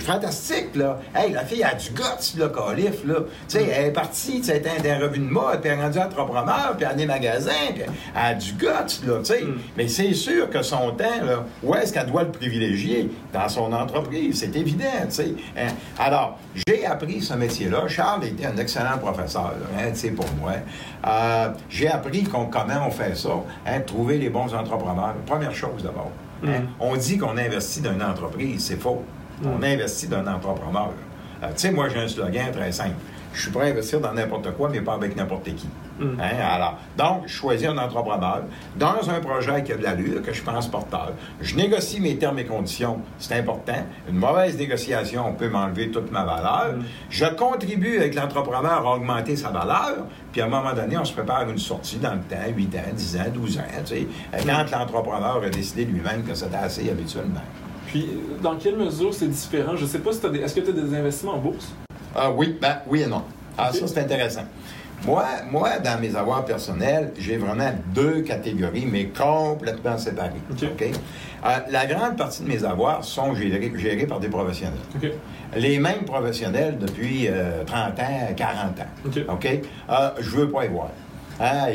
fantastique, 0.00 0.74
là. 0.74 0.98
Hey, 1.14 1.32
la 1.32 1.44
fille 1.44 1.62
a 1.62 1.74
du 1.74 1.90
guts, 1.90 2.38
là, 2.38 2.48
calife, 2.48 3.04
là. 3.04 3.16
Tu 3.48 3.58
sais, 3.58 3.64
elle 3.64 3.86
est 3.86 3.92
partie, 3.92 4.40
tu 4.40 4.44
sais, 4.48 4.60
dans 4.60 5.00
revue 5.00 5.18
de 5.20 5.24
mode, 5.24 5.60
puis 5.60 5.70
elle 5.70 5.78
est 5.78 5.82
rendue 5.82 5.98
entrepreneur, 5.98 6.74
puis 6.76 6.84
elle 6.84 6.92
a 6.92 6.94
des 6.94 7.06
magasins, 7.06 7.50
puis 7.74 7.82
elle 7.84 8.20
a 8.22 8.34
du 8.34 8.52
guts, 8.52 8.66
là, 9.06 9.18
tu 9.18 9.24
sais. 9.24 9.42
Mm. 9.42 9.58
Mais 9.76 9.88
c'est 9.88 10.12
sûr 10.14 10.50
que 10.50 10.62
son 10.62 10.90
temps, 10.92 11.24
là, 11.24 11.44
où 11.62 11.74
est-ce 11.74 11.92
qu'elle 11.92 12.06
doit 12.06 12.24
le 12.24 12.30
privilégier? 12.32 13.10
Dans 13.32 13.48
son 13.48 13.72
entreprise, 13.72 14.40
c'est 14.40 14.54
évident, 14.56 14.84
tu 15.04 15.10
sais. 15.10 15.34
Hein. 15.56 15.68
Alors, 15.98 16.38
j'ai 16.66 16.84
appris 16.86 17.21
ce 17.22 17.34
métier-là. 17.34 17.86
Charles 17.88 18.24
était 18.24 18.46
un 18.46 18.56
excellent 18.56 18.98
professeur, 19.00 19.52
là, 19.52 19.78
hein, 19.82 19.90
tu 19.92 19.98
sais, 19.98 20.10
pour 20.10 20.26
moi. 20.40 20.52
Euh, 21.06 21.48
j'ai 21.68 21.88
appris 21.88 22.24
qu'on- 22.24 22.46
comment 22.46 22.86
on 22.86 22.90
fait 22.90 23.16
ça, 23.16 23.30
hein, 23.66 23.80
trouver 23.80 24.18
les 24.18 24.28
bons 24.30 24.52
entrepreneurs. 24.54 25.14
Première 25.26 25.54
chose, 25.54 25.82
d'abord. 25.82 26.10
hein, 26.44 26.48
Mm. 26.60 26.66
on 26.80 26.96
dit 26.96 27.18
qu'on 27.18 27.36
investit 27.38 27.80
dans 27.80 27.92
une 27.92 28.02
entreprise, 28.02 28.64
c'est 28.66 28.80
faux. 28.80 29.02
Mm. 29.42 29.46
On 29.58 29.62
investit 29.62 30.08
dans 30.08 30.18
un 30.18 30.34
entrepreneur. 30.34 30.90
Euh, 31.42 31.46
tu 31.48 31.52
sais, 31.56 31.70
moi, 31.70 31.88
j'ai 31.88 32.00
un 32.00 32.08
slogan 32.08 32.50
très 32.52 32.70
simple. 32.72 32.94
Je 33.34 33.42
suis 33.42 33.50
prêt 33.50 33.68
à 33.68 33.70
investir 33.70 34.00
dans 34.00 34.12
n'importe 34.12 34.52
quoi, 34.52 34.68
mais 34.68 34.80
pas 34.80 34.94
avec 34.94 35.16
n'importe 35.16 35.44
qui. 35.54 35.68
Mm. 35.98 36.20
Hein, 36.20 36.36
Alors, 36.50 36.78
donc, 36.96 37.22
je 37.26 37.32
choisis 37.32 37.68
un 37.68 37.78
entrepreneur 37.78 38.42
dans 38.76 39.10
un 39.10 39.20
projet 39.20 39.62
qui 39.62 39.72
a 39.72 39.76
de 39.76 39.82
l'allure, 39.82 40.22
que 40.22 40.32
je 40.32 40.42
pense 40.42 40.68
porteur. 40.68 41.12
Je 41.40 41.56
négocie 41.56 42.00
mes 42.00 42.16
termes 42.16 42.38
et 42.38 42.44
conditions, 42.44 42.98
c'est 43.18 43.34
important. 43.34 43.86
Une 44.08 44.16
mauvaise 44.16 44.56
négociation 44.56 45.32
peut 45.34 45.48
m'enlever 45.48 45.90
toute 45.90 46.10
ma 46.10 46.24
valeur. 46.24 46.74
Mm. 46.76 46.84
Je 47.10 47.26
contribue 47.26 47.96
avec 47.98 48.14
l'entrepreneur 48.14 48.86
à 48.86 48.96
augmenter 48.96 49.36
sa 49.36 49.50
valeur, 49.50 50.06
puis 50.30 50.40
à 50.40 50.46
un 50.46 50.48
moment 50.48 50.72
donné, 50.74 50.96
on 50.98 51.04
se 51.04 51.12
prépare 51.12 51.48
une 51.48 51.58
sortie 51.58 51.96
dans 51.96 52.14
le 52.14 52.20
temps, 52.20 52.36
8 52.54 52.76
ans, 52.76 52.80
10 52.94 53.16
ans, 53.16 53.20
12 53.32 53.58
ans, 53.58 53.62
tu 53.84 53.94
sais, 53.94 54.06
quand 54.46 54.78
l'entrepreneur 54.78 55.42
a 55.44 55.48
décidé 55.48 55.84
lui-même 55.84 56.22
que 56.22 56.34
c'était 56.34 56.56
assez 56.56 56.90
habituellement. 56.90 57.42
Puis, 57.86 58.08
dans 58.42 58.56
quelle 58.56 58.76
mesure 58.76 59.12
c'est 59.12 59.28
différent? 59.28 59.76
Je 59.76 59.84
sais 59.84 59.98
pas 59.98 60.12
si 60.12 60.20
tu 60.20 60.26
as 60.26 60.30
des... 60.30 60.38
Est-ce 60.38 60.54
que 60.54 60.60
tu 60.60 60.70
as 60.70 60.72
des 60.72 60.94
investissements 60.94 61.34
en 61.34 61.38
bourse? 61.38 61.72
Ah 62.14 62.30
oui, 62.30 62.56
ben 62.60 62.78
oui 62.86 63.02
et 63.02 63.06
non. 63.06 63.22
Ah, 63.56 63.70
ça, 63.72 63.86
c'est 63.86 64.00
intéressant. 64.00 64.44
Moi, 65.04 65.24
moi, 65.50 65.78
dans 65.80 66.00
mes 66.00 66.14
avoirs 66.14 66.44
personnels, 66.44 67.12
j'ai 67.18 67.36
vraiment 67.36 67.72
deux 67.92 68.20
catégories, 68.22 68.86
mais 68.86 69.06
complètement 69.06 69.98
séparées. 69.98 70.30
Euh, 71.44 71.58
la 71.70 71.86
grande 71.86 72.16
partie 72.16 72.42
de 72.44 72.48
mes 72.48 72.64
avoirs 72.64 73.02
sont 73.02 73.34
gérés, 73.34 73.72
gérés 73.76 74.06
par 74.06 74.20
des 74.20 74.28
professionnels. 74.28 74.78
Les 75.56 75.78
mêmes 75.80 76.04
professionnels 76.04 76.78
depuis 76.78 77.26
euh, 77.28 77.64
30 77.64 77.98
ans, 77.98 78.34
40 78.36 78.80
ans. 78.80 78.82
Euh, 79.90 80.10
je 80.20 80.30
veux 80.30 80.48
pas 80.48 80.64
y 80.66 80.68
voir. 80.68 80.90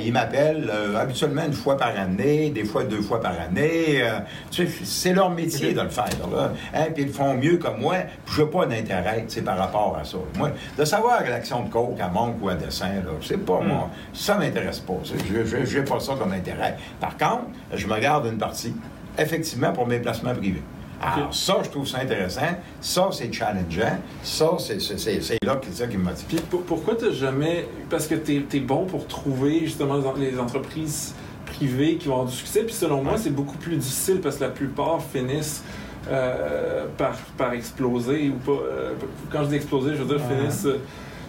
Ils 0.04 0.14
m'appellent 0.14 0.70
euh, 0.74 0.96
habituellement 0.98 1.44
une 1.46 1.54
fois 1.54 1.78
par 1.78 1.98
année, 1.98 2.50
des 2.52 2.64
fois 2.64 2.84
deux 2.84 3.02
fois 3.02 3.20
par 3.20 3.34
année. 3.40 4.02
Euh, 4.02 4.20
tu 4.52 4.68
sais, 4.68 4.74
c'est 4.86 5.14
leur 5.14 5.30
métier 5.30 5.74
de 5.74 5.82
le 5.82 5.90
faire. 5.90 6.06
Là. 6.34 6.52
Hein, 6.74 6.86
puis 6.94 7.04
ils 7.04 7.08
le 7.08 7.14
font 7.14 7.34
mieux 7.34 7.58
que 7.58 7.68
moi. 7.78 7.96
Je 8.28 8.42
n'ai 8.42 8.50
pas 8.50 8.66
d'intérêt 8.66 9.26
tu 9.28 9.36
sais, 9.36 9.42
par 9.42 9.58
rapport 9.58 9.98
à 10.00 10.06
ça. 10.06 10.18
Moi, 10.38 10.52
de 10.78 10.86
savoir 10.86 11.24
que 11.24 11.30
l'action 11.30 11.64
de 11.64 11.70
coke 11.70 12.00
à 12.00 12.08
Monk 12.08 12.36
ou 12.42 12.50
à 12.50 12.56
Dessin, 12.56 12.88
là, 12.88 13.12
c'est 13.22 13.38
pas 13.46 13.60
Hmm. 13.60 13.68
moi. 13.68 13.90
Ça 14.14 14.38
m'intéresse 14.38 14.80
pas. 14.80 14.94
Tu 15.04 15.18
sais, 15.18 15.66
Je 15.66 15.78
n'ai 15.80 15.84
pas 15.86 16.00
ça 16.00 16.14
comme 16.18 16.32
intérêt. 16.32 16.78
Par 17.00 17.18
contre, 17.18 17.46
je 17.74 17.88
me 17.88 18.00
garde 18.00 18.26
une 18.28 18.38
partie, 18.38 18.74
effectivement, 19.18 19.74
pour 19.74 19.88
mes 19.88 20.00
placements 20.00 20.34
privés. 20.36 20.64
Alors, 21.02 21.34
ça, 21.34 21.58
je 21.64 21.70
trouve 21.70 21.88
ça 21.88 22.00
intéressant. 22.00 22.42
Ça, 22.82 23.10
c'est 23.12 23.32
challengeant. 23.32 23.98
Ça, 24.24 24.50
c'est 24.58 25.44
là 25.46 25.60
ça 25.72 25.88
qui 25.88 25.98
me 25.98 26.04
motive. 26.04 26.26
Puis 26.28 26.38
pour- 26.50 26.64
pourquoi 26.64 26.96
tu 26.96 27.12
jamais. 27.14 27.68
Parce 27.90 28.08
que 28.08 28.16
tu 28.16 28.44
es, 28.52 28.60
bon 28.60 28.86
pour 28.86 29.06
trouver 29.08 29.60
justement 29.62 29.96
les 29.98 30.06
en- 30.06 30.14
les 30.16 30.40
entreprises 30.40 31.14
privées 31.46 31.96
qui 31.98 32.08
vont 32.08 32.16
avoir 32.16 32.30
du 32.30 32.36
succès. 32.36 32.64
Puis 32.64 32.74
selon 32.74 33.04
moi, 33.04 33.14
c'est 33.18 33.30
beaucoup 33.30 33.58
plus 33.58 33.76
difficile 33.78 34.20
parce 34.22 34.38
que 34.38 34.44
la 34.44 34.50
plupart 34.50 35.00
finissent 35.02 35.64
euh, 36.10 36.86
par, 36.98 37.16
par 37.38 37.54
exploser 37.54 38.30
ou 38.30 38.38
pas. 38.40 38.64
euh, 38.64 38.94
quand 39.32 39.44
je 39.44 39.50
dis 39.50 39.56
exploser, 39.56 39.96
je 39.96 40.04
veux 40.04 40.18
dire 40.18 40.26
finissent. 40.26 40.66
euh, 40.66 40.78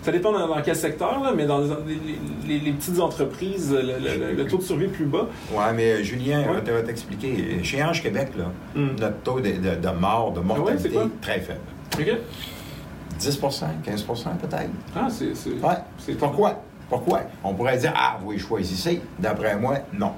ça 0.08 0.12
dépend 0.12 0.32
dans, 0.32 0.48
dans 0.48 0.62
quel 0.62 0.74
secteur, 0.74 1.22
là, 1.22 1.32
mais 1.36 1.44
dans 1.44 1.58
les, 1.60 1.66
les- 1.94 2.18
les- 2.48 2.64
les 2.64 2.72
petites 2.72 2.98
entreprises, 2.98 3.70
le, 3.72 3.82
le- 3.82 4.26
le- 4.30 4.32
le 4.36 4.46
taux 4.46 4.56
de 4.56 4.62
survie 4.62 4.86
est 4.86 4.88
plus 4.88 5.04
bas. 5.04 5.26
Ouais, 5.52 5.72
mais 5.74 5.92
euh, 5.92 6.02
Julien, 6.02 6.40
Ouais. 6.40 6.62
je 6.66 6.72
vais 6.72 6.82
t'expliquer. 6.82 7.62
Chez 7.62 7.82
Ange 7.84 8.02
Québec, 8.02 8.28
là, 8.38 8.44
Hmm. 8.74 8.96
notre 8.98 9.18
taux 9.18 9.40
de, 9.40 9.50
de- 9.50 9.76
de 9.80 9.88
mort, 10.00 10.32
de 10.32 10.40
mortalité, 10.40 10.82
c'est 10.84 10.88
quoi? 10.94 11.08
très 11.20 11.40
faible. 11.40 11.60
OK? 11.98 12.10
10 13.18 13.40
15% 13.40 14.36
peut-être. 14.40 14.70
Ah, 14.96 15.08
c'est. 15.10 15.26
Ouais. 15.50 16.14
Pourquoi? 16.18 16.62
Pourquoi? 16.88 17.20
On 17.44 17.52
pourrait 17.52 17.76
dire, 17.76 17.92
ah, 17.94 18.18
vous 18.24 18.38
choisissez. 18.38 19.02
D'après 19.18 19.56
moi, 19.58 19.74
non. 19.92 20.12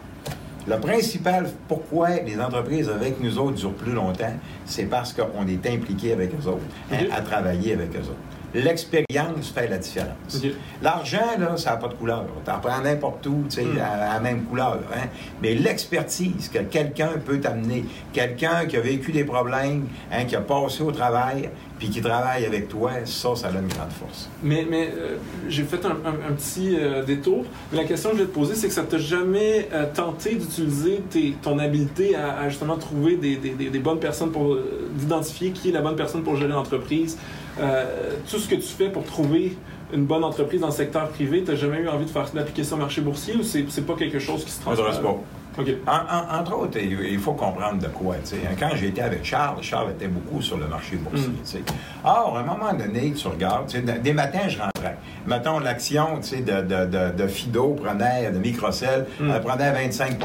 Le 0.69 0.79
principal 0.79 1.51
pourquoi 1.67 2.11
les 2.25 2.39
entreprises 2.39 2.89
avec 2.89 3.19
nous 3.21 3.39
autres 3.39 3.57
durent 3.57 3.73
plus 3.73 3.93
longtemps, 3.93 4.35
c'est 4.67 4.85
parce 4.85 5.13
qu'on 5.13 5.47
est 5.49 5.67
impliqué 5.67 6.13
avec 6.13 6.31
eux 6.35 6.47
autres, 6.49 6.61
hein, 6.93 7.07
à 7.11 7.23
travailler 7.23 7.73
avec 7.73 7.89
eux 7.97 8.01
autres. 8.01 8.15
L'expérience 8.55 9.49
fait 9.55 9.69
la 9.69 9.79
différence. 9.79 10.43
L'argent, 10.83 11.19
là, 11.39 11.57
ça 11.57 11.71
n'a 11.71 11.77
pas 11.77 11.89
de 11.89 11.95
couleur. 11.95 12.25
Tu 12.45 12.51
en 12.51 12.59
prends 12.59 12.81
n'importe 12.81 13.27
où, 13.27 13.45
tu 13.49 13.57
sais, 13.57 13.65
Mm. 13.65 13.79
à 13.79 13.91
à 14.11 14.15
la 14.15 14.21
même 14.21 14.43
couleur. 14.45 14.79
Hein? 14.95 15.07
Mais 15.43 15.55
l'expertise 15.55 16.49
que 16.53 16.59
quelqu'un 16.61 17.11
peut 17.25 17.39
t'amener, 17.41 17.85
quelqu'un 18.13 18.65
qui 18.67 18.77
a 18.77 18.81
vécu 18.81 19.13
des 19.13 19.25
problèmes, 19.25 19.87
hein, 20.13 20.25
qui 20.25 20.37
a 20.37 20.41
passé 20.41 20.83
au 20.83 20.91
travail, 20.93 21.51
puis 21.79 21.89
qui 21.89 22.01
travaille 22.03 22.45
avec 22.45 22.69
toi, 22.69 22.91
ça, 23.05 23.35
ça 23.37 23.47
a 23.49 23.51
une 23.51 23.69
grande 23.69 23.91
force. 23.99 24.29
Mais, 24.43 24.67
mais 24.69 24.89
euh, 24.95 25.17
j'ai 25.49 25.63
fait 25.65 25.85
un, 25.87 25.91
un- 25.91 26.31
un 26.31 26.33
petit 26.35 26.77
euh, 26.79 27.03
détour. 27.05 27.45
La 27.73 27.85
question 27.85 28.11
que 28.11 28.17
je 28.19 28.23
vais 28.23 28.29
te 28.29 28.35
poser, 28.35 28.55
c'est 28.55 28.69
que 28.69 28.75
ça 28.75 28.83
t'a 28.83 28.99
jamais 28.99 29.69
euh, 29.73 29.87
tenté 29.95 30.35
d'utiliser 30.35 31.03
ton 31.43 31.59
habileté 31.59 32.15
à, 32.17 32.39
à 32.41 32.49
justement 32.49 32.77
trouver 32.77 33.17
des, 33.17 33.37
des- 33.37 33.51
des- 33.51 33.71
des 33.71 33.79
bonnes 33.79 34.01
personnes 34.01 34.31
pour 34.31 34.57
d'identifier 34.95 35.51
qui 35.53 35.71
est 35.71 35.73
la 35.73 35.81
bonne 35.81 35.97
personne 35.97 36.23
pour 36.23 36.37
gérer 36.37 36.53
l'entreprise. 36.53 37.17
Euh, 37.61 38.17
tout 38.31 38.39
ce 38.39 38.49
que 38.49 38.55
tu 38.55 38.63
fais 38.63 38.89
pour 38.89 39.05
trouver 39.05 39.57
une 39.93 40.05
bonne 40.07 40.25
entreprise 40.25 40.61
dans 40.61 40.69
le 40.69 40.73
secteur 40.73 41.09
privé, 41.09 41.43
tu 41.45 41.51
n'as 41.51 41.57
jamais 41.57 41.79
eu 41.79 41.89
envie 41.89 42.05
de 42.05 42.11
faire 42.11 42.27
d'appliquer 42.35 42.65
ça 42.65 42.75
au 42.75 42.79
marché 42.79 43.01
boursier 43.01 43.35
ou 43.37 43.43
c'est, 43.43 43.65
c'est 43.69 43.87
pas 43.87 43.95
quelque 43.95 44.19
chose 44.19 44.45
qui 44.45 44.51
se 44.51 44.61
transfère? 44.61 45.01
pas. 45.01 45.17
OK. 45.59 45.67
En- 45.85 45.91
en- 45.93 46.41
entre 46.41 46.57
autres, 46.57 46.79
il 46.81 47.19
faut 47.19 47.33
comprendre 47.33 47.83
de 47.83 47.89
quoi. 47.89 48.15
tu 48.25 48.37
sais. 48.37 48.37
Quand 48.59 48.71
j'étais 48.77 49.03
avec 49.03 49.25
Charles, 49.25 49.57
Charles 49.63 49.91
était 49.91 50.07
beaucoup 50.07 50.41
sur 50.41 50.57
le 50.57 50.69
marché 50.69 50.95
boursier. 50.95 51.27
Mm. 51.27 51.33
tu 51.33 51.39
sais. 51.43 51.63
Or, 52.05 52.37
à 52.39 52.41
un 52.41 52.45
moment 52.45 52.73
donné, 52.73 53.13
tu 53.13 53.27
regardes, 53.27 53.69
des 53.69 54.13
matins, 54.13 54.47
je 54.49 54.59
rentrais. 54.61 54.97
Mettons, 55.27 55.59
l'action 55.59 56.19
de, 56.21 56.63
de, 56.63 56.87
de, 56.87 57.17
de 57.23 57.27
Fido 57.27 57.75
prenait, 57.75 58.31
de 58.31 58.39
Microcell, 58.39 59.07
Mm. 59.19 59.31
elle 59.35 59.41
prenait 59.43 59.73
25 59.73 60.19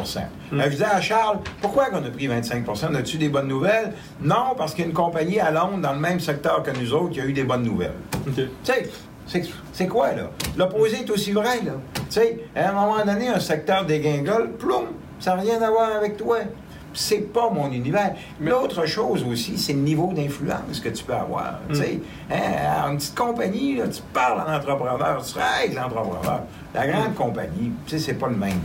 Mm. 0.51 0.61
Je 0.61 0.69
disais 0.69 0.85
à 0.85 1.01
Charles, 1.01 1.39
pourquoi 1.59 1.85
qu'on 1.89 1.97
a 2.05 2.09
pris 2.11 2.27
25 2.27 2.63
As-tu 2.95 3.17
des 3.17 3.29
bonnes 3.29 3.47
nouvelles? 3.47 3.93
Non, 4.21 4.53
parce 4.55 4.73
qu'il 4.75 4.83
y 4.83 4.85
a 4.85 4.89
une 4.89 4.93
compagnie 4.95 5.39
à 5.39 5.49
Londres, 5.49 5.79
dans 5.81 5.93
le 5.93 5.99
même 5.99 6.19
secteur 6.19 6.61
que 6.61 6.69
nous 6.79 6.93
autres, 6.93 7.09
qui 7.13 7.19
a 7.21 7.25
eu 7.25 7.33
des 7.33 7.43
bonnes 7.43 7.63
nouvelles. 7.63 7.95
OK. 8.27 8.43
C'est- 9.27 9.87
quoi, 9.87 10.11
là? 10.13 10.29
L'opposé 10.57 10.97
est 11.01 11.09
aussi 11.09 11.31
vrai, 11.31 11.61
là. 11.65 11.73
Tu 11.95 12.01
sais, 12.09 12.39
à 12.55 12.69
un 12.69 12.73
moment 12.73 13.03
donné, 13.05 13.27
un 13.27 13.39
secteur 13.39 13.85
dégringole, 13.85 14.51
ploum, 14.53 14.85
ça 15.19 15.35
n'a 15.35 15.41
rien 15.41 15.61
à 15.61 15.69
voir 15.69 15.91
avec 15.97 16.15
toi. 16.17 16.37
C'est 16.93 17.33
pas 17.33 17.49
mon 17.49 17.69
univers. 17.73 18.13
Mais- 18.39 18.51
L'autre 18.51 18.85
chose 18.85 19.25
aussi, 19.29 19.57
c'est 19.57 19.73
le 19.73 19.79
niveau 19.79 20.13
d'influence 20.13 20.79
que 20.81 20.87
tu 20.89 21.03
peux 21.03 21.13
avoir. 21.13 21.59
Tu 21.69 21.75
sais, 21.75 21.99
hein, 22.31 22.89
une 22.91 22.97
petite 22.97 23.15
compagnie, 23.15 23.75
là, 23.75 23.87
tu 23.89 24.01
parles 24.13 24.41
à 24.47 24.53
l'entrepreneur, 24.53 25.21
tu 25.25 25.33
règles 25.37 25.75
l'entrepreneur. 25.75 26.43
La 26.73 26.87
grande 26.87 27.13
compagnie, 27.15 27.73
tu 27.85 27.97
sais, 27.97 27.99
c'est 27.99 28.13
pas 28.13 28.27
le 28.27 28.37
même. 28.37 28.61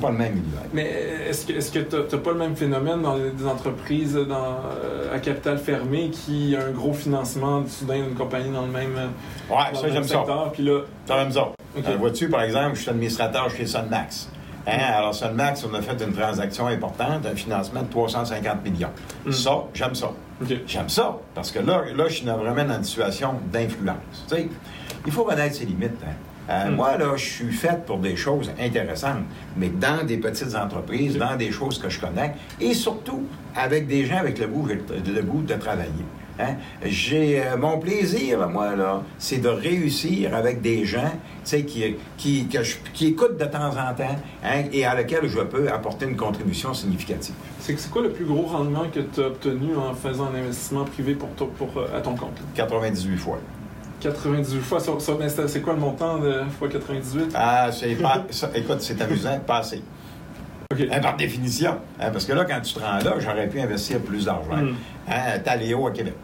Pas 0.00 0.10
le 0.10 0.16
même 0.18 0.32
univers. 0.36 0.60
Mais 0.74 0.84
est-ce 1.28 1.70
que 1.72 1.78
t'as 1.80 2.02
t'as 2.08 2.18
pas 2.18 2.32
le 2.32 2.38
même 2.38 2.54
phénomène 2.56 3.02
dans 3.02 3.16
des 3.16 3.46
entreprises 3.46 4.14
dans, 4.14 4.56
euh, 4.84 5.14
à 5.14 5.18
capital 5.18 5.58
fermé 5.58 6.10
qui 6.10 6.54
a 6.54 6.66
un 6.66 6.70
gros 6.70 6.92
financement 6.92 7.64
soudain 7.66 8.02
d'une 8.02 8.14
compagnie 8.14 8.50
dans 8.52 8.66
le 8.66 8.72
même, 8.72 8.94
euh, 8.96 9.06
Ouais, 9.54 9.72
dans 9.72 9.80
ça, 9.80 9.86
le 9.86 9.92
même 9.92 10.02
j'aime 10.02 10.04
ça. 10.04 10.14
secteur, 10.18 10.52
puis 10.52 10.64
là, 10.64 10.80
Dans 11.06 11.16
la 11.16 11.22
même 11.24 11.32
zone. 11.32 11.44
Euh, 11.78 11.96
Vois-tu, 11.98 12.28
par 12.28 12.42
exemple, 12.42 12.74
je 12.76 12.80
suis 12.82 12.90
administrateur 12.90 13.50
chez 13.50 13.66
Sunmax. 13.66 14.28
Hein, 14.66 14.78
Alors, 14.96 15.14
Sunmax, 15.14 15.64
on 15.64 15.74
a 15.74 15.80
fait 15.80 16.02
une 16.04 16.12
transaction 16.12 16.66
importante, 16.66 17.24
un 17.24 17.36
financement 17.36 17.82
de 17.82 17.88
350 17.88 18.64
millions. 18.64 18.90
Mm. 19.24 19.32
Ça, 19.32 19.64
j'aime 19.72 19.94
ça. 19.94 20.10
J'aime 20.66 20.88
ça, 20.88 21.16
parce 21.34 21.50
que 21.50 21.60
là, 21.60 21.82
là, 21.96 22.04
je 22.08 22.14
suis 22.16 22.26
vraiment 22.26 22.64
dans 22.64 22.76
une 22.76 22.84
situation 22.84 23.34
d'influence. 23.52 23.96
Tu 24.28 24.34
sais, 24.34 24.48
il 25.06 25.12
faut 25.12 25.24
connaître 25.24 25.54
ses 25.54 25.64
limites. 25.64 25.92
hein. 26.04 26.12
Euh, 26.48 26.70
Mm. 26.70 26.74
Moi, 26.76 26.96
là, 26.96 27.16
je 27.16 27.24
suis 27.24 27.52
fait 27.52 27.84
pour 27.84 27.98
des 27.98 28.14
choses 28.16 28.50
intéressantes, 28.60 29.24
mais 29.56 29.68
dans 29.68 30.04
des 30.06 30.16
petites 30.18 30.54
entreprises, 30.54 31.16
dans 31.18 31.36
des 31.36 31.50
choses 31.50 31.78
que 31.78 31.88
je 31.88 32.00
connais, 32.00 32.34
et 32.60 32.72
surtout 32.74 33.24
avec 33.54 33.86
des 33.88 34.04
gens 34.06 34.18
avec 34.18 34.38
le 34.38 34.46
goût, 34.46 34.66
le 34.68 35.22
goût 35.22 35.42
de 35.42 35.54
travailler. 35.54 36.04
Hein? 36.38 36.56
J'ai 36.84 37.40
euh, 37.42 37.56
mon 37.56 37.78
plaisir, 37.78 38.46
moi, 38.48 38.76
là, 38.76 39.02
c'est 39.18 39.38
de 39.38 39.48
réussir 39.48 40.34
avec 40.34 40.60
des 40.60 40.84
gens, 40.84 41.12
qui, 41.44 41.96
qui, 42.18 42.46
que 42.46 42.62
je- 42.62 42.76
qui 42.92 43.06
écoutent 43.08 43.38
de 43.38 43.44
temps 43.46 43.70
en 43.70 43.94
temps, 43.94 44.16
hein, 44.44 44.64
et 44.72 44.84
à 44.84 44.94
laquelle 44.94 45.26
je 45.28 45.40
peux 45.40 45.68
apporter 45.72 46.04
une 46.06 46.16
contribution 46.16 46.74
significative. 46.74 47.34
C'est 47.58 47.78
c'est 47.78 47.90
quoi 47.90 48.02
le 48.02 48.10
plus 48.10 48.24
gros 48.26 48.42
rendement 48.42 48.84
que 48.92 49.00
tu 49.00 49.20
as 49.20 49.26
obtenu 49.28 49.74
en 49.76 49.94
faisant 49.94 50.26
un 50.26 50.38
investissement 50.38 50.84
privé 50.84 51.14
pour, 51.14 51.28
euh, 51.78 51.96
à 51.96 52.00
ton 52.02 52.14
compte? 52.14 52.36
98 52.54 53.16
fois. 53.16 53.38
98 54.00 54.60
fois, 54.60 54.78
c'est 54.80 55.60
quoi 55.62 55.72
le 55.72 55.78
montant 55.80 56.18
de 56.18 56.42
fois 56.58 56.68
98? 56.68 57.32
Ah, 57.34 57.70
c'est 57.72 57.94
pas. 57.96 58.24
ça- 58.30 58.50
écoute, 58.54 58.80
c'est 58.80 59.00
amusant, 59.00 59.38
pas 59.46 59.58
assez. 59.58 59.82
Hein, 60.72 61.00
par 61.00 61.16
définition. 61.16 61.76
Hein, 62.00 62.10
parce 62.12 62.24
que 62.26 62.32
là, 62.32 62.44
quand 62.44 62.60
tu 62.60 62.74
te 62.74 62.80
rends 62.80 62.98
là, 62.98 63.14
j'aurais 63.18 63.48
pu 63.48 63.60
investir 63.60 64.00
plus 64.00 64.24
d'argent. 64.26 64.56
Mm. 64.56 64.74
Hein, 65.08 65.38
Taléo 65.44 65.86
à 65.86 65.90
Québec. 65.92 66.16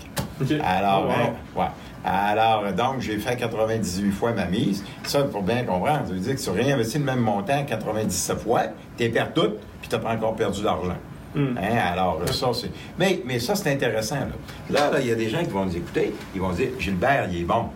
Alors, 0.63 1.05
Oh, 1.07 1.09
wow. 1.09 1.13
hein, 1.13 1.33
ouais. 1.57 1.67
Alors, 2.05 2.73
donc, 2.73 3.01
j'ai 3.01 3.17
fait 3.19 3.37
98 3.37 4.11
fois 4.11 4.33
ma 4.33 4.47
mise. 4.47 4.85
Ça, 5.05 5.23
pour 5.23 5.43
bien 5.43 5.63
comprendre, 5.65 6.07
ça 6.09 6.13
veut 6.13 6.19
dire 6.19 6.35
que 6.35 6.41
tu 6.41 6.51
réinvestis 6.51 6.99
le 6.99 7.05
même 7.05 7.21
montant 7.21 7.65
97 7.65 8.39
fois, 8.41 8.63
tu 8.99 9.09
perds 9.11 9.33
tout, 9.33 9.51
puis 9.81 9.89
tu 9.89 9.95
n'as 9.95 10.03
pas 10.03 10.11
encore 10.13 10.35
perdu 10.35 10.63
d'argent. 10.63 10.97
Mm. 11.35 11.57
Hein, 11.59 11.77
alors, 11.93 12.21
ça, 12.33 12.49
c'est. 12.53 12.71
Mais, 12.99 13.23
mais 13.25 13.39
ça, 13.39 13.55
c'est 13.55 13.73
intéressant. 13.73 14.17
Là, 14.17 14.27
là, 14.71 14.91
là, 14.93 15.01
il 15.01 15.07
y 15.09 15.13
a 15.13 15.15
des 15.15 15.29
gens 15.29 15.43
qui 15.43 15.51
vont 15.51 15.65
nous 15.65 15.77
écouter, 15.77 16.15
ils 16.35 16.41
vont 16.41 16.53
dire 16.53 16.69
Gilbert, 16.79 17.29
il 17.31 17.41
est 17.41 17.45
bon. 17.45 17.67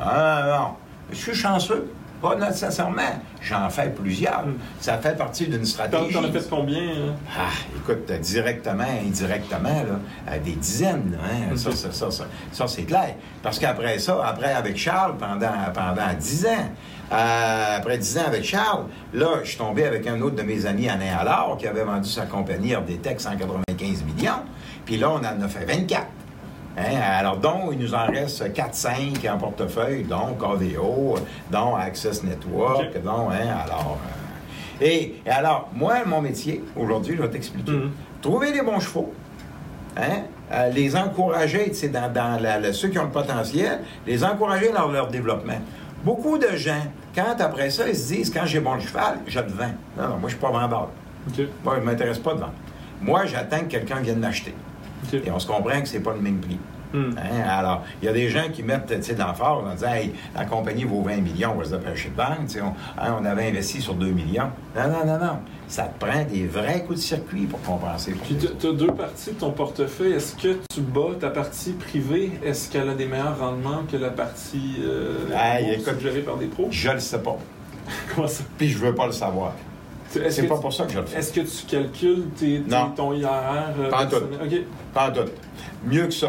Ah, 0.00 0.44
non. 0.58 0.76
Je 1.10 1.16
suis 1.16 1.34
chanceux. 1.34 1.92
Pas 2.22 2.36
nécessairement. 2.36 3.02
J'en 3.42 3.68
fais 3.68 3.90
plusieurs. 3.90 4.46
Mm. 4.46 4.54
Ça 4.80 4.96
fait 4.96 5.14
partie 5.18 5.46
d'une 5.46 5.64
stratégie. 5.66 6.14
t'en 6.14 6.24
as 6.24 6.32
fait 6.32 6.48
combien? 6.48 6.78
hein? 6.80 7.14
Ah, 7.38 7.50
écoute, 7.76 8.10
directement, 8.22 8.84
indirectement, 9.06 9.68
là, 9.68 9.98
euh, 10.30 10.38
des 10.38 10.52
dizaines, 10.52 11.12
là, 11.12 11.18
hein, 11.30 11.50
Ok. 11.52 11.58
ça, 11.58 11.72
ça, 11.72 11.92
ça, 11.92 12.10
ça, 12.10 12.24
ça, 12.50 12.66
c'est 12.66 12.84
clair. 12.84 13.16
Parce 13.42 13.58
qu'après 13.58 13.98
ça, 13.98 14.24
après 14.26 14.54
avec 14.54 14.78
Charles, 14.78 15.18
pendant, 15.18 15.50
pendant 15.74 16.14
10 16.18 16.46
ans, 16.46 16.70
euh, 17.12 17.76
après 17.78 17.98
10 17.98 18.18
ans 18.18 18.22
avec 18.26 18.44
Charles, 18.44 18.84
là, 19.12 19.26
je 19.42 19.48
suis 19.50 19.58
tombé 19.58 19.84
avec 19.84 20.06
un 20.06 20.20
autre 20.20 20.36
de 20.36 20.42
mes 20.42 20.66
amis, 20.66 20.88
Alain 20.88 21.16
Allard, 21.18 21.56
qui 21.58 21.66
avait 21.66 21.84
vendu 21.84 22.08
sa 22.08 22.26
compagnie 22.26 22.74
RDTech 22.74 23.20
195 23.20 24.04
millions, 24.04 24.32
puis 24.84 24.96
là, 24.96 25.10
on 25.10 25.16
en 25.18 25.42
a 25.42 25.48
fait 25.48 25.64
24. 25.64 26.06
Hein, 26.76 26.82
alors, 27.18 27.36
donc, 27.36 27.70
il 27.72 27.78
nous 27.78 27.94
en 27.94 28.06
reste 28.06 28.42
4-5 28.52 29.30
en 29.30 29.38
portefeuille, 29.38 30.02
donc 30.04 30.42
AVO, 30.42 31.14
dont 31.50 31.76
Access 31.76 32.24
Network, 32.24 33.00
donc, 33.02 33.30
hein, 33.32 33.56
alors... 33.64 33.98
euh, 34.02 34.84
et, 34.84 35.14
et 35.24 35.30
alors, 35.30 35.68
moi, 35.72 35.98
mon 36.04 36.20
métier, 36.20 36.64
aujourd'hui, 36.74 37.14
je 37.16 37.22
vais 37.22 37.30
t'expliquer. 37.30 37.70
Mhm. 37.70 37.90
Trouver 38.20 38.50
les 38.52 38.60
bons 38.62 38.80
chevaux, 38.80 39.14
hein, 39.96 40.22
euh, 40.52 40.68
les 40.70 40.96
encourager, 40.96 41.66
tu 41.68 41.74
sais, 41.74 41.88
dans, 41.90 42.12
dans 42.12 42.40
la- 42.42 42.58
la- 42.58 42.72
ceux 42.72 42.88
qui 42.88 42.98
ont 42.98 43.04
le 43.04 43.10
potentiel, 43.10 43.82
les 44.04 44.24
encourager 44.24 44.72
dans 44.72 44.88
leur 44.88 45.06
développement. 45.06 45.60
Beaucoup 46.04 46.36
de 46.36 46.54
gens, 46.54 46.82
quand 47.14 47.34
après 47.40 47.70
ça, 47.70 47.88
ils 47.88 47.96
se 47.96 48.12
disent, 48.12 48.30
quand 48.30 48.44
j'ai 48.44 48.60
bon 48.60 48.78
cheval, 48.78 49.20
je 49.26 49.40
le 49.40 49.46
vends. 49.46 49.72
Non, 49.96 50.08
non, 50.08 50.16
moi, 50.18 50.28
je 50.28 50.34
suis 50.34 50.38
pas 50.38 50.50
vendeur. 50.50 50.90
Moi, 51.64 51.74
je 51.76 51.80
ne 51.80 51.84
m'intéresse 51.84 52.18
pas 52.18 52.34
de 52.34 52.40
vendre. 52.40 52.52
Moi, 53.00 53.24
j'attends 53.24 53.60
que 53.60 53.64
quelqu'un 53.64 54.00
vienne 54.00 54.18
m'acheter. 54.18 54.54
Et 55.12 55.30
on 55.30 55.38
se 55.38 55.46
comprend 55.46 55.80
que 55.80 55.88
c'est 55.88 56.00
pas 56.00 56.12
le 56.12 56.20
même 56.20 56.40
prix. 56.40 56.58
Mm. 56.94 57.10
Hein, 57.18 57.48
Alors, 57.48 57.82
il 58.00 58.06
y 58.06 58.08
a 58.08 58.12
des 58.12 58.28
gens 58.30 58.44
qui 58.52 58.62
mettent 58.62 59.02
sais, 59.02 59.14
l'emphase 59.16 59.64
en 59.66 59.74
disant 59.74 59.92
hey, 59.92 60.12
la 60.34 60.44
compagnie 60.44 60.84
vaut 60.84 61.02
20 61.02 61.16
millions, 61.16 61.52
on 61.54 61.58
va 61.58 61.64
se 61.64 61.70
dépêcher 61.74 62.10
de 62.10 62.48
sais, 62.48 62.60
On, 62.62 62.68
hein, 63.00 63.16
on 63.20 63.24
avait 63.24 63.48
investi 63.48 63.82
sur 63.82 63.94
2 63.94 64.06
millions. 64.12 64.48
Non, 64.76 64.82
non, 64.88 65.04
non, 65.04 65.18
non. 65.18 65.38
Ça 65.66 65.84
te 65.84 66.04
prend 66.04 66.22
des 66.24 66.46
vrais 66.46 66.84
coups 66.84 67.00
de 67.00 67.04
circuit 67.04 67.46
pour 67.46 67.60
compenser. 67.62 68.12
pour 68.12 68.24
Puis 68.26 68.36
tu 68.36 68.66
as 68.68 68.72
deux 68.72 68.92
parties 68.92 69.30
de 69.32 69.36
ton 69.40 69.50
portefeuille. 69.50 70.12
Est-ce 70.12 70.36
que 70.36 70.58
tu 70.72 70.80
bats 70.82 71.16
ta 71.18 71.30
partie 71.30 71.72
privée? 71.72 72.32
Est-ce 72.44 72.70
qu'elle 72.70 72.88
a 72.88 72.94
des 72.94 73.06
meilleurs 73.06 73.38
rendements 73.40 73.82
que 73.90 73.96
la 73.96 74.10
partie 74.10 74.76
euh, 74.84 75.16
Hey, 75.34 75.72
écoute- 75.74 75.98
gérée 76.00 76.20
par 76.20 76.36
des 76.36 76.46
pros? 76.46 76.68
Je 76.70 76.90
le 76.90 77.00
sais 77.00 77.18
pas. 77.18 77.36
Comment 78.14 78.28
ça? 78.28 78.44
Puis 78.56 78.68
je 78.68 78.78
veux 78.78 78.94
pas 78.94 79.06
le 79.06 79.12
savoir. 79.12 79.52
C'est 80.10 80.46
pas 80.46 80.54
tu- 80.54 80.60
pour 80.60 80.72
ça 80.72 80.84
que 80.84 80.92
je 80.92 81.00
le 81.00 81.06
fais. 81.06 81.18
Est-ce 81.18 81.32
que 81.32 81.40
tu 81.40 81.66
calcules 81.66 82.26
tes, 82.36 82.60
tes- 82.60 82.70
Non. 82.70 82.90
ton 82.94 83.12
IRR? 83.14 83.28
euh, 83.80 83.90
Pas 83.90 84.04
en? 84.04 84.08
OK. 84.44 84.60
Pas 84.92 85.08
en 85.08 85.12
doute. 85.12 85.32
Mieux 85.84 86.04
que 86.06 86.12
ça. 86.14 86.28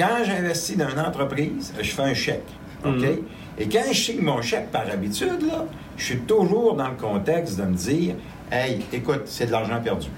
Quand 0.00 0.24
j'investis 0.24 0.78
dans 0.78 0.88
une 0.88 1.00
entreprise, 1.00 1.74
je 1.78 1.90
fais 1.90 2.02
un 2.02 2.14
chèque. 2.14 2.48
OK? 2.86 2.94
Mhm. 2.94 3.18
Et 3.58 3.68
quand 3.68 3.82
je 3.92 3.98
signe 3.98 4.22
mon 4.22 4.40
chèque 4.40 4.70
par 4.70 4.88
habitude, 4.90 5.42
là, 5.46 5.66
je 5.98 6.04
suis 6.04 6.20
toujours 6.20 6.74
dans 6.74 6.88
le 6.88 6.96
contexte 6.96 7.58
de 7.58 7.64
me 7.64 7.74
dire 7.74 8.14
Hey, 8.50 8.80
écoute, 8.94 9.24
c'est 9.26 9.46
de 9.46 9.52
l'argent 9.52 9.78
perdu. 9.84 10.08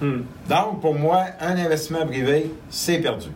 Hmm. 0.00 0.22
Donc, 0.50 0.80
pour 0.80 0.94
moi, 0.96 1.26
un 1.40 1.56
investissement 1.56 2.04
privé, 2.04 2.50
c'est 2.68 2.98
perdu. 2.98 3.28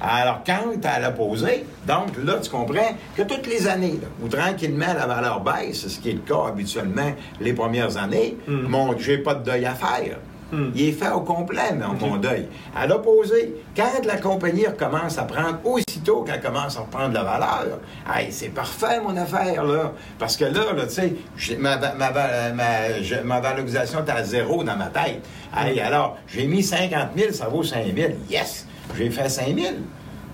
Alors, 0.00 0.40
quand 0.44 0.80
tu 0.80 0.88
as 0.88 1.04
à 1.06 1.10
poser, 1.10 1.66
donc 1.86 2.16
là, 2.24 2.38
tu 2.42 2.50
comprends 2.50 2.96
que 3.14 3.22
toutes 3.22 3.46
les 3.46 3.68
années, 3.68 3.98
là, 4.02 4.08
où 4.20 4.28
tranquillement 4.28 4.94
la 4.98 5.06
valeur 5.06 5.40
baisse, 5.40 5.86
ce 5.86 6.00
qui 6.00 6.10
est 6.10 6.14
le 6.14 6.20
cas 6.20 6.48
habituellement 6.48 7.12
les 7.38 7.52
premières 7.52 7.98
années, 7.98 8.36
Mm. 8.48 8.62
mon, 8.62 8.98
j'ai 8.98 9.18
pas 9.18 9.34
de 9.34 9.44
deuil 9.44 9.66
à 9.66 9.74
faire. 9.74 10.18
Mm. 10.52 10.70
Il 10.74 10.88
est 10.88 10.92
fait 10.92 11.10
au 11.10 11.20
complet, 11.20 11.72
mon, 11.74 11.94
Ok. 11.94 12.00
mon 12.02 12.16
deuil. 12.18 12.46
À 12.76 12.86
l'opposé, 12.86 13.54
quand 13.74 14.04
la 14.04 14.18
compagnie 14.18 14.66
recommence 14.66 15.16
à 15.18 15.22
prendre, 15.24 15.58
aussitôt 15.64 16.22
qu'elle 16.24 16.42
commence 16.42 16.76
à 16.76 16.80
reprendre 16.80 17.14
la 17.14 17.22
valeur, 17.22 17.78
hey, 18.14 18.30
c'est 18.30 18.50
parfait, 18.50 19.00
mon 19.00 19.16
affaire, 19.16 19.64
là. 19.64 19.92
Parce 20.18 20.36
que 20.36 20.44
là, 20.44 20.72
là 20.76 20.84
tu 20.86 20.90
sais, 20.90 21.56
ma, 21.58 21.78
ma, 21.78 21.94
ma, 21.94 22.10
ma- 22.52 23.00
je- 23.02 23.22
ma 23.24 23.40
valorisation 23.40 24.04
est 24.04 24.10
à 24.10 24.22
zéro 24.22 24.62
dans 24.62 24.76
ma 24.76 24.88
tête. 24.88 25.22
Hey, 25.56 25.80
alors, 25.80 26.18
j'ai 26.28 26.46
mis 26.46 26.62
50 26.62 27.08
000, 27.16 27.32
ça 27.32 27.46
vaut 27.48 27.62
5 27.62 27.86
000. 27.96 28.10
Yes! 28.30 28.66
J'ai 28.96 29.08
fait 29.10 29.28
5 29.30 29.46
000. 29.56 29.58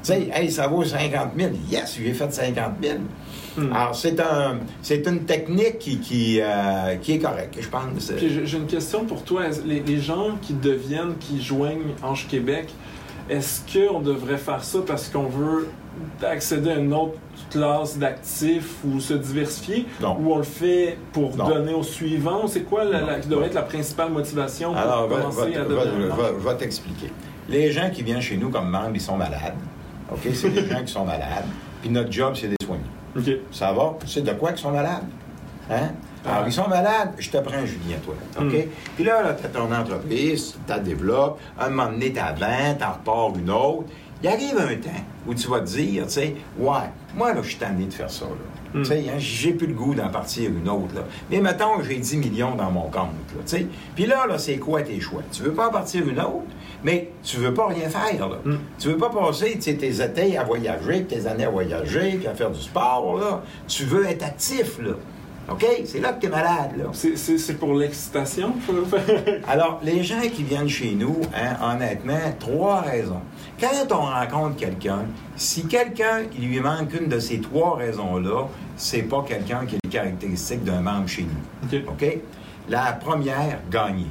Tu 0.02 0.12
sais, 0.12 0.28
hey, 0.34 0.50
ça 0.50 0.66
vaut 0.66 0.84
50 0.84 1.30
000. 1.36 1.50
Yes, 1.70 1.96
j'ai 1.96 2.12
fait 2.12 2.32
50 2.32 2.72
000. 2.82 2.94
Hmm. 3.58 3.72
Alors, 3.72 3.94
c'est 3.94 4.20
un, 4.20 4.58
c'est 4.82 5.06
une 5.06 5.20
technique 5.24 5.78
qui, 5.78 5.98
qui, 5.98 6.38
euh, 6.40 6.96
qui 7.02 7.12
est 7.14 7.18
correcte, 7.18 7.56
je 7.60 7.68
pense. 7.68 8.12
J'ai- 8.18 8.56
une 8.56 8.66
question 8.66 9.04
pour 9.04 9.22
toi. 9.24 9.42
Les, 9.66 9.80
les 9.80 9.98
gens 10.00 10.36
qui 10.40 10.52
deviennent, 10.54 11.16
qui 11.18 11.42
joignent 11.42 11.94
Ange 12.02 12.26
Québec, 12.28 12.68
est-ce 13.28 13.60
qu'on 13.72 14.00
devrait 14.00 14.38
faire 14.38 14.62
ça 14.64 14.78
parce 14.86 15.08
qu'on 15.08 15.26
veut 15.26 15.68
accéder 16.22 16.70
à 16.70 16.76
une 16.76 16.94
autre 16.94 17.18
classe 17.50 17.98
d'actifs 17.98 18.76
ou 18.86 19.00
se 19.00 19.14
diversifier? 19.14 19.86
Non. 20.00 20.16
Ou 20.20 20.32
on 20.32 20.38
le 20.38 20.44
fait 20.44 20.96
pour 21.12 21.36
Non. 21.36 21.48
donner 21.48 21.74
au 21.74 21.82
suivant? 21.82 22.46
C'est 22.46 22.62
quoi 22.62 22.84
la, 22.84 23.18
qui 23.20 23.28
devrait 23.28 23.46
être 23.46 23.54
la 23.54 23.62
principale 23.62 24.10
motivation 24.10 24.70
pour 24.72 24.80
Alors, 24.80 25.08
commencer 25.08 25.50
va- 25.52 25.60
à 25.60 25.64
devenir 25.64 26.14
va 26.38 26.54
t'expliquer. 26.54 27.10
Les 27.48 27.70
gens 27.72 27.90
qui 27.90 28.02
viennent 28.02 28.20
chez 28.20 28.36
nous 28.36 28.50
comme 28.50 28.68
membres, 28.70 28.92
ils 28.94 29.00
sont 29.00 29.16
malades. 29.16 29.54
OK? 30.12 30.20
C'est 30.32 30.50
des 30.50 30.66
gens 30.70 30.82
qui 30.84 30.92
sont 30.92 31.04
malades. 31.04 31.44
Puis 31.82 31.90
notre 31.90 32.10
job, 32.12 32.34
c'est 32.34 32.46
de 32.48 32.54
les 32.60 32.66
soigner. 32.66 32.82
OK. 33.18 33.30
Ça 33.50 33.72
va? 33.72 33.96
Sais 34.06 34.22
de 34.22 34.32
quoi 34.32 34.50
qu'ils 34.50 34.60
sont 34.60 34.70
malades? 34.70 35.04
Hein? 35.70 35.90
Alors, 36.26 36.46
ils 36.46 36.52
sont 36.52 36.68
malades, 36.68 37.12
je 37.18 37.30
te 37.30 37.38
prends 37.38 37.64
Julien, 37.64 37.96
toi. 38.04 38.14
OK? 38.38 38.52
Mm. 38.52 38.68
Puis 38.96 39.04
là, 39.04 39.22
là 39.22 39.34
tu 39.34 39.46
as 39.46 39.48
ton 39.48 39.72
entreprise, 39.72 40.52
tu 40.52 40.72
la 40.72 40.78
développes, 40.78 41.38
un 41.58 41.68
moment 41.70 41.90
donné, 41.90 42.12
tu 42.12 42.18
vends, 42.18 42.74
tu 42.78 42.84
en 42.84 42.92
repars 42.92 43.38
une 43.38 43.50
autre. 43.50 43.88
Il 44.22 44.28
arrive 44.28 44.58
un 44.58 44.74
temps 44.76 45.04
où 45.26 45.34
tu 45.34 45.48
vas 45.48 45.60
te 45.60 45.66
dire, 45.66 46.04
tu 46.06 46.12
sais, 46.12 46.34
ouais, 46.58 46.90
moi, 47.14 47.32
là, 47.32 47.40
je 47.42 47.48
suis 47.48 47.58
tanné 47.58 47.84
de 47.84 47.92
faire 47.92 48.10
ça, 48.10 48.24
là. 48.24 48.30
Mm. 48.74 48.82
Tu 48.82 48.84
sais, 48.84 49.04
hein, 49.08 49.14
j'ai 49.18 49.52
plus 49.52 49.66
le 49.66 49.74
goût 49.74 49.94
d'en 49.94 50.08
partir 50.08 50.50
une 50.50 50.68
autre, 50.68 50.94
là. 50.94 51.02
Mais 51.30 51.40
mettons, 51.40 51.82
j'ai 51.82 51.96
10 51.96 52.16
millions 52.18 52.54
dans 52.54 52.70
mon 52.70 52.82
compte, 52.90 53.10
là, 53.34 53.42
tu 53.46 53.56
sais. 53.56 53.66
Puis 53.94 54.06
là, 54.06 54.26
là, 54.26 54.38
c'est 54.38 54.56
quoi 54.58 54.82
tes 54.82 55.00
choix? 55.00 55.22
Tu 55.32 55.42
veux 55.42 55.52
pas 55.52 55.68
en 55.68 55.72
partir 55.72 56.06
une 56.06 56.20
autre, 56.20 56.44
mais 56.84 57.10
tu 57.22 57.38
veux 57.38 57.54
pas 57.54 57.68
rien 57.68 57.88
faire, 57.88 58.28
là. 58.28 58.36
Mm. 58.44 58.56
Tu 58.78 58.88
veux 58.88 58.98
pas 58.98 59.10
passer, 59.10 59.58
tes 59.58 60.02
étés 60.02 60.36
à 60.36 60.44
voyager, 60.44 61.04
tes 61.04 61.26
années 61.26 61.44
à 61.46 61.50
voyager, 61.50 62.12
puis 62.18 62.26
à 62.26 62.34
faire 62.34 62.50
du 62.50 62.60
sport, 62.60 63.18
là. 63.18 63.42
Tu 63.66 63.84
veux 63.84 64.06
être 64.06 64.24
actif, 64.24 64.78
là. 64.80 64.92
OK? 65.50 65.64
C'est 65.86 66.00
là 66.00 66.12
que 66.12 66.20
tu 66.20 66.26
es 66.26 66.30
malade, 66.30 66.72
là. 66.76 66.84
C'est- 66.92 67.16
C'est 67.16 67.38
c'est 67.38 67.54
pour 67.54 67.72
l'excitation? 67.72 68.52
Alors, 69.48 69.80
les 69.82 70.02
gens 70.04 70.20
qui 70.20 70.42
viennent 70.42 70.68
chez 70.68 70.90
nous, 70.92 71.16
hein, 71.34 71.56
honnêtement, 71.74 72.20
trois 72.38 72.82
raisons. 72.82 73.22
Quand 73.60 73.90
on 73.90 74.02
rencontre 74.02 74.56
quelqu'un, 74.56 75.06
si 75.34 75.66
quelqu'un, 75.66 76.22
il 76.38 76.46
lui 76.46 76.60
manque 76.60 76.94
une 76.94 77.08
de 77.08 77.18
ces 77.18 77.40
trois 77.40 77.76
raisons-là, 77.76 78.46
c'est 78.76 79.02
pas 79.02 79.24
quelqu'un 79.26 79.66
qui 79.66 79.74
a 79.74 79.78
les 79.82 79.90
caractéristiques 79.90 80.62
d'un 80.62 80.80
membre 80.80 81.08
chez 81.08 81.24
nous. 81.24 81.78
OK. 81.78 81.82
OK? 81.88 82.18
La 82.68 82.92
première, 82.92 83.58
gagner. 83.68 84.06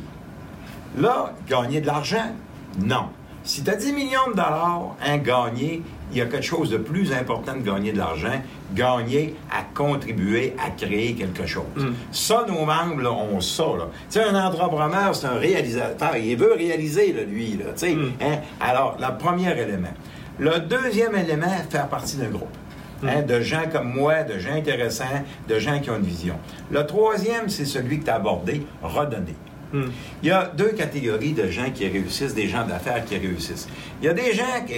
Là, 0.98 1.34
gagner 1.48 1.80
de 1.80 1.88
l'argent? 1.88 2.34
Non. 2.78 3.06
Si 3.44 3.64
tu 3.64 3.70
as 3.70 3.76
10 3.76 3.94
millions 3.94 4.28
de 4.28 4.34
dollars, 4.34 4.96
hein, 5.02 5.18
gagner, 5.20 5.82
il 6.12 6.18
y 6.18 6.22
a 6.22 6.26
quelque 6.26 6.46
chose 6.46 6.70
de 6.70 6.78
plus 6.78 7.12
important 7.12 7.54
de 7.56 7.62
gagner 7.62 7.92
de 7.92 7.98
l'argent, 7.98 8.42
gagner 8.74 9.36
à 9.52 9.64
contribuer 9.74 10.54
à 10.58 10.70
créer 10.70 11.14
quelque 11.14 11.46
chose. 11.46 11.64
Mm. 11.76 11.90
Ça, 12.12 12.46
nos 12.48 12.66
membres 12.66 13.02
là, 13.02 13.12
ont 13.12 13.42
ça. 13.42 13.66
Tu 14.10 14.20
sais, 14.20 14.24
un 14.24 14.36
entrepreneur, 14.36 15.14
c'est 15.14 15.28
un 15.28 15.38
réalisateur. 15.38 16.16
Il 16.16 16.38
veut 16.38 16.54
réaliser, 16.54 17.12
là, 17.14 17.24
lui. 17.24 17.58
Là, 17.58 17.72
Mm. 17.88 18.12
hein. 18.22 18.38
Alors, 18.62 18.98
le 19.00 19.18
premier 19.18 19.52
élément. 19.52 19.94
Le 20.40 20.60
deuxième 20.60 21.16
élément, 21.16 21.48
faire 21.70 21.88
partie 21.88 22.18
d'un 22.18 22.30
groupe. 22.30 22.56
Hein, 23.04 23.22
de 23.22 23.42
gens 23.42 23.64
comme 23.72 23.94
moi, 23.94 24.24
de 24.24 24.40
gens 24.40 24.54
intéressants, 24.54 25.04
de 25.48 25.60
gens 25.60 25.80
qui 25.80 25.92
ont 25.92 25.98
une 25.98 26.02
vision. 26.04 26.34
Le 26.72 26.84
troisième, 26.86 27.48
c'est 27.48 27.66
celui 27.66 28.00
que 28.00 28.06
tu 28.06 28.10
as 28.10 28.16
abordé, 28.16 28.66
redonner. 28.82 29.36
Hmm. 29.72 29.90
Il 30.24 30.30
y 30.30 30.32
a 30.32 30.52
deux 30.58 30.70
catégories 30.70 31.34
de 31.34 31.48
gens 31.48 31.70
qui 31.72 31.88
réussissent, 31.88 32.34
des 32.34 32.48
gens 32.48 32.66
d'affaires 32.66 33.06
qui 33.06 33.18
réussissent. 33.18 33.68
Il 34.02 34.06
y 34.06 34.10
a 34.10 34.14
des 34.14 34.34
gens 34.34 34.46
qui, 34.66 34.74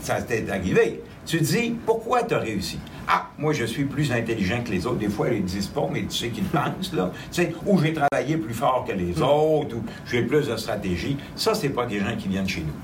ça, 0.00 0.20
t'est 0.22 0.48
arrivé. 0.50 1.02
Tu 1.26 1.38
te 1.38 1.44
dis, 1.44 1.76
pourquoi 1.84 2.22
tu 2.22 2.34
as 2.34 2.38
réussi? 2.38 2.78
Ah, 3.06 3.28
moi, 3.38 3.52
je 3.52 3.64
suis 3.64 3.84
plus 3.84 4.10
intelligent 4.12 4.62
que 4.64 4.70
les 4.70 4.86
autres. 4.86 4.98
Des 4.98 5.08
fois, 5.08 5.28
ils 5.28 5.42
ne 5.42 5.46
disent 5.46 5.66
pas, 5.66 5.88
mais 5.92 6.02
tu 6.02 6.16
sais 6.16 6.28
qu'ils 6.28 6.44
pensent, 6.44 6.92
là. 6.92 7.12
Tu 7.30 7.42
sais, 7.42 7.54
ou 7.66 7.78
j'ai 7.80 7.92
travaillé 7.92 8.36
plus 8.36 8.54
fort 8.54 8.84
que 8.86 8.92
les 8.92 9.20
autres, 9.20 9.76
ou 9.76 9.82
j'ai 10.06 10.22
plus 10.22 10.48
de 10.48 10.56
stratégie. 10.56 11.16
Ça, 11.36 11.54
c'est 11.54 11.68
pas 11.70 11.86
des 11.86 11.98
gens 11.98 12.16
qui 12.18 12.28
viennent 12.28 12.48
chez 12.48 12.60
nous. 12.60 12.74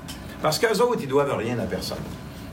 Parce 0.41 0.59
qu'eux 0.59 0.79
autres, 0.81 0.99
ils 1.01 1.07
doivent 1.07 1.35
rien 1.35 1.57
à 1.59 1.63
personne. 1.63 1.97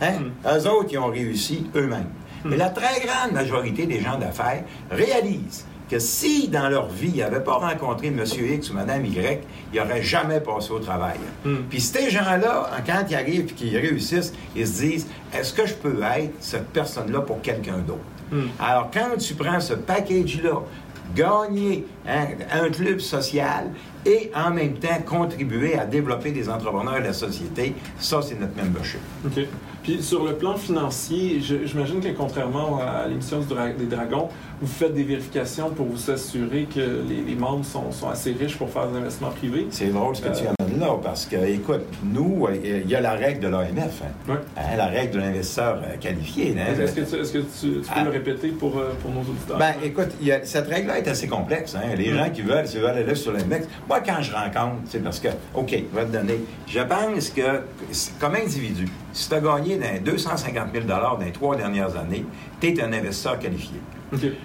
Hein? 0.00 0.14
Eux 0.46 0.68
autres, 0.68 0.88
ils 0.92 0.98
ont 0.98 1.10
réussi 1.10 1.66
eux-mêmes. 1.74 2.08
Mais 2.44 2.56
la 2.56 2.70
très 2.70 3.00
grande 3.00 3.32
majorité 3.32 3.86
des 3.86 4.00
gens 4.00 4.18
d'affaires 4.18 4.64
réalisent 4.90 5.66
que 5.90 5.98
si 5.98 6.48
dans 6.48 6.68
leur 6.68 6.88
vie, 6.88 7.12
ils 7.14 7.20
n'avaient 7.20 7.44
pas 7.44 7.54
rencontré 7.54 8.08
M. 8.08 8.24
X 8.24 8.70
ou 8.70 8.74
Mme 8.74 9.04
Y, 9.06 9.42
ils 9.72 9.80
n'auraient 9.80 10.02
jamais 10.02 10.40
passé 10.40 10.70
au 10.72 10.78
travail. 10.78 11.18
Mm. 11.44 11.56
Puis 11.68 11.80
ces 11.80 12.10
gens-là, 12.10 12.70
quand 12.86 13.04
ils 13.08 13.14
arrivent 13.14 13.50
et 13.50 13.54
qu'ils 13.54 13.76
réussissent, 13.76 14.32
ils 14.56 14.66
se 14.66 14.80
disent 14.80 15.06
est-ce 15.32 15.52
que 15.52 15.66
je 15.66 15.74
peux 15.74 16.00
être 16.02 16.32
cette 16.40 16.68
personne-là 16.68 17.20
pour 17.20 17.40
quelqu'un 17.42 17.78
d'autre? 17.78 18.00
Mm. 18.30 18.46
Alors, 18.58 18.90
quand 18.92 19.16
tu 19.18 19.34
prends 19.34 19.60
ce 19.60 19.74
package-là, 19.74 20.62
gagner 21.14 21.86
hein, 22.08 22.26
un 22.52 22.70
club 22.70 22.98
social 22.98 23.70
et 24.06 24.30
en 24.34 24.50
même 24.50 24.74
temps 24.74 25.00
contribuer 25.06 25.78
à 25.78 25.84
développer 25.84 26.32
des 26.32 26.48
entrepreneurs 26.48 26.98
de 26.98 27.04
la 27.04 27.12
société, 27.12 27.74
ça, 27.98 28.20
c'est 28.22 28.38
notre 28.38 28.56
membership. 28.56 29.00
OK. 29.26 29.46
Puis 29.84 30.02
sur 30.02 30.24
le 30.24 30.32
plan 30.34 30.56
financier, 30.56 31.40
j'imagine 31.40 32.00
que 32.00 32.08
contrairement 32.08 32.80
à 32.80 33.06
l'émission 33.06 33.38
des 33.40 33.84
Dragons, 33.86 34.28
vous 34.60 34.66
faites 34.66 34.94
des 34.94 35.02
vérifications 35.02 35.68
pour 35.70 35.84
vous 35.86 36.10
assurer 36.10 36.66
que 36.74 36.80
les, 37.06 37.20
les 37.28 37.34
membres 37.34 37.64
sont, 37.66 37.92
sont 37.92 38.08
assez 38.08 38.32
riches 38.32 38.56
pour 38.56 38.70
faire 38.70 38.88
des 38.88 38.96
investissements 38.96 39.28
privés. 39.30 39.66
C'est 39.70 39.88
drôle 39.92 40.16
ce 40.16 40.22
que 40.22 40.28
tu 40.28 40.44
amènes 40.46 40.80
là, 40.80 40.96
parce 41.02 41.26
que, 41.26 41.36
écoute, 41.36 41.82
nous, 42.02 42.46
euh, 42.46 42.80
il 42.84 42.90
y 42.90 42.94
a 42.94 43.00
la 43.02 43.12
règle 43.12 43.40
de 43.40 43.48
l'AMF, 43.48 44.02
hein. 44.02 44.06
Ouais. 44.32 44.34
Hein, 44.56 44.76
la 44.78 44.86
règle 44.86 45.12
de 45.16 45.18
l'investisseur 45.18 45.82
euh, 45.84 45.96
qualifié. 46.00 46.56
hein. 46.58 46.80
Est-ce 46.82 46.92
que, 46.94 47.00
tu, 47.02 47.16
est-ce 47.20 47.32
que 47.32 47.38
tu, 47.38 47.44
tu 47.60 47.70
peux 47.80 47.84
Ah. 47.94 48.04
le 48.04 48.10
répéter 48.10 48.48
pour, 48.48 48.78
euh, 48.78 48.94
pour 49.02 49.10
nos 49.10 49.20
auditeurs? 49.20 49.58
Ben, 49.58 49.74
écoute, 49.84 50.08
il 50.20 50.28
y 50.28 50.32
a- 50.32 50.44
cette 50.46 50.66
règle-là 50.68 50.98
est 50.98 51.08
assez 51.08 51.28
complexe. 51.28 51.74
Hein? 51.74 51.94
Les 51.98 52.10
Mm. 52.10 52.16
gens 52.16 52.30
qui 52.30 52.40
veulent, 52.40 52.66
s'ils 52.66 52.80
veulent 52.80 52.96
aller 52.96 53.14
sur 53.14 53.32
l'index. 53.32 53.68
Moi, 53.86 54.00
quand 54.00 54.22
je 54.22 54.32
rencontre, 54.32 54.76
c'est 54.88 55.02
parce 55.04 55.20
que, 55.20 55.28
OK, 55.54 55.70
je 55.70 55.98
vais 55.98 56.06
te 56.06 56.12
donner. 56.12 56.40
Je 56.66 56.80
pense 56.80 57.28
que, 57.28 57.60
comme 58.18 58.34
individu, 58.36 58.88
si 59.14 59.28
tu 59.28 59.34
as 59.34 59.40
gagné 59.40 59.76
dans 59.78 60.02
250 60.04 60.68
000 60.74 60.84
dans 60.86 61.16
les 61.18 61.30
trois 61.32 61.56
dernières 61.56 61.96
années, 61.96 62.26
tu 62.60 62.68
es 62.68 62.82
un 62.82 62.92
investisseur 62.92 63.38
qualifié. 63.38 63.80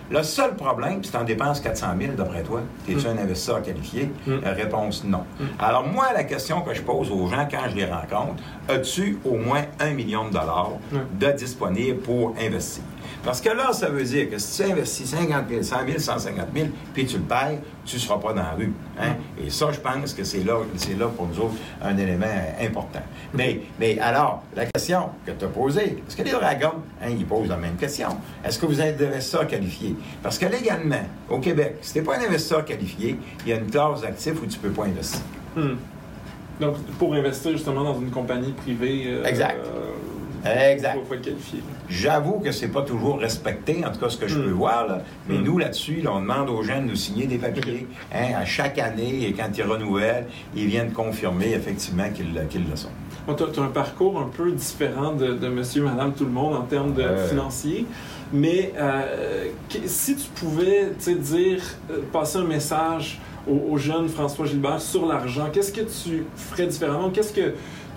Le 0.09 0.23
seul 0.23 0.55
problème, 0.55 1.03
si 1.03 1.11
tu 1.11 1.17
en 1.17 1.23
dépenses 1.23 1.59
400 1.59 1.87
000 1.99 2.13
d'après 2.13 2.41
toi, 2.41 2.61
es-tu 2.87 3.05
Mm. 3.05 3.09
un 3.19 3.23
investisseur 3.23 3.61
qualifié? 3.61 4.09
Mm. 4.25 4.37
Réponse 4.45 5.03
non. 5.03 5.23
Mm. 5.39 5.43
Alors, 5.59 5.85
moi, 5.87 6.05
la 6.13 6.23
question 6.23 6.61
que 6.61 6.73
je 6.73 6.81
pose 6.81 7.11
aux 7.11 7.27
gens 7.27 7.47
quand 7.51 7.69
je 7.69 7.75
les 7.75 7.85
rencontre, 7.85 8.41
as-tu 8.67 9.19
au 9.25 9.35
moins 9.35 9.63
un 9.79 9.91
million 9.91 10.25
de 10.25 10.31
dollars 10.31 10.71
de 11.19 11.31
disponible 11.33 11.99
pour 11.99 12.33
investir? 12.41 12.83
Parce 13.23 13.41
que 13.41 13.49
là, 13.49 13.73
ça 13.73 13.89
veut 13.89 14.03
dire 14.03 14.29
que 14.29 14.37
si 14.37 14.63
tu 14.63 14.71
investis 14.71 15.09
50 15.09 15.49
000, 15.49 15.63
100 15.63 15.75
000, 15.85 15.99
150 15.99 16.45
000, 16.55 16.67
puis 16.93 17.05
tu 17.05 17.17
le 17.17 17.23
payes, 17.23 17.59
tu 17.85 17.97
ne 17.97 18.01
seras 18.01 18.17
pas 18.17 18.29
dans 18.29 18.41
la 18.41 18.51
rue. 18.51 18.71
Hein? 18.99 19.15
Et 19.43 19.49
ça, 19.49 19.67
je 19.71 19.79
pense 19.79 20.13
que 20.13 20.23
c'est 20.23 20.43
là, 20.43 20.55
c'est 20.77 20.97
là 20.97 21.07
pour 21.07 21.27
nous 21.27 21.39
autres 21.39 21.55
un 21.81 21.97
élément 21.97 22.25
important. 22.61 23.01
Mais, 23.33 23.61
mais 23.79 23.99
alors, 23.99 24.43
la 24.55 24.65
question 24.65 25.09
que 25.25 25.31
tu 25.31 25.45
as 25.45 25.47
posée, 25.49 26.03
est-ce 26.07 26.15
que 26.15 26.23
les 26.23 26.31
dragons, 26.31 26.75
hein, 27.01 27.09
ils 27.09 27.25
posent 27.25 27.49
la 27.49 27.57
même 27.57 27.75
question. 27.75 28.09
Est-ce 28.43 28.57
que 28.57 28.65
vous 28.65 28.79
êtes 28.79 29.01
investisseur 29.01 29.47
qualifié? 29.47 29.95
Parce 30.23 30.37
que 30.37 30.45
légalement, 30.45 31.03
au 31.29 31.39
Québec, 31.39 31.77
si 31.81 31.93
tu 31.93 31.99
n'es 31.99 32.05
pas 32.05 32.17
un 32.17 32.21
investisseur 32.25 32.63
qualifié, 32.63 33.17
il 33.45 33.49
y 33.49 33.53
a 33.53 33.57
une 33.57 33.69
clause 33.69 34.01
d'actifs 34.01 34.41
où 34.41 34.45
tu 34.45 34.57
ne 34.57 34.61
peux 34.63 34.69
pas 34.71 34.85
investir. 34.85 35.21
Hmm. 35.55 35.75
Donc, 36.59 36.77
pour 36.97 37.13
investir 37.13 37.51
justement 37.51 37.83
dans 37.83 37.99
une 37.99 38.11
compagnie 38.11 38.51
privée, 38.51 39.03
euh, 39.07 39.23
Exact. 39.25 39.57
euh, 39.65 39.91
Exact. 40.45 40.97
faut, 41.07 41.13
être 41.15 41.21
qualifié. 41.21 41.59
J'avoue 41.89 42.39
que 42.39 42.51
c'est 42.51 42.67
pas 42.67 42.81
toujours 42.83 43.19
respecté, 43.19 43.83
en 43.85 43.91
tout 43.91 43.99
cas 43.99 44.09
ce 44.09 44.17
que 44.17 44.27
je 44.27 44.37
Mm. 44.39 44.43
peux 44.43 44.51
voir. 44.51 44.87
là. 44.87 45.01
Mais 45.27 45.37
Mm. 45.37 45.43
nous, 45.43 45.57
là-dessus, 45.57 46.01
là, 46.01 46.11
on 46.13 46.21
demande 46.21 46.49
aux 46.49 46.61
gens 46.63 46.81
de 46.81 46.87
nous 46.87 46.95
signer 46.95 47.25
des 47.27 47.37
papiers 47.37 47.87
hein, 48.13 48.33
à 48.39 48.45
chaque 48.45 48.77
année 48.79 49.25
et 49.27 49.33
quand 49.33 49.49
ils 49.57 49.63
renouvellent, 49.63 50.25
ils 50.55 50.67
viennent 50.67 50.91
confirmer 50.91 51.51
effectivement 51.53 52.09
qu'ils 52.13 52.33
le- 52.33 52.75
sont. 52.75 52.89
tu 53.37 53.43
as, 53.59 53.63
un 53.63 53.67
parcours 53.67 54.19
un 54.19 54.29
peu 54.35 54.51
différent 54.51 55.13
de, 55.13 55.33
de 55.33 55.47
monsieur, 55.49 55.83
madame, 55.83 56.13
tout 56.13 56.25
le 56.25 56.31
monde 56.31 56.55
en 56.55 56.61
termes 56.63 56.93
de 56.93 57.01
Euh. 57.03 57.27
financier. 57.27 57.85
Mais 58.31 58.73
euh, 58.77 59.47
si 59.85 60.15
tu 60.15 60.27
pouvais 60.35 60.91
dire, 61.05 61.61
euh, 61.91 61.99
passer 62.13 62.37
un 62.37 62.43
message 62.43 63.19
au, 63.47 63.73
au 63.73 63.77
jeune 63.77 64.07
François 64.09 64.45
Gilbert 64.45 64.81
sur 64.81 65.05
l'argent, 65.07 65.47
qu'est-ce 65.51 65.71
que 65.73 65.81
tu 65.81 66.23
ferais 66.35 66.67
différemment? 66.67 67.09
Qu'est-ce 67.09 67.33
que 67.33 67.53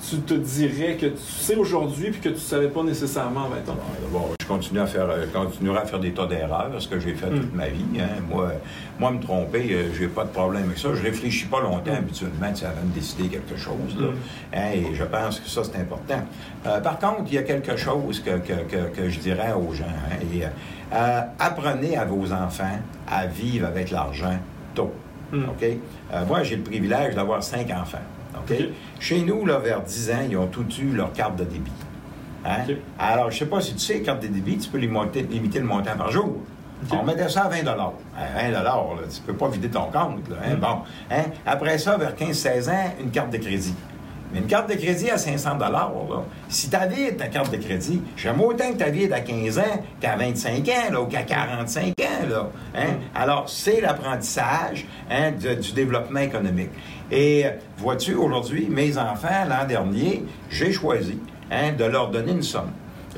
tu 0.09 0.19
te 0.21 0.35
dirais 0.35 0.97
que 0.97 1.07
tu 1.07 1.17
sais 1.23 1.55
aujourd'hui 1.57 2.11
puis 2.11 2.21
que 2.21 2.29
tu 2.31 2.35
ne 2.35 2.41
savais 2.41 2.69
pas 2.69 2.83
nécessairement 2.83 3.45
à 3.45 3.49
20 3.65 3.73
ans? 3.73 3.77
Bon, 4.11 4.23
je 4.41 4.47
continue 4.47 4.81
à 4.81 4.87
faire, 4.87 5.09
euh, 5.09 5.27
continuerai 5.33 5.79
à 5.79 5.85
faire 5.87 6.01
des 6.01 6.13
tas 6.13 6.27
d'erreurs, 6.27 6.71
ce 6.79 6.89
que 6.89 6.99
j'ai 6.99 7.15
fait 7.15 7.29
toute 7.31 7.53
Mm. 7.53 7.57
ma 7.57 7.69
vie. 7.69 7.85
hein. 8.01 8.21
Moi, 8.29 8.53
moi, 8.99 9.11
me 9.13 9.21
tromper, 9.21 9.69
euh, 9.73 9.93
j'ai 9.99 10.09
pas 10.09 10.25
de 10.25 10.31
problème 10.31 10.65
avec 10.65 10.79
ça. 10.79 10.89
Je 10.95 11.03
réfléchis 11.03 11.47
pas 11.47 11.61
longtemps 11.61 11.93
Mm. 11.93 11.97
habituellement, 11.99 12.53
tu 12.53 12.65
avant 12.65 12.83
de 12.85 12.93
décider 12.95 13.29
quelque 13.29 13.57
chose. 13.57 13.97
là. 13.99 14.09
Mm. 14.09 14.15
Hein, 14.55 14.71
et 14.75 14.95
je 14.95 15.05
pense 15.05 15.41
que 15.41 15.49
ça, 15.49 15.63
c'est 15.65 15.79
important. 15.79 16.21
Euh, 16.67 16.81
par 16.81 16.99
contre, 16.99 17.23
il 17.29 17.35
y 17.35 17.39
a 17.39 17.43
quelque 17.45 17.77
chose 17.77 18.21
que, 18.21 18.39
que- 18.39 18.65
que- 18.69 18.95
que 18.97 19.09
je 19.09 19.19
dirais 19.21 19.53
aux 19.53 19.73
gens. 19.73 19.85
hein, 19.85 20.17
et, 20.35 20.45
euh, 20.95 21.21
apprenez 21.39 21.97
à 21.97 22.05
vos 22.05 22.33
enfants 22.33 22.79
à 23.09 23.27
vivre 23.27 23.67
avec 23.67 23.91
l'argent 23.91 24.37
tôt. 24.75 24.93
OK? 25.33 25.67
Moi, 26.29 26.43
j'ai 26.43 26.57
le 26.57 26.63
privilège 26.63 27.15
d'avoir 27.15 27.43
cinq 27.43 27.71
enfants. 27.71 27.97
Chez 29.01 29.23
nous, 29.23 29.45
là, 29.47 29.59
vers 29.59 29.83
10 29.83 30.11
ans, 30.11 30.27
ils 30.29 30.37
ont 30.37 30.47
tous 30.47 30.79
eu 30.79 30.93
leur 30.93 31.13
carte 31.13 31.37
de 31.37 31.45
débit. 31.45 31.73
Hein? 32.45 32.65
Alors, 32.99 33.31
je 33.31 33.39
sais 33.39 33.47
pas 33.47 33.61
si 33.61 33.75
tu 33.75 33.81
sais, 33.81 34.01
carte 34.01 34.23
de 34.23 34.29
débit, 34.29 34.59
tu 34.59 34.69
peux 34.69 34.79
limiter, 34.79 35.23
limiter 35.23 35.61
le 35.61 35.67
montant 35.67 35.97
par 35.97 36.11
jour. 36.11 36.39
On 36.91 37.05
mettait 37.05 37.29
ça 37.29 37.43
à 37.43 37.49
20 37.49 37.67
À 37.69 38.43
20 38.43 38.51
là, 38.51 38.85
tu 39.15 39.21
peux 39.23 39.35
pas 39.35 39.49
vider 39.49 39.69
ton 39.69 39.85
compte. 39.85 40.29
là, 40.29 40.37
hein? 40.45 40.55
Mm. 40.57 40.61
Bon. 40.61 40.79
Hein? 41.11 41.25
Après 41.47 41.79
ça, 41.79 41.97
vers 41.97 42.15
15-16 42.15 42.71
ans, 42.71 42.95
une 43.01 43.11
carte 43.11 43.31
de 43.31 43.39
crédit. 43.39 43.75
Mais 44.33 44.41
une 44.41 44.47
carte 44.47 44.71
de 44.71 44.75
crédit 44.75 45.11
à 45.11 45.19
500 45.19 45.59
là, 45.59 45.93
si 46.49 46.71
tu 46.71 46.77
avais 46.77 47.13
ta 47.13 47.29
carte 47.29 47.53
de 47.53 47.59
crédit, 47.59 48.01
j'aime 48.17 48.41
autant 48.41 48.73
que 48.73 48.79
tu 48.79 48.85
avais 48.85 49.13
à 49.13 49.21
15 49.21 49.59
ans 49.59 49.85
qu'à 50.01 50.17
25 50.17 50.69
ans 50.69 50.93
là, 50.93 51.01
ou 51.01 51.07
qu'à 51.07 51.23
45 51.23 51.89
ans. 51.89 52.29
Là, 52.29 52.49
hein? 52.75 52.99
Alors, 53.15 53.49
c'est 53.49 53.81
l'apprentissage 53.81 54.87
hein, 55.11 55.33
du 55.33 55.73
développement 55.73 56.21
économique. 56.21 56.71
Et 57.11 57.45
euh, 57.45 57.51
vois-tu, 57.77 58.15
aujourd'hui, 58.15 58.69
mes 58.71 58.97
enfants, 58.97 59.45
l'an 59.49 59.67
dernier, 59.67 60.25
j'ai 60.49 60.73
choisi 60.73 61.19
hein, 61.51 61.73
de 61.77 61.85
leur 61.85 62.11
donner 62.11 62.33
une 62.33 62.43
somme. 62.43 62.71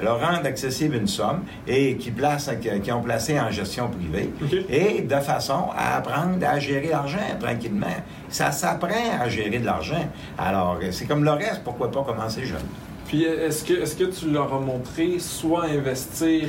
Leur 0.03 0.21
rendre 0.21 0.47
accessible 0.47 0.97
une 0.97 1.07
somme 1.07 1.45
et 1.67 1.97
qui, 1.97 2.11
placent, 2.11 2.51
qui 2.83 2.93
ont 2.93 3.03
placé 3.03 3.39
en 3.39 3.51
gestion 3.51 3.89
privée 3.89 4.31
et 4.69 5.03
de 5.03 5.17
façon 5.17 5.71
à 5.77 5.97
apprendre 5.97 6.45
à 6.47 6.59
gérer 6.59 6.89
l'argent 6.89 7.19
tranquillement. 7.41 7.87
Ça 8.29 8.53
s'apprend 8.53 9.21
à 9.21 9.29
gérer 9.29 9.59
de 9.59 9.67
l'argent. 9.67 10.09
Alors, 10.39 10.79
c'est 10.91 11.07
comme 11.07 11.25
le 11.25 11.33
reste, 11.33 11.63
pourquoi 11.65 11.91
pas 11.91 12.03
commencer 12.03 12.45
jeune? 12.45 12.59
Puis 13.07 13.25
est-ce 13.25 13.65
que, 13.65 13.75
est-ce 13.75 13.97
que 13.97 14.05
tu 14.05 14.31
leur 14.31 14.53
as 14.53 14.61
montré 14.61 15.19
soit 15.19 15.65
investir 15.67 16.49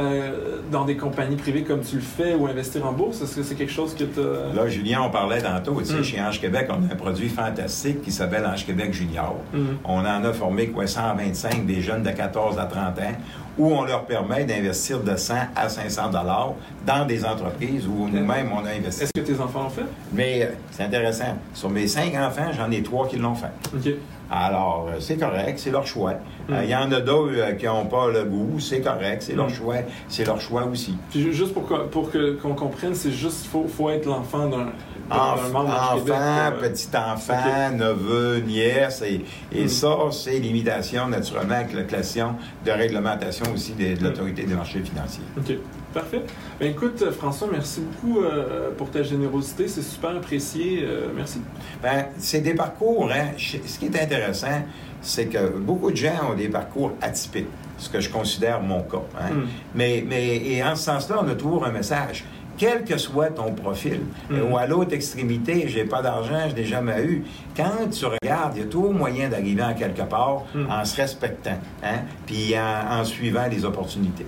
euh, 0.00 0.58
dans 0.70 0.84
des 0.84 0.96
compagnies 0.96 1.36
privées 1.36 1.62
comme 1.62 1.80
tu 1.80 1.96
le 1.96 2.02
fais 2.02 2.34
ou 2.34 2.46
investir 2.46 2.84
en 2.86 2.92
bourse? 2.92 3.22
Est-ce 3.22 3.36
que 3.36 3.42
c'est 3.42 3.54
quelque 3.54 3.72
chose 3.72 3.94
que 3.94 4.04
tu 4.04 4.20
as... 4.20 4.54
Là, 4.54 4.68
Julien, 4.68 5.02
on 5.02 5.10
parlait 5.10 5.40
tantôt, 5.40 5.80
tu 5.80 5.86
sais, 5.86 5.94
Mm. 5.98 6.04
chez 6.04 6.20
Ange 6.20 6.40
Québec, 6.40 6.68
on 6.70 6.88
a 6.88 6.92
un 6.92 6.96
produit 6.96 7.28
fantastique 7.28 8.02
qui 8.02 8.12
s'appelle 8.12 8.44
Ange 8.46 8.66
Québec 8.66 8.92
Junior. 8.92 9.36
Mm. 9.54 9.58
On 9.84 9.98
en 10.00 10.24
a 10.24 10.32
formé 10.32 10.68
quoi, 10.68 10.86
125 10.86 11.66
des 11.66 11.80
jeunes 11.80 12.02
de 12.02 12.10
14 12.10 12.58
à 12.58 12.64
30 12.64 12.98
ans, 12.98 13.12
où 13.58 13.72
on 13.72 13.84
leur 13.84 14.04
permet 14.04 14.44
d'investir 14.44 15.00
de 15.00 15.16
100 15.16 15.34
à 15.56 15.68
500 15.70 16.10
dollars 16.10 16.52
dans 16.86 17.06
des 17.06 17.24
entreprises 17.24 17.86
où 17.86 18.06
nous-mêmes, 18.06 18.50
on 18.52 18.64
a 18.66 18.70
investi. 18.72 19.04
Est-ce 19.04 19.12
que 19.14 19.20
tes 19.26 19.40
enfants 19.40 19.62
l'ont 19.62 19.70
fait? 19.70 19.86
Mais 20.12 20.42
euh, 20.42 20.46
c'est 20.72 20.82
intéressant. 20.82 21.38
Sur 21.54 21.70
mes 21.70 21.86
cinq 21.86 22.14
enfants, 22.16 22.50
j'en 22.54 22.70
ai 22.70 22.82
trois 22.82 23.08
qui 23.08 23.16
l'ont 23.16 23.34
fait. 23.34 23.46
OK. 23.74 23.94
Alors, 24.30 24.88
euh, 24.88 24.96
c'est 25.00 25.16
correct, 25.16 25.58
c'est 25.58 25.70
leur 25.70 25.86
choix. 25.86 26.14
Euh, 26.50 26.60
Mm. 26.60 26.64
Il 26.64 26.70
y 26.70 26.76
en 26.76 26.90
a 26.92 27.00
d'autres 27.00 27.32
euh, 27.36 27.52
qui 27.52 27.66
n'ont 27.66 27.86
pas 27.86 28.08
le 28.08 28.24
goût, 28.24 28.58
c'est 28.60 28.80
correct, 28.80 29.22
c'est 29.22 29.34
leur 29.34 29.46
Mm. 29.48 29.54
choix, 29.54 29.76
c'est 30.08 30.24
leur 30.24 30.40
choix 30.40 30.64
aussi. 30.64 30.96
Puis 31.10 31.20
ju- 31.22 31.32
juste 31.32 31.52
pour, 31.54 31.66
que- 31.68 31.86
pour 31.88 32.10
que- 32.10 32.34
qu'on 32.40 32.54
comprenne, 32.54 32.94
c'est 32.94 33.10
juste 33.12 33.46
faut, 33.46 33.66
faut 33.68 33.90
être 33.90 34.06
l'enfant 34.06 34.46
d'un, 34.48 34.66
Enf- 35.08 35.52
membre 35.52 35.68
d'Arche 35.68 35.98
Québec, 36.00 36.14
enfant, 36.14 36.52
euh, 36.56 36.68
petit-enfant, 36.68 37.70
neveu, 37.76 38.38
nièce, 38.40 39.02
et, 39.06 39.24
et 39.52 39.64
Mm. 39.64 39.68
ça, 39.68 39.96
c'est 40.10 40.38
l'imitation, 40.38 41.06
naturellement, 41.08 41.54
avec 41.54 41.72
la 41.74 41.82
classation 41.84 42.34
de 42.64 42.70
réglementation 42.72 43.46
aussi 43.54 43.72
de, 43.72 43.94
de 43.96 44.04
l'autorité 44.04 44.42
des 44.44 44.54
marchés 44.54 44.82
financiers. 44.82 45.22
OK. 45.38 45.56
Parfait. 45.96 46.22
Ben, 46.60 46.70
écoute, 46.72 47.10
François, 47.12 47.48
merci 47.50 47.80
beaucoup 47.80 48.20
euh, 48.22 48.70
pour 48.76 48.90
ta 48.90 49.02
générosité. 49.02 49.66
C'est 49.66 49.80
super 49.80 50.10
apprécié. 50.10 50.80
Euh, 50.84 51.06
merci. 51.16 51.40
Ben, 51.82 52.06
c'est 52.18 52.40
des 52.42 52.52
parcours, 52.54 53.10
hein. 53.10 53.28
Ce 53.38 53.78
qui 53.78 53.86
est 53.86 54.02
intéressant, 54.02 54.60
c'est 55.00 55.24
que 55.26 55.56
beaucoup 55.58 55.90
de 55.90 55.96
gens 55.96 56.30
ont 56.30 56.34
des 56.34 56.48
parcours 56.50 56.92
atypiques, 57.00 57.46
ce 57.78 57.88
que 57.88 58.00
je 58.00 58.10
considère 58.10 58.60
mon 58.60 58.82
cas. 58.82 58.98
hein. 59.18 59.32
Mm. 59.32 59.46
Mais, 59.74 60.04
mais 60.06 60.36
et 60.36 60.62
en 60.62 60.76
ce 60.76 60.84
sens-là, 60.84 61.16
on 61.24 61.28
a 61.28 61.34
toujours 61.34 61.64
un 61.64 61.72
message. 61.72 62.24
Quel 62.58 62.84
que 62.84 62.96
soit 62.98 63.28
ton 63.30 63.52
profil, 63.52 64.00
Mhm. 64.30 64.50
ou 64.50 64.56
à 64.58 64.66
l'autre 64.66 64.94
extrémité, 64.94 65.68
j'ai 65.68 65.84
pas 65.84 66.00
d'argent, 66.02 66.48
je 66.50 66.54
n'ai 66.54 66.64
jamais 66.64 67.02
eu. 67.04 67.24
Quand 67.54 67.88
tu 67.90 68.04
regardes, 68.06 68.56
il 68.56 68.60
y 68.60 68.64
a 68.64 68.66
toujours 68.68 68.94
moyen 68.94 69.28
d'arriver 69.28 69.62
en 69.62 69.74
quelque 69.74 70.00
part 70.02 70.44
Mhm. 70.54 70.66
en 70.70 70.84
se 70.84 70.96
respectant, 70.96 71.58
hein, 71.82 72.00
puis 72.26 72.54
en, 72.58 73.00
en 73.00 73.04
suivant 73.04 73.46
les 73.50 73.62
opportunités. 73.66 74.24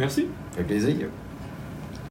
Merci. 0.00 0.28
Ça 0.52 0.58
fait 0.58 0.64
plaisir. 0.64 1.08